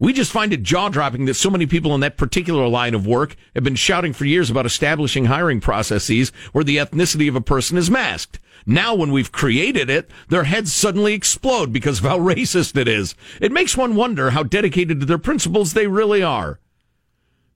We 0.00 0.12
just 0.12 0.30
find 0.30 0.52
it 0.52 0.62
jaw 0.62 0.90
dropping 0.90 1.24
that 1.24 1.34
so 1.34 1.50
many 1.50 1.66
people 1.66 1.92
in 1.94 2.00
that 2.02 2.16
particular 2.16 2.68
line 2.68 2.94
of 2.94 3.06
work 3.06 3.34
have 3.54 3.64
been 3.64 3.74
shouting 3.74 4.12
for 4.12 4.24
years 4.24 4.48
about 4.48 4.66
establishing 4.66 5.24
hiring 5.24 5.60
processes 5.60 6.30
where 6.52 6.62
the 6.62 6.76
ethnicity 6.76 7.28
of 7.28 7.34
a 7.34 7.40
person 7.40 7.76
is 7.76 7.90
masked. 7.90 8.38
Now, 8.64 8.94
when 8.94 9.10
we've 9.10 9.32
created 9.32 9.90
it, 9.90 10.10
their 10.28 10.44
heads 10.44 10.72
suddenly 10.72 11.14
explode 11.14 11.72
because 11.72 11.98
of 11.98 12.04
how 12.04 12.18
racist 12.20 12.76
it 12.76 12.86
is. 12.86 13.16
It 13.40 13.50
makes 13.50 13.76
one 13.76 13.96
wonder 13.96 14.30
how 14.30 14.44
dedicated 14.44 15.00
to 15.00 15.06
their 15.06 15.18
principles 15.18 15.72
they 15.72 15.88
really 15.88 16.22
are. 16.22 16.60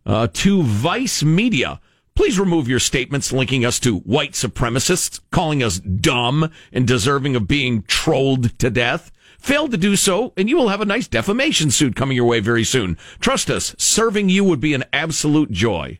Uh, 0.04 0.26
to 0.32 0.64
Vice 0.64 1.22
Media, 1.22 1.80
please 2.16 2.40
remove 2.40 2.66
your 2.66 2.80
statements 2.80 3.32
linking 3.32 3.64
us 3.64 3.78
to 3.80 3.98
white 3.98 4.32
supremacists, 4.32 5.20
calling 5.30 5.62
us 5.62 5.78
dumb 5.78 6.50
and 6.72 6.88
deserving 6.88 7.36
of 7.36 7.46
being 7.46 7.82
trolled 7.84 8.58
to 8.58 8.68
death. 8.68 9.12
Fail 9.42 9.66
to 9.66 9.76
do 9.76 9.96
so, 9.96 10.32
and 10.36 10.48
you 10.48 10.56
will 10.56 10.68
have 10.68 10.80
a 10.80 10.84
nice 10.84 11.08
defamation 11.08 11.72
suit 11.72 11.96
coming 11.96 12.16
your 12.16 12.26
way 12.26 12.38
very 12.38 12.62
soon. 12.62 12.96
Trust 13.18 13.50
us, 13.50 13.74
serving 13.76 14.28
you 14.28 14.44
would 14.44 14.60
be 14.60 14.72
an 14.72 14.84
absolute 14.92 15.50
joy. 15.50 15.98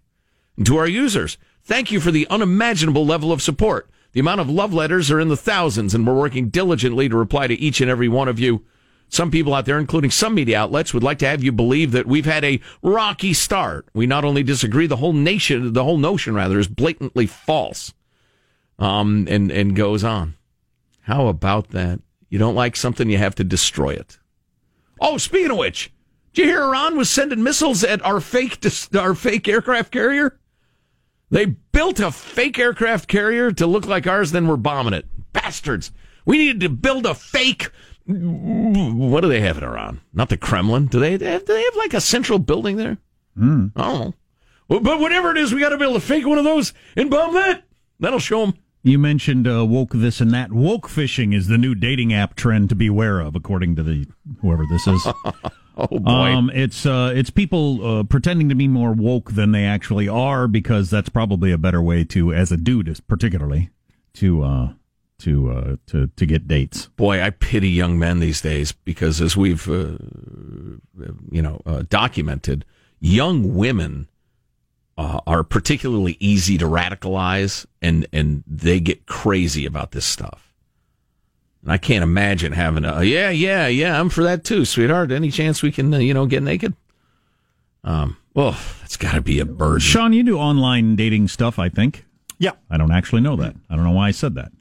And 0.57 0.64
to 0.66 0.76
our 0.76 0.86
users, 0.86 1.38
thank 1.64 1.90
you 1.90 1.99
for 1.99 2.12
the 2.12 2.28
unimaginable 2.28 3.05
level 3.05 3.32
of 3.32 3.43
support. 3.43 3.90
The 4.12 4.20
amount 4.20 4.43
of 4.43 4.49
love 4.49 4.72
letters 4.72 5.11
are 5.11 5.18
in 5.18 5.28
the 5.28 5.36
thousands, 5.36 5.93
and 5.93 6.07
we're 6.07 6.14
working 6.14 6.51
diligently 6.51 7.09
to 7.09 7.16
reply 7.16 7.49
to 7.49 7.59
each 7.59 7.80
and 7.80 7.90
every 7.90 8.07
one 8.07 8.28
of 8.28 8.38
you. 8.38 8.64
Some 9.09 9.32
people 9.32 9.55
out 9.55 9.66
there, 9.66 9.80
including 9.80 10.12
some 10.12 10.36
media 10.36 10.61
outlets, 10.61 10.95
would 10.95 11.03
like 11.03 11.18
to 11.18 11.26
have 11.26 11.43
you 11.43 11.51
believe 11.51 11.90
that 11.90 12.07
we've 12.07 12.24
had 12.24 12.45
a 12.45 12.61
rocky 12.80 13.32
start. 13.32 13.88
We 13.93 14.07
not 14.07 14.24
only 14.24 14.45
disagree, 14.45 14.86
the 14.86 14.97
whole 14.99 15.14
nation, 15.14 15.72
the 15.72 15.82
whole 15.82 15.99
notion 15.99 16.36
rather, 16.36 16.61
is 16.61 16.68
blatantly 16.68 17.26
false. 17.26 17.93
Um, 18.78 19.26
and, 19.28 19.51
and 19.51 19.74
goes 19.74 20.05
on. 20.05 20.36
How 21.03 21.26
about 21.26 21.70
that? 21.70 21.99
You 22.32 22.38
don't 22.38 22.54
like 22.54 22.76
something, 22.76 23.10
you 23.10 23.18
have 23.18 23.34
to 23.34 23.44
destroy 23.44 23.90
it. 23.90 24.18
Oh, 24.98 25.18
speaking 25.18 25.50
of 25.50 25.58
which, 25.58 25.92
did 26.32 26.46
you 26.46 26.48
hear 26.48 26.62
Iran 26.62 26.96
was 26.96 27.10
sending 27.10 27.42
missiles 27.42 27.84
at 27.84 28.02
our 28.06 28.22
fake, 28.22 28.58
our 28.94 29.14
fake 29.14 29.46
aircraft 29.48 29.92
carrier? 29.92 30.40
They 31.28 31.44
built 31.44 32.00
a 32.00 32.10
fake 32.10 32.58
aircraft 32.58 33.06
carrier 33.06 33.52
to 33.52 33.66
look 33.66 33.84
like 33.84 34.06
ours, 34.06 34.32
then 34.32 34.48
we're 34.48 34.56
bombing 34.56 34.94
it. 34.94 35.04
Bastards. 35.34 35.92
We 36.24 36.38
needed 36.38 36.60
to 36.60 36.70
build 36.70 37.04
a 37.04 37.14
fake. 37.14 37.70
What 38.06 39.20
do 39.20 39.28
they 39.28 39.42
have 39.42 39.58
in 39.58 39.64
Iran? 39.64 40.00
Not 40.14 40.30
the 40.30 40.38
Kremlin. 40.38 40.86
Do 40.86 41.00
they 41.00 41.10
have, 41.10 41.44
do 41.44 41.52
they 41.52 41.62
have 41.62 41.76
like 41.76 41.92
a 41.92 42.00
central 42.00 42.38
building 42.38 42.78
there? 42.78 42.96
Mm. 43.36 43.72
I 43.76 43.82
don't 43.82 44.00
know. 44.00 44.14
But 44.80 45.00
whatever 45.00 45.32
it 45.32 45.36
is, 45.36 45.52
we 45.52 45.60
got 45.60 45.68
to 45.68 45.76
build 45.76 45.96
a 45.96 46.00
fake 46.00 46.26
one 46.26 46.38
of 46.38 46.44
those 46.44 46.72
and 46.96 47.10
bomb 47.10 47.34
that. 47.34 47.64
That'll 48.00 48.18
show 48.18 48.46
them. 48.46 48.54
You 48.84 48.98
mentioned 48.98 49.46
uh, 49.46 49.64
woke 49.64 49.92
this 49.92 50.20
and 50.20 50.32
that. 50.32 50.52
Woke 50.52 50.88
fishing 50.88 51.32
is 51.32 51.46
the 51.46 51.58
new 51.58 51.74
dating 51.74 52.12
app 52.12 52.34
trend 52.34 52.68
to 52.70 52.74
beware 52.74 53.20
of, 53.20 53.36
according 53.36 53.76
to 53.76 53.82
the 53.82 54.06
whoever 54.40 54.64
this 54.70 54.86
is. 54.86 55.06
Oh 55.74 55.86
boy. 55.86 56.34
Um, 56.34 56.50
it's 56.52 56.84
uh, 56.84 57.12
it's 57.14 57.30
people 57.30 58.00
uh, 58.00 58.02
pretending 58.02 58.50
to 58.50 58.54
be 58.54 58.68
more 58.68 58.92
woke 58.92 59.32
than 59.32 59.52
they 59.52 59.64
actually 59.64 60.06
are 60.06 60.46
because 60.46 60.90
that's 60.90 61.08
probably 61.08 61.50
a 61.50 61.56
better 61.56 61.80
way 61.80 62.04
to, 62.04 62.32
as 62.34 62.52
a 62.52 62.58
dude, 62.58 63.00
particularly, 63.08 63.70
to 64.14 64.42
uh, 64.42 64.72
to 65.20 65.50
uh, 65.50 65.76
to 65.86 66.08
to 66.08 66.26
get 66.26 66.46
dates. 66.46 66.88
Boy, 66.96 67.22
I 67.22 67.30
pity 67.30 67.70
young 67.70 67.98
men 67.98 68.20
these 68.20 68.40
days 68.42 68.72
because, 68.72 69.20
as 69.20 69.36
we've 69.36 69.66
uh, 69.68 69.96
you 71.30 71.42
know 71.42 71.62
uh, 71.64 71.84
documented, 71.88 72.64
young 73.00 73.54
women 73.54 74.08
uh, 74.99 75.20
are 75.26 75.43
particularly 75.43 76.16
easy 76.20 76.59
to 76.59 76.66
radicalize, 76.66 77.66
and 77.80 78.07
and 78.12 78.45
they 78.47 78.80
get 78.80 79.07
crazy 79.07 79.66
about 79.66 79.93
this 79.93 80.05
stuff. 80.05 80.53
And 81.62 81.72
I 81.72 81.78
can't 81.78 82.03
imagine 82.03 82.53
having 82.53 82.84
a 82.84 83.03
yeah, 83.03 83.30
yeah, 83.30 83.66
yeah. 83.68 83.99
I'm 83.99 84.09
for 84.09 84.24
that 84.24 84.45
too, 84.45 84.64
sweetheart. 84.64 85.12
Any 85.12 85.30
chance 85.30 85.62
we 85.62 85.72
can 85.72 85.93
uh, 85.95 85.99
you 85.99 86.14
know 86.14 86.26
get 86.26 86.43
naked? 86.43 86.74
Um, 87.84 88.16
well, 88.34 88.57
that's 88.80 88.97
got 88.97 89.14
to 89.14 89.20
be 89.20 89.40
a 89.40 89.45
burden. 89.45 89.80
Sean, 89.80 90.12
you 90.12 90.22
do 90.22 90.38
online 90.38 90.97
dating 90.97 91.28
stuff, 91.28 91.59
I 91.59 91.68
think. 91.68 92.05
Yeah, 92.38 92.53
I 92.70 92.76
don't 92.76 92.93
actually 92.93 93.22
know 93.22 93.36
that. 93.36 93.55
I 93.70 93.76
don't 93.76 93.84
know 93.84 93.93
why 93.93 94.09
I 94.09 94.12
said 94.12 94.34
that. 94.34 94.53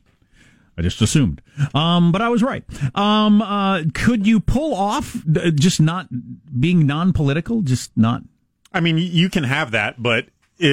I 0.78 0.82
just 0.82 1.02
assumed. 1.02 1.42
Um, 1.76 2.12
but 2.12 2.22
I 2.22 2.30
was 2.30 2.42
right. 2.42 2.64
Um, 2.96 3.42
uh, 3.42 3.84
could 3.94 4.26
you 4.26 4.40
pull 4.40 4.74
off 4.74 5.16
uh, 5.36 5.52
just 5.52 5.82
not 5.82 6.08
being 6.60 6.88
non 6.88 7.14
political? 7.14 7.62
Just 7.62 7.92
not. 7.98 8.24
I 8.72 8.80
mean, 8.80 8.98
you 8.98 9.30
can 9.30 9.44
have 9.44 9.72
that, 9.72 10.02
but, 10.02 10.26
uh, 10.64 10.68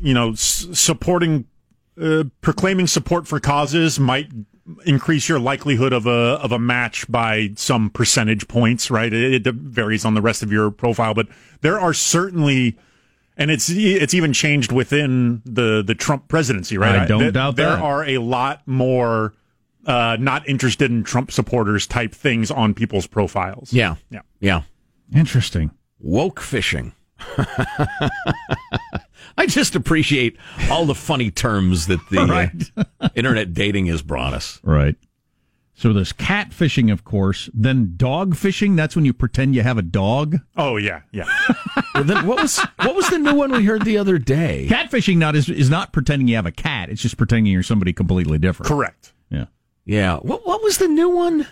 you 0.00 0.14
know, 0.14 0.32
s- 0.32 0.66
supporting, 0.72 1.46
uh, 2.00 2.24
proclaiming 2.40 2.86
support 2.86 3.26
for 3.26 3.40
causes 3.40 3.98
might 3.98 4.28
increase 4.86 5.28
your 5.28 5.40
likelihood 5.40 5.92
of 5.92 6.06
a 6.06 6.38
of 6.40 6.52
a 6.52 6.58
match 6.58 7.10
by 7.10 7.50
some 7.56 7.90
percentage 7.90 8.46
points, 8.46 8.90
right? 8.90 9.12
It, 9.12 9.46
it 9.46 9.54
varies 9.54 10.04
on 10.04 10.14
the 10.14 10.22
rest 10.22 10.42
of 10.42 10.52
your 10.52 10.70
profile, 10.70 11.14
but 11.14 11.26
there 11.62 11.80
are 11.80 11.92
certainly 11.92 12.78
and 13.36 13.50
it's 13.50 13.68
it's 13.70 14.14
even 14.14 14.32
changed 14.32 14.70
within 14.70 15.42
the 15.44 15.82
the 15.84 15.94
Trump 15.96 16.28
presidency, 16.28 16.78
right? 16.78 16.94
I 17.00 17.06
don't 17.06 17.18
there, 17.18 17.30
doubt 17.32 17.56
there 17.56 17.70
that. 17.70 17.80
are 17.82 18.04
a 18.04 18.18
lot 18.18 18.62
more 18.66 19.34
uh, 19.84 20.16
not 20.20 20.48
interested 20.48 20.90
in 20.92 21.02
Trump 21.02 21.32
supporters 21.32 21.86
type 21.88 22.12
things 22.14 22.50
on 22.52 22.72
people's 22.72 23.08
profiles. 23.08 23.72
Yeah, 23.72 23.96
yeah, 24.10 24.20
yeah. 24.38 24.62
Interesting. 25.14 25.72
Woke 25.98 26.40
fishing. 26.40 26.92
I 29.38 29.46
just 29.46 29.74
appreciate 29.74 30.36
all 30.70 30.84
the 30.84 30.94
funny 30.94 31.30
terms 31.30 31.86
that 31.86 32.00
the 32.10 32.26
Right. 32.26 32.70
uh, 33.00 33.08
internet 33.14 33.54
dating 33.54 33.86
has 33.86 34.02
brought 34.02 34.34
us. 34.34 34.60
Right. 34.62 34.96
So 35.74 35.92
there's 35.92 36.12
cat 36.12 36.52
fishing, 36.52 36.90
of 36.90 37.02
course. 37.04 37.48
Then 37.54 37.94
dog 37.96 38.36
fishing. 38.36 38.76
That's 38.76 38.94
when 38.94 39.04
you 39.04 39.12
pretend 39.12 39.54
you 39.54 39.62
have 39.62 39.78
a 39.78 39.82
dog. 39.82 40.36
Oh 40.56 40.76
yeah, 40.76 41.00
yeah. 41.12 41.24
Well, 41.94 42.04
then 42.04 42.26
what 42.26 42.40
was 42.40 42.58
what 42.80 42.94
was 42.94 43.08
the 43.10 43.18
new 43.18 43.34
one 43.34 43.52
we 43.52 43.64
heard 43.66 43.84
the 43.84 43.98
other 43.98 44.16
day? 44.18 44.66
Catfishing 44.70 45.18
not 45.18 45.36
is 45.36 45.48
is 45.50 45.68
not 45.68 45.92
pretending 45.92 46.26
you 46.28 46.36
have 46.36 46.46
a 46.46 46.52
cat. 46.52 46.88
It's 46.88 47.02
just 47.02 47.18
pretending 47.18 47.52
you're 47.52 47.62
somebody 47.62 47.92
completely 47.92 48.38
different. 48.38 48.68
Correct. 48.68 49.12
Yeah. 49.28 49.46
Yeah. 49.84 50.16
What 50.18 50.46
what 50.46 50.62
was 50.62 50.78
the 50.78 50.88
new 50.88 51.10
one? 51.10 51.46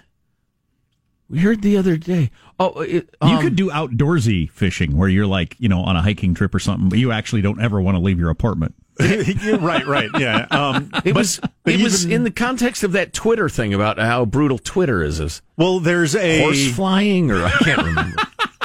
We 1.30 1.38
heard 1.38 1.62
the 1.62 1.76
other 1.76 1.96
day. 1.96 2.32
Oh, 2.58 2.80
it, 2.80 3.08
you 3.22 3.28
um, 3.28 3.40
could 3.42 3.54
do 3.54 3.70
outdoorsy 3.70 4.50
fishing 4.50 4.96
where 4.96 5.08
you're 5.08 5.28
like, 5.28 5.54
you 5.60 5.68
know, 5.68 5.80
on 5.80 5.94
a 5.94 6.02
hiking 6.02 6.34
trip 6.34 6.52
or 6.54 6.58
something, 6.58 6.88
but 6.88 6.98
you 6.98 7.12
actually 7.12 7.40
don't 7.40 7.60
ever 7.62 7.80
want 7.80 7.96
to 7.96 8.00
leave 8.02 8.18
your 8.18 8.30
apartment. 8.30 8.74
right, 9.00 9.86
right, 9.86 10.10
yeah. 10.18 10.46
Um, 10.50 10.90
It 11.04 11.04
but- 11.04 11.14
was 11.14 11.40
but 11.64 11.74
it 11.74 11.82
was 11.82 12.04
in 12.04 12.24
the 12.24 12.30
context 12.32 12.82
of 12.82 12.92
that 12.92 13.12
Twitter 13.12 13.48
thing 13.48 13.72
about 13.72 13.98
how 13.98 14.24
brutal 14.24 14.58
Twitter 14.58 15.02
is. 15.02 15.20
is 15.20 15.40
well. 15.56 15.78
There's 15.78 16.16
a 16.16 16.42
horse 16.42 16.70
flying, 16.74 17.30
or 17.30 17.44
I 17.44 17.50
can't 17.50 17.82
remember. 17.82 18.16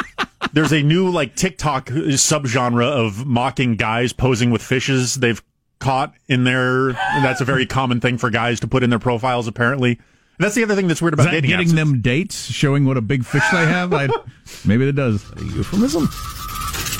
There's 0.54 0.74
a 0.74 0.82
new 0.82 1.10
like 1.10 1.36
TikTok 1.36 1.88
subgenre 1.88 2.84
of 2.84 3.26
mocking 3.26 3.76
guys 3.76 4.12
posing 4.14 4.50
with 4.52 4.62
fishes 4.62 5.16
they've 5.16 5.42
caught 5.80 6.14
in 6.28 6.46
their. 6.46 6.94
That's 6.94 7.42
a 7.42 7.46
very 7.46 7.66
common 7.66 8.00
thing 8.02 8.18
for 8.18 8.30
guys 8.30 8.60
to 8.62 8.68
put 8.68 8.82
in 8.82 8.90
their 8.90 9.00
profiles. 9.00 9.48
Apparently, 9.48 9.92
and 9.92 10.00
that's 10.40 10.56
the 10.56 10.64
other 10.64 10.76
thing 10.76 10.88
that's 10.88 11.02
weird 11.02 11.14
about 11.14 11.26
that 11.26 11.32
dating 11.32 11.50
getting 11.50 11.68
apps. 11.70 11.76
them 11.76 12.02
dates, 12.02 12.46
showing 12.52 12.86
what 12.86 12.98
a 12.98 13.02
big 13.02 13.26
fish 13.26 13.44
they 13.52 13.66
have? 13.66 13.94
I, 13.94 14.08
maybe 14.66 14.88
it 14.88 14.96
does. 14.96 15.24
A 15.34 15.44
Euphemism. 15.44 16.08